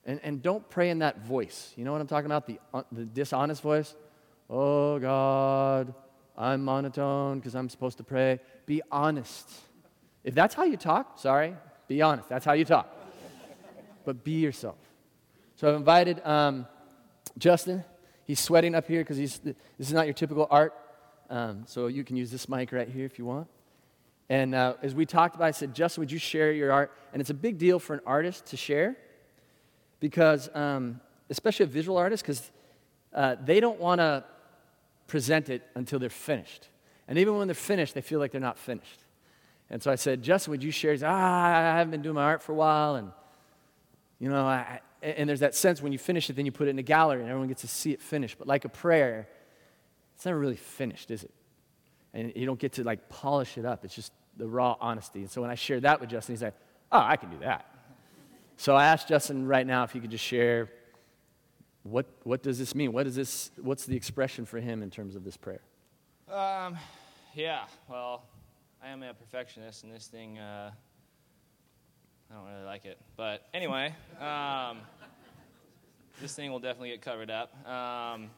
And, 0.06 0.20
and 0.24 0.42
don't 0.42 0.68
pray 0.70 0.90
in 0.90 1.00
that 1.00 1.20
voice. 1.20 1.74
You 1.76 1.86
know 1.86 1.92
what 1.92 2.02
I'm 2.02 2.08
talking 2.08 2.26
about? 2.26 2.46
The, 2.46 2.60
uh, 2.74 2.84
the 2.92 3.06
dishonest 3.06 3.62
voice? 3.62 3.96
Oh, 4.50 5.00
God, 5.00 5.94
I'm 6.38 6.64
monotone 6.64 7.40
because 7.40 7.56
I'm 7.56 7.70
supposed 7.70 7.98
to 7.98 8.04
pray. 8.04 8.40
Be 8.66 8.82
honest. 8.92 9.50
If 10.24 10.36
that's 10.36 10.56
how 10.56 10.64
you 10.64 10.78
talk, 10.78 11.20
sorry, 11.20 11.56
be 11.88 12.02
honest. 12.02 12.28
That's 12.28 12.44
how 12.44 12.54
you 12.54 12.66
talk. 12.66 12.94
but 14.06 14.24
be 14.24 14.34
yourself. 14.34 14.78
So 15.56 15.70
I've 15.70 15.76
invited 15.76 16.26
um, 16.26 16.68
Justin. 17.38 17.84
He's 18.26 18.40
sweating 18.40 18.76
up 18.76 18.88
here 18.88 19.02
because 19.02 19.18
this 19.18 19.40
is 19.80 19.94
not 19.94 20.06
your 20.06 20.14
typical 20.14 20.48
art. 20.50 20.74
Um, 21.30 21.64
so 21.66 21.88
you 21.88 22.04
can 22.04 22.18
use 22.18 22.30
this 22.30 22.50
mic 22.50 22.72
right 22.72 22.88
here 22.88 23.06
if 23.06 23.18
you 23.18 23.26
want. 23.26 23.48
And 24.30 24.56
uh, 24.56 24.76
as 24.82 24.96
we 24.96 25.06
talked 25.06 25.36
about, 25.36 25.46
I 25.46 25.52
said, 25.52 25.74
Justin, 25.74 26.02
would 26.02 26.12
you 26.12 26.18
share 26.20 26.52
your 26.52 26.72
art? 26.72 26.92
And 27.14 27.22
it's 27.22 27.30
a 27.30 27.36
big 27.36 27.58
deal 27.58 27.80
for 27.80 27.94
an 27.94 28.02
artist 28.06 28.48
to 28.48 28.58
share 28.58 28.98
because, 30.04 30.54
um, 30.54 31.00
especially 31.30 31.64
a 31.64 31.68
visual 31.68 31.98
artist, 31.98 32.24
because 32.24 32.52
uh, 33.14 33.38
they 33.42 33.62
don't 33.62 33.80
want 33.80 34.00
to 34.00 34.26
present 35.08 35.50
it 35.50 35.66
until 35.76 35.98
they're 35.98 36.10
finished. 36.10 36.68
And 37.08 37.18
even 37.18 37.38
when 37.38 37.48
they're 37.48 37.56
finished, 37.56 37.94
they 37.94 38.02
feel 38.02 38.20
like 38.20 38.34
they're 38.34 38.42
not 38.42 38.58
finished. 38.58 39.00
And 39.70 39.82
so 39.82 39.90
I 39.90 39.96
said, 39.96 40.22
Justin, 40.22 40.52
would 40.52 40.62
you 40.62 40.72
share? 40.72 40.98
Said, 40.98 41.08
ah, 41.10 41.46
I 41.46 41.78
haven't 41.78 41.92
been 41.92 42.02
doing 42.02 42.16
my 42.16 42.24
art 42.24 42.44
for 42.44 42.52
a 42.52 42.56
while. 42.56 42.96
And, 42.96 43.12
you 44.20 44.28
know, 44.28 44.46
I, 44.46 44.82
and 45.02 45.30
there's 45.30 45.40
that 45.40 45.56
sense 45.56 45.82
when 45.82 45.94
you 45.94 45.98
finish 45.98 46.30
it, 46.30 46.36
then 46.36 46.46
you 46.46 46.52
put 46.52 46.68
it 46.68 46.72
in 46.72 46.80
a 46.80 46.84
gallery 46.84 47.22
and 47.22 47.30
everyone 47.30 47.48
gets 47.48 47.62
to 47.62 47.70
see 47.70 47.94
it 47.94 48.02
finished. 48.02 48.38
But 48.38 48.46
like 48.46 48.66
a 48.66 48.70
prayer, 48.70 49.30
it's 50.18 50.26
never 50.26 50.38
really 50.38 50.58
finished, 50.58 51.12
is 51.12 51.24
it? 51.24 51.32
And 52.14 52.34
you 52.36 52.46
don't 52.46 52.60
get 52.60 52.74
to 52.74 52.84
like 52.84 53.08
polish 53.08 53.58
it 53.58 53.64
up. 53.64 53.86
It's 53.86 53.96
just 53.96 54.12
the 54.36 54.48
raw 54.50 54.76
honesty. 54.82 55.22
And 55.22 55.32
so 55.32 55.40
when 55.40 55.50
I 55.50 55.56
shared 55.56 55.84
that 55.84 56.02
with 56.02 56.10
Justin, 56.10 56.36
he's 56.36 56.44
like, 56.44 56.56
oh, 56.92 57.00
I 57.00 57.16
can 57.16 57.30
do 57.30 57.38
that. 57.40 57.73
So 58.58 58.76
I 58.76 58.86
asked 58.86 59.08
Justin 59.08 59.46
right 59.48 59.66
now 59.66 59.84
if 59.84 59.92
he 59.92 60.00
could 60.00 60.12
just 60.12 60.24
share 60.24 60.70
what, 61.84 62.06
what 62.24 62.42
does 62.42 62.58
this 62.58 62.74
mean? 62.74 62.94
What 62.94 63.08
is 63.08 63.16
this, 63.16 63.52
what's 63.62 63.86
the 63.86 63.96
expression 63.96 64.46
for 64.46 64.60
him 64.60 64.82
in 64.82 64.90
terms 64.90 65.16
of 65.16 65.24
this 65.24 65.36
prayer? 65.36 65.62
Um, 66.32 66.78
yeah, 67.34 67.64
well, 67.90 68.24
I 68.82 68.90
am 68.90 69.04
a 69.04 69.14
perfectionist, 69.14 69.84
and 69.84 69.94
this 69.94 70.08
thing, 70.08 70.40
uh, 70.40 70.72
I 72.32 72.36
don't 72.36 72.46
really 72.46 72.66
like 72.66 72.86
it. 72.86 72.98
But 73.18 73.46
anyway, 73.54 73.94
um, 74.20 74.80
this 76.22 76.34
thing 76.36 76.52
will 76.52 76.60
definitely 76.60 76.90
get 76.90 77.02
covered 77.02 77.30
up. 77.30 77.54
Um, 77.68 78.30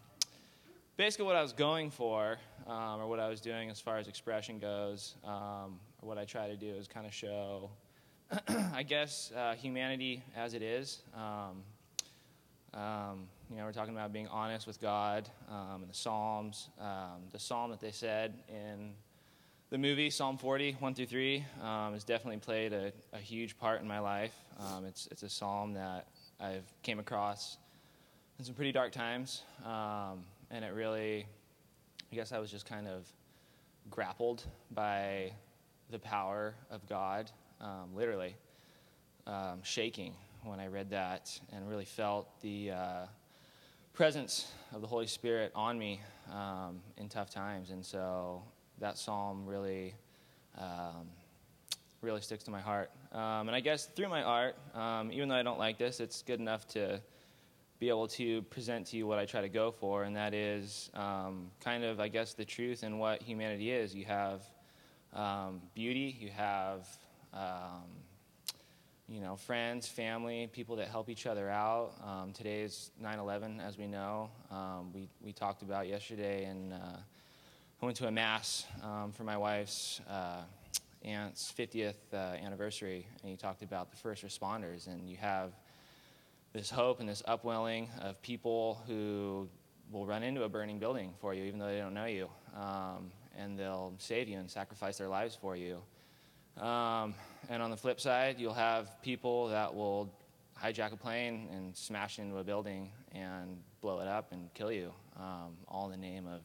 basically, 0.97 1.25
what 1.25 1.35
I 1.35 1.41
was 1.43 1.53
going 1.53 1.91
for, 1.91 2.37
um, 2.67 2.99
or 2.99 3.07
what 3.07 3.19
I 3.19 3.29
was 3.29 3.41
doing 3.41 3.69
as 3.69 3.79
far 3.79 3.99
as 3.99 4.07
expression 4.07 4.57
goes, 4.57 5.15
um, 5.23 5.79
or 6.01 6.07
what 6.09 6.17
I 6.17 6.25
try 6.25 6.47
to 6.47 6.57
do 6.57 6.73
is 6.73 6.87
kind 6.87 7.05
of 7.05 7.13
show, 7.13 7.69
I 8.73 8.83
guess, 8.83 9.31
uh, 9.35 9.53
humanity 9.53 10.23
as 10.35 10.53
it 10.53 10.61
is. 10.61 11.01
Um, 11.15 11.63
um, 12.73 13.27
you 13.49 13.57
know, 13.57 13.65
we're 13.65 13.71
talking 13.71 13.93
about 13.93 14.11
being 14.11 14.27
honest 14.27 14.65
with 14.65 14.81
God 14.81 15.29
um, 15.49 15.83
in 15.83 15.87
the 15.87 15.93
Psalms. 15.93 16.69
Um, 16.79 17.21
the 17.31 17.39
psalm 17.39 17.69
that 17.71 17.79
they 17.79 17.91
said 17.91 18.33
in 18.49 18.93
the 19.69 19.77
movie, 19.77 20.09
Psalm 20.09 20.37
40, 20.37 20.77
1 20.79 20.95
through 20.95 21.05
3, 21.05 21.45
um, 21.61 21.93
has 21.93 22.03
definitely 22.03 22.39
played 22.39 22.73
a, 22.73 22.91
a, 23.13 23.19
huge 23.19 23.57
part 23.57 23.81
in 23.81 23.87
my 23.87 23.99
life. 23.99 24.33
Um, 24.59 24.85
it's, 24.85 25.07
it's 25.11 25.23
a 25.23 25.29
psalm 25.29 25.73
that 25.73 26.07
I've 26.39 26.65
came 26.81 26.99
across 26.99 27.57
in 28.39 28.45
some 28.45 28.55
pretty 28.55 28.71
dark 28.71 28.91
times, 28.91 29.43
and 29.63 30.65
it 30.65 30.73
really, 30.73 31.27
I 32.11 32.15
guess 32.15 32.31
I 32.31 32.39
was 32.39 32.51
just 32.51 32.65
kind 32.65 32.87
of 32.87 33.07
grappled 33.89 34.43
by 34.71 35.31
the 35.91 35.99
power 35.99 36.55
of 36.71 36.87
God, 36.87 37.31
um, 37.65 37.95
literally 37.95 38.35
shaking 39.63 40.13
when 40.43 40.59
I 40.59 40.67
read 40.67 40.91
that 40.91 41.39
and 41.51 41.67
really 41.67 41.85
felt 41.85 42.27
the 42.41 42.71
uh, 42.71 43.05
presence 43.93 44.51
of 44.73 44.81
the 44.81 44.87
Holy 44.87 45.07
Spirit 45.07 45.51
on 45.55 45.79
me 45.79 46.01
um, 46.31 46.81
in 46.97 47.09
tough 47.09 47.31
times. 47.31 47.71
And 47.71 47.83
so 47.83 48.43
that 48.79 48.97
psalm 48.97 49.45
really, 49.47 49.95
um, 50.57 51.07
really 52.01 52.21
sticks 52.21 52.43
to 52.43 52.51
my 52.51 52.61
heart. 52.61 52.91
Um, 53.11 53.47
and 53.47 53.55
I 53.55 53.59
guess 53.59 53.87
through 53.87 54.09
my 54.09 54.21
art, 54.21 54.55
um, 54.75 55.11
even 55.11 55.29
though 55.29 55.35
I 55.35 55.43
don't 55.43 55.59
like 55.59 55.79
this, 55.79 55.99
it's 55.99 56.21
good 56.21 56.39
enough 56.39 56.67
to 56.69 57.01
be 57.79 57.89
able 57.89 58.07
to 58.07 58.41
present 58.43 58.87
to 58.87 58.97
you 58.97 59.07
what 59.07 59.17
I 59.17 59.25
try 59.25 59.41
to 59.41 59.49
go 59.49 59.71
for, 59.71 60.03
and 60.03 60.15
that 60.15 60.33
is 60.33 60.89
um, 60.93 61.51
kind 61.59 61.83
of, 61.83 61.99
I 61.99 62.07
guess, 62.07 62.33
the 62.33 62.45
truth 62.45 62.83
and 62.83 62.99
what 62.99 63.21
humanity 63.21 63.71
is. 63.71 63.93
You 63.93 64.05
have 64.05 64.43
um, 65.13 65.61
beauty, 65.73 66.15
you 66.19 66.29
have 66.29 66.87
you 69.07 69.21
know, 69.21 69.35
friends, 69.35 69.87
family, 69.87 70.49
people 70.51 70.77
that 70.77 70.87
help 70.87 71.09
each 71.09 71.27
other 71.27 71.49
out. 71.49 71.93
Um, 72.03 72.33
today 72.33 72.61
is 72.61 72.91
9/11, 73.01 73.59
as 73.59 73.77
we 73.77 73.87
know. 73.87 74.31
Um, 74.49 74.91
we 74.93 75.07
we 75.21 75.31
talked 75.31 75.61
about 75.61 75.87
yesterday, 75.87 76.45
and 76.45 76.73
uh, 76.73 76.97
I 77.81 77.85
went 77.85 77.97
to 77.97 78.07
a 78.07 78.11
mass 78.11 78.65
um, 78.81 79.11
for 79.11 79.23
my 79.23 79.37
wife's 79.37 80.01
uh, 80.09 80.41
aunt's 81.03 81.53
50th 81.55 81.93
uh, 82.13 82.17
anniversary, 82.17 83.05
and 83.21 83.29
he 83.29 83.37
talked 83.37 83.61
about 83.61 83.91
the 83.91 83.97
first 83.97 84.25
responders, 84.25 84.87
and 84.87 85.07
you 85.07 85.17
have 85.17 85.51
this 86.53 86.69
hope 86.71 86.99
and 86.99 87.07
this 87.07 87.21
upwelling 87.27 87.89
of 88.01 88.19
people 88.23 88.81
who 88.87 89.47
will 89.91 90.05
run 90.05 90.23
into 90.23 90.43
a 90.43 90.49
burning 90.49 90.79
building 90.79 91.13
for 91.19 91.33
you, 91.33 91.43
even 91.43 91.59
though 91.59 91.67
they 91.67 91.77
don't 91.77 91.93
know 91.93 92.05
you, 92.05 92.27
um, 92.55 93.11
and 93.37 93.59
they'll 93.59 93.93
save 93.99 94.27
you 94.27 94.39
and 94.39 94.49
sacrifice 94.49 94.97
their 94.97 95.09
lives 95.09 95.37
for 95.39 95.55
you. 95.55 95.81
Um, 96.59 97.13
and 97.49 97.61
on 97.61 97.69
the 97.69 97.77
flip 97.77 97.99
side, 97.99 98.39
you'll 98.39 98.53
have 98.53 99.01
people 99.01 99.49
that 99.49 99.73
will 99.73 100.11
hijack 100.61 100.93
a 100.93 100.97
plane 100.97 101.47
and 101.51 101.75
smash 101.75 102.17
into 102.19 102.37
a 102.37 102.43
building 102.43 102.89
and 103.11 103.57
blow 103.81 103.99
it 103.99 104.07
up 104.07 104.31
and 104.31 104.53
kill 104.53 104.71
you, 104.71 104.91
um, 105.17 105.57
all 105.67 105.85
in 105.85 105.91
the 105.91 106.05
name 106.05 106.27
of 106.27 106.41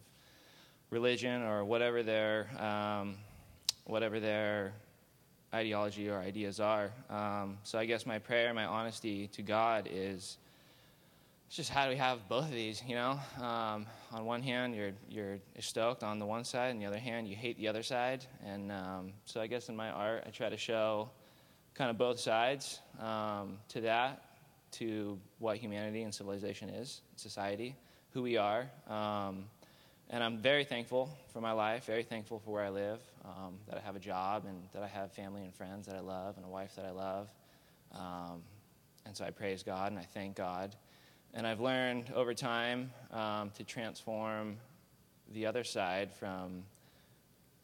religion 0.90 1.42
or 1.42 1.64
whatever 1.64 2.02
their 2.02 2.48
um, 2.60 3.16
whatever 3.84 4.20
their 4.20 4.72
ideology 5.54 6.08
or 6.08 6.18
ideas 6.18 6.60
are. 6.60 6.92
Um, 7.08 7.58
so 7.62 7.78
I 7.78 7.86
guess 7.86 8.06
my 8.06 8.18
prayer, 8.18 8.52
my 8.54 8.64
honesty 8.64 9.28
to 9.28 9.42
God 9.42 9.88
is 9.90 10.38
it's 11.50 11.56
just 11.56 11.70
how 11.70 11.82
do 11.82 11.90
we 11.90 11.96
have 11.96 12.28
both 12.28 12.44
of 12.44 12.52
these? 12.52 12.80
You 12.86 12.94
know, 12.94 13.18
um, 13.42 13.84
on 14.12 14.24
one 14.24 14.40
hand 14.40 14.72
you're 14.72 14.92
you're 15.08 15.38
stoked 15.58 16.04
on 16.04 16.20
the 16.20 16.24
one 16.24 16.44
side, 16.44 16.70
and 16.70 16.80
the 16.80 16.86
other 16.86 16.96
hand 16.96 17.26
you 17.26 17.34
hate 17.34 17.58
the 17.58 17.66
other 17.66 17.82
side. 17.82 18.24
And 18.46 18.70
um, 18.70 19.14
so 19.24 19.40
I 19.40 19.48
guess 19.48 19.68
in 19.68 19.74
my 19.74 19.90
art 19.90 20.22
I 20.24 20.30
try 20.30 20.48
to 20.48 20.56
show 20.56 21.10
kind 21.74 21.90
of 21.90 21.98
both 21.98 22.20
sides 22.20 22.78
um, 23.00 23.58
to 23.70 23.80
that, 23.80 24.22
to 24.74 25.18
what 25.40 25.56
humanity 25.56 26.02
and 26.04 26.14
civilization 26.14 26.68
is, 26.68 27.00
society, 27.16 27.74
who 28.12 28.22
we 28.22 28.36
are. 28.36 28.70
Um, 28.88 29.46
and 30.08 30.22
I'm 30.22 30.38
very 30.38 30.62
thankful 30.62 31.10
for 31.32 31.40
my 31.40 31.50
life, 31.50 31.84
very 31.84 32.04
thankful 32.04 32.38
for 32.38 32.52
where 32.52 32.64
I 32.64 32.68
live, 32.68 33.00
um, 33.24 33.54
that 33.66 33.76
I 33.76 33.80
have 33.80 33.96
a 33.96 34.00
job 34.00 34.44
and 34.46 34.62
that 34.72 34.84
I 34.84 34.88
have 34.88 35.10
family 35.10 35.42
and 35.42 35.52
friends 35.52 35.88
that 35.88 35.96
I 35.96 36.00
love 36.00 36.36
and 36.36 36.46
a 36.46 36.48
wife 36.48 36.76
that 36.76 36.84
I 36.84 36.92
love. 36.92 37.28
Um, 37.92 38.42
and 39.04 39.16
so 39.16 39.24
I 39.24 39.30
praise 39.30 39.64
God 39.64 39.90
and 39.90 39.98
I 39.98 40.06
thank 40.14 40.36
God. 40.36 40.76
And 41.34 41.46
I've 41.46 41.60
learned 41.60 42.12
over 42.14 42.34
time 42.34 42.90
um, 43.12 43.50
to 43.56 43.64
transform 43.64 44.56
the 45.32 45.46
other 45.46 45.64
side 45.64 46.12
from 46.12 46.64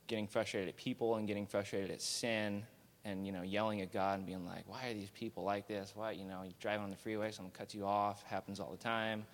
getting 0.06 0.26
frustrated 0.26 0.68
at 0.68 0.76
people 0.76 1.16
and 1.16 1.26
getting 1.26 1.46
frustrated 1.46 1.90
at 1.90 2.00
sin 2.00 2.62
and 3.04 3.26
you 3.26 3.32
know 3.32 3.42
yelling 3.42 3.80
at 3.80 3.92
God 3.92 4.18
and 4.18 4.26
being 4.26 4.46
like, 4.46 4.64
why 4.66 4.88
are 4.88 4.94
these 4.94 5.10
people 5.10 5.44
like 5.44 5.66
this? 5.66 5.92
Why 5.94 6.12
you 6.12 6.24
know 6.24 6.42
you 6.44 6.52
drive 6.60 6.80
on 6.80 6.90
the 6.90 6.96
freeway, 6.96 7.30
someone 7.30 7.52
cuts 7.52 7.74
you 7.74 7.86
off, 7.86 8.22
happens 8.24 8.60
all 8.60 8.70
the 8.70 8.76
time. 8.76 9.24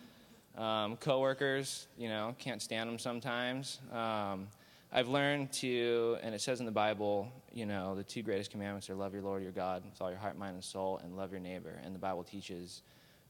Um, 0.57 0.97
coworkers, 0.99 1.87
you 1.97 2.09
know, 2.09 2.35
can't 2.39 2.61
stand 2.61 2.89
them 2.89 2.99
sometimes. 2.99 3.81
Um, 3.91 4.49
I've 4.95 5.09
learned 5.09 5.53
to, 5.55 6.19
and 6.23 6.35
it 6.35 6.43
says 6.43 6.61
in 6.61 6.67
the 6.67 6.73
Bible, 6.73 7.33
you 7.51 7.65
know, 7.65 7.95
the 7.95 8.05
two 8.05 8.23
greatest 8.23 8.51
commandments 8.51 8.91
are 8.91 8.95
love 8.95 9.15
your 9.15 9.23
Lord 9.23 9.43
your 9.43 9.53
God 9.53 9.83
with 9.87 9.99
all 10.03 10.11
your 10.11 10.19
heart, 10.19 10.37
mind, 10.37 10.55
and 10.55 10.63
soul, 10.63 11.01
and 11.03 11.17
love 11.17 11.31
your 11.31 11.41
neighbor. 11.41 11.81
And 11.83 11.95
the 11.95 11.99
Bible 11.99 12.23
teaches, 12.23 12.83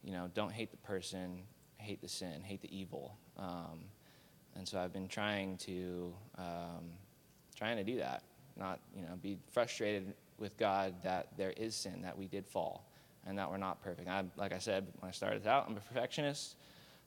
you 0.02 0.12
know, 0.12 0.30
don't 0.34 0.52
hate 0.52 0.70
the 0.70 0.76
person, 0.78 1.42
hate 1.76 2.00
the 2.00 2.08
sin, 2.08 2.42
hate 2.42 2.62
the 2.62 2.76
evil. 2.76 3.16
Um, 3.38 3.84
and 4.56 4.66
so 4.66 4.78
I've 4.78 4.92
been 4.92 5.08
trying 5.08 5.56
to, 5.58 6.12
um, 6.38 6.90
trying 7.56 7.76
to 7.76 7.84
do 7.84 7.96
that, 7.98 8.22
not, 8.56 8.80
you 8.94 9.02
know, 9.02 9.16
be 9.20 9.38
frustrated 9.50 10.14
with 10.38 10.56
God 10.58 10.94
that 11.02 11.28
there 11.36 11.52
is 11.56 11.74
sin, 11.74 12.02
that 12.02 12.16
we 12.16 12.26
did 12.26 12.46
fall, 12.46 12.84
and 13.26 13.38
that 13.38 13.50
we're 13.50 13.56
not 13.56 13.82
perfect. 13.82 14.08
I, 14.08 14.24
like 14.36 14.52
I 14.52 14.58
said 14.58 14.86
when 15.00 15.08
I 15.08 15.12
started 15.12 15.46
out, 15.46 15.66
I'm 15.68 15.76
a 15.76 15.80
perfectionist. 15.80 16.56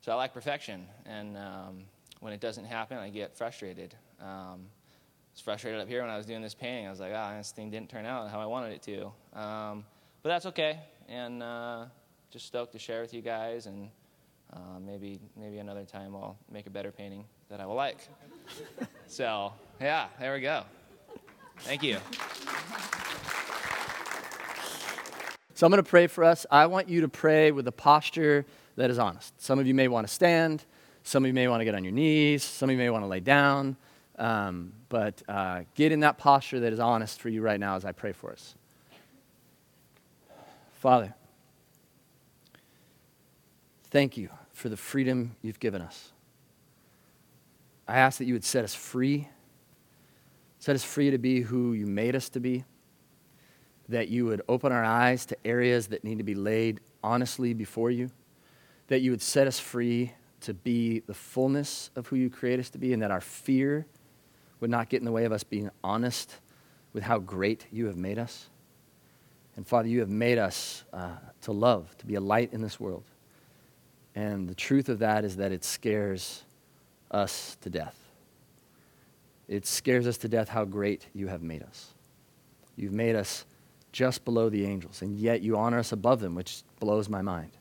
So 0.02 0.12
I 0.12 0.16
like 0.16 0.34
perfection, 0.34 0.86
and 1.06 1.36
um, 1.36 1.84
when 2.20 2.32
it 2.32 2.40
doesn't 2.40 2.66
happen, 2.66 2.98
I 2.98 3.10
get 3.10 3.36
frustrated. 3.36 3.96
Um, 4.22 4.28
I 4.28 5.34
was 5.34 5.42
frustrated 5.42 5.82
up 5.82 5.88
here 5.88 6.02
when 6.02 6.10
I 6.12 6.18
was 6.18 6.26
doing 6.26 6.42
this 6.42 6.54
painting. 6.54 6.86
I 6.86 6.92
was 6.92 7.00
like, 7.00 7.12
ah, 7.16 7.36
this 7.38 7.52
thing 7.52 7.72
didn't 7.72 7.90
turn 7.90 8.06
out 8.06 8.30
how 8.30 8.40
I 8.40 8.46
wanted 8.46 8.74
it 8.74 8.82
to. 8.84 9.40
Um, 9.40 9.84
but 10.22 10.30
that's 10.30 10.46
okay, 10.48 10.80
and 11.08 11.42
uh, 11.42 11.86
just 12.36 12.48
stoked 12.48 12.74
to 12.74 12.80
share 12.80 13.00
with 13.00 13.14
you 13.14 13.22
guys, 13.22 13.66
and 13.66 13.90
uh, 14.52 14.78
maybe 14.86 15.22
maybe 15.38 15.60
another 15.60 15.86
time 15.86 16.14
I'll 16.14 16.38
make 16.52 16.68
a 16.68 16.70
better 16.70 16.92
painting 16.92 17.24
that 17.48 17.62
I 17.62 17.66
will 17.66 17.76
like. 17.76 18.10
so 19.08 19.54
yeah, 19.80 20.08
there 20.20 20.34
we 20.34 20.42
go. 20.42 20.64
Thank 21.60 21.82
you. 21.82 21.98
So 25.54 25.66
I'm 25.66 25.72
going 25.72 25.82
to 25.82 25.90
pray 25.90 26.08
for 26.08 26.26
us. 26.26 26.46
I 26.52 26.66
want 26.66 26.90
you 26.90 27.00
to 27.00 27.08
pray 27.08 27.52
with 27.52 27.70
a 27.70 27.72
posture 27.72 28.46
that 28.76 28.90
is 28.90 29.00
honest. 29.00 29.42
Some 29.42 29.58
of 29.58 29.66
you 29.66 29.74
may 29.74 29.88
want 29.88 30.06
to 30.06 30.14
stand, 30.14 30.66
some 31.04 31.24
of 31.24 31.30
you 31.30 31.34
may 31.34 31.48
want 31.48 31.62
to 31.62 31.66
get 31.66 31.74
on 31.74 31.86
your 31.86 31.94
knees, 31.94 32.44
some 32.44 32.70
of 32.70 32.74
you 32.74 32.78
may 32.78 32.90
want 32.90 33.06
to 33.06 33.08
lay 33.08 33.22
down, 33.22 33.78
um, 34.20 34.74
but 34.90 35.24
uh, 35.30 35.62
get 35.74 35.94
in 35.94 36.02
that 36.02 36.18
posture 36.18 36.60
that 36.60 36.74
is 36.74 36.82
honest 36.82 37.22
for 37.22 37.30
you 37.30 37.42
right 37.42 37.62
now 37.62 37.78
as 37.78 37.86
I 37.86 37.94
pray 37.94 38.12
for 38.12 38.34
us. 38.34 38.56
Father, 40.74 41.16
thank 43.90 44.18
you 44.18 44.30
for 44.54 44.70
the 44.70 44.78
freedom 44.78 45.36
you've 45.42 45.60
given 45.60 45.82
us. 45.82 46.12
I 47.88 47.98
ask 47.98 48.18
that 48.18 48.26
you 48.26 48.34
would 48.34 48.44
set 48.44 48.64
us 48.64 48.74
free, 48.74 49.28
set 50.60 50.76
us 50.76 50.84
free 50.84 51.12
to 51.12 51.18
be 51.18 51.42
who 51.42 51.74
you 51.74 51.86
made 51.86 52.16
us 52.16 52.30
to 52.30 52.40
be, 52.40 52.66
that 53.90 54.10
you 54.10 54.26
would 54.26 54.42
open 54.50 54.72
our 54.72 54.84
eyes 54.84 55.26
to 55.28 55.38
areas 55.46 55.88
that 55.88 56.04
need 56.04 56.18
to 56.18 56.24
be 56.24 56.36
laid 56.36 56.80
honestly 57.04 57.54
before 57.54 57.92
you 57.92 58.10
that 58.88 59.02
you 59.02 59.12
would 59.12 59.22
set 59.22 59.48
us 59.48 59.60
free 59.60 60.14
to 60.42 60.54
be 60.54 61.00
the 61.08 61.14
fullness 61.14 61.90
of 61.96 62.08
who 62.08 62.16
you 62.16 62.30
create 62.30 62.60
us 62.60 62.70
to 62.72 62.78
be, 62.78 62.94
and 62.94 63.02
that 63.02 63.12
our 63.12 63.22
fear 63.22 63.86
would 64.60 64.70
not 64.70 64.90
get 64.90 65.00
in 65.00 65.06
the 65.06 65.12
way 65.12 65.26
of 65.26 65.32
us 65.32 65.44
being 65.44 65.70
honest 65.84 66.40
with 66.94 67.04
how 67.04 67.18
great 67.18 67.66
you 67.72 67.88
have 67.88 67.98
made 67.98 68.20
us. 68.20 68.48
And 69.56 69.68
Father, 69.68 69.88
you 69.88 70.02
have 70.02 70.10
made 70.10 70.38
us 70.38 70.84
uh, 70.94 71.16
to 71.42 71.52
love, 71.52 71.96
to 71.98 72.06
be 72.06 72.16
a 72.16 72.22
light 72.22 72.54
in 72.54 72.62
this 72.62 72.80
world. 72.80 73.04
And 74.16 74.48
the 74.48 74.56
truth 74.56 74.88
of 74.88 75.00
that 75.00 75.26
is 75.26 75.36
that 75.38 75.52
it 75.52 75.64
scares 75.66 76.44
us 77.12 77.58
to 77.62 77.70
death. 77.70 78.00
It 79.48 79.68
scares 79.68 80.08
us 80.08 80.18
to 80.20 80.28
death 80.28 80.50
how 80.50 80.66
great 80.66 81.08
you 81.14 81.28
have 81.28 81.44
made 81.44 81.62
us. 81.62 81.94
You've 82.76 82.94
made 82.94 83.16
us 83.16 83.46
just 83.92 84.26
below 84.26 84.50
the 84.50 84.66
angels, 84.66 85.02
and 85.02 85.16
yet 85.16 85.42
you 85.42 85.58
honor 85.58 85.80
us 85.80 85.92
above 85.92 86.20
them, 86.20 86.36
which 86.36 86.64
blows 86.80 87.08
my 87.08 87.22
mind. 87.22 87.52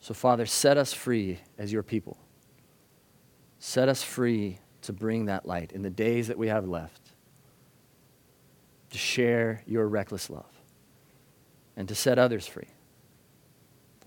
So, 0.00 0.12
Father, 0.12 0.44
set 0.44 0.76
us 0.76 0.92
free 0.92 1.38
as 1.56 1.72
your 1.72 1.82
people. 1.82 2.18
Set 3.58 3.88
us 3.88 4.02
free 4.02 4.58
to 4.82 4.92
bring 4.92 5.26
that 5.26 5.46
light 5.46 5.72
in 5.72 5.80
the 5.80 5.88
days 5.88 6.28
that 6.28 6.36
we 6.36 6.48
have 6.48 6.68
left, 6.68 7.00
to 8.90 8.98
share 8.98 9.62
your 9.66 9.88
reckless 9.88 10.28
love, 10.28 10.60
and 11.76 11.88
to 11.88 11.94
set 11.94 12.18
others 12.18 12.46
free. 12.46 12.73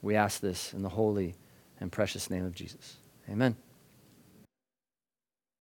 We 0.01 0.15
ask 0.15 0.39
this 0.39 0.73
in 0.73 0.83
the 0.83 0.89
holy 0.89 1.35
and 1.79 1.91
precious 1.91 2.29
name 2.29 2.45
of 2.45 2.53
Jesus. 2.53 2.97
Amen. 3.29 3.55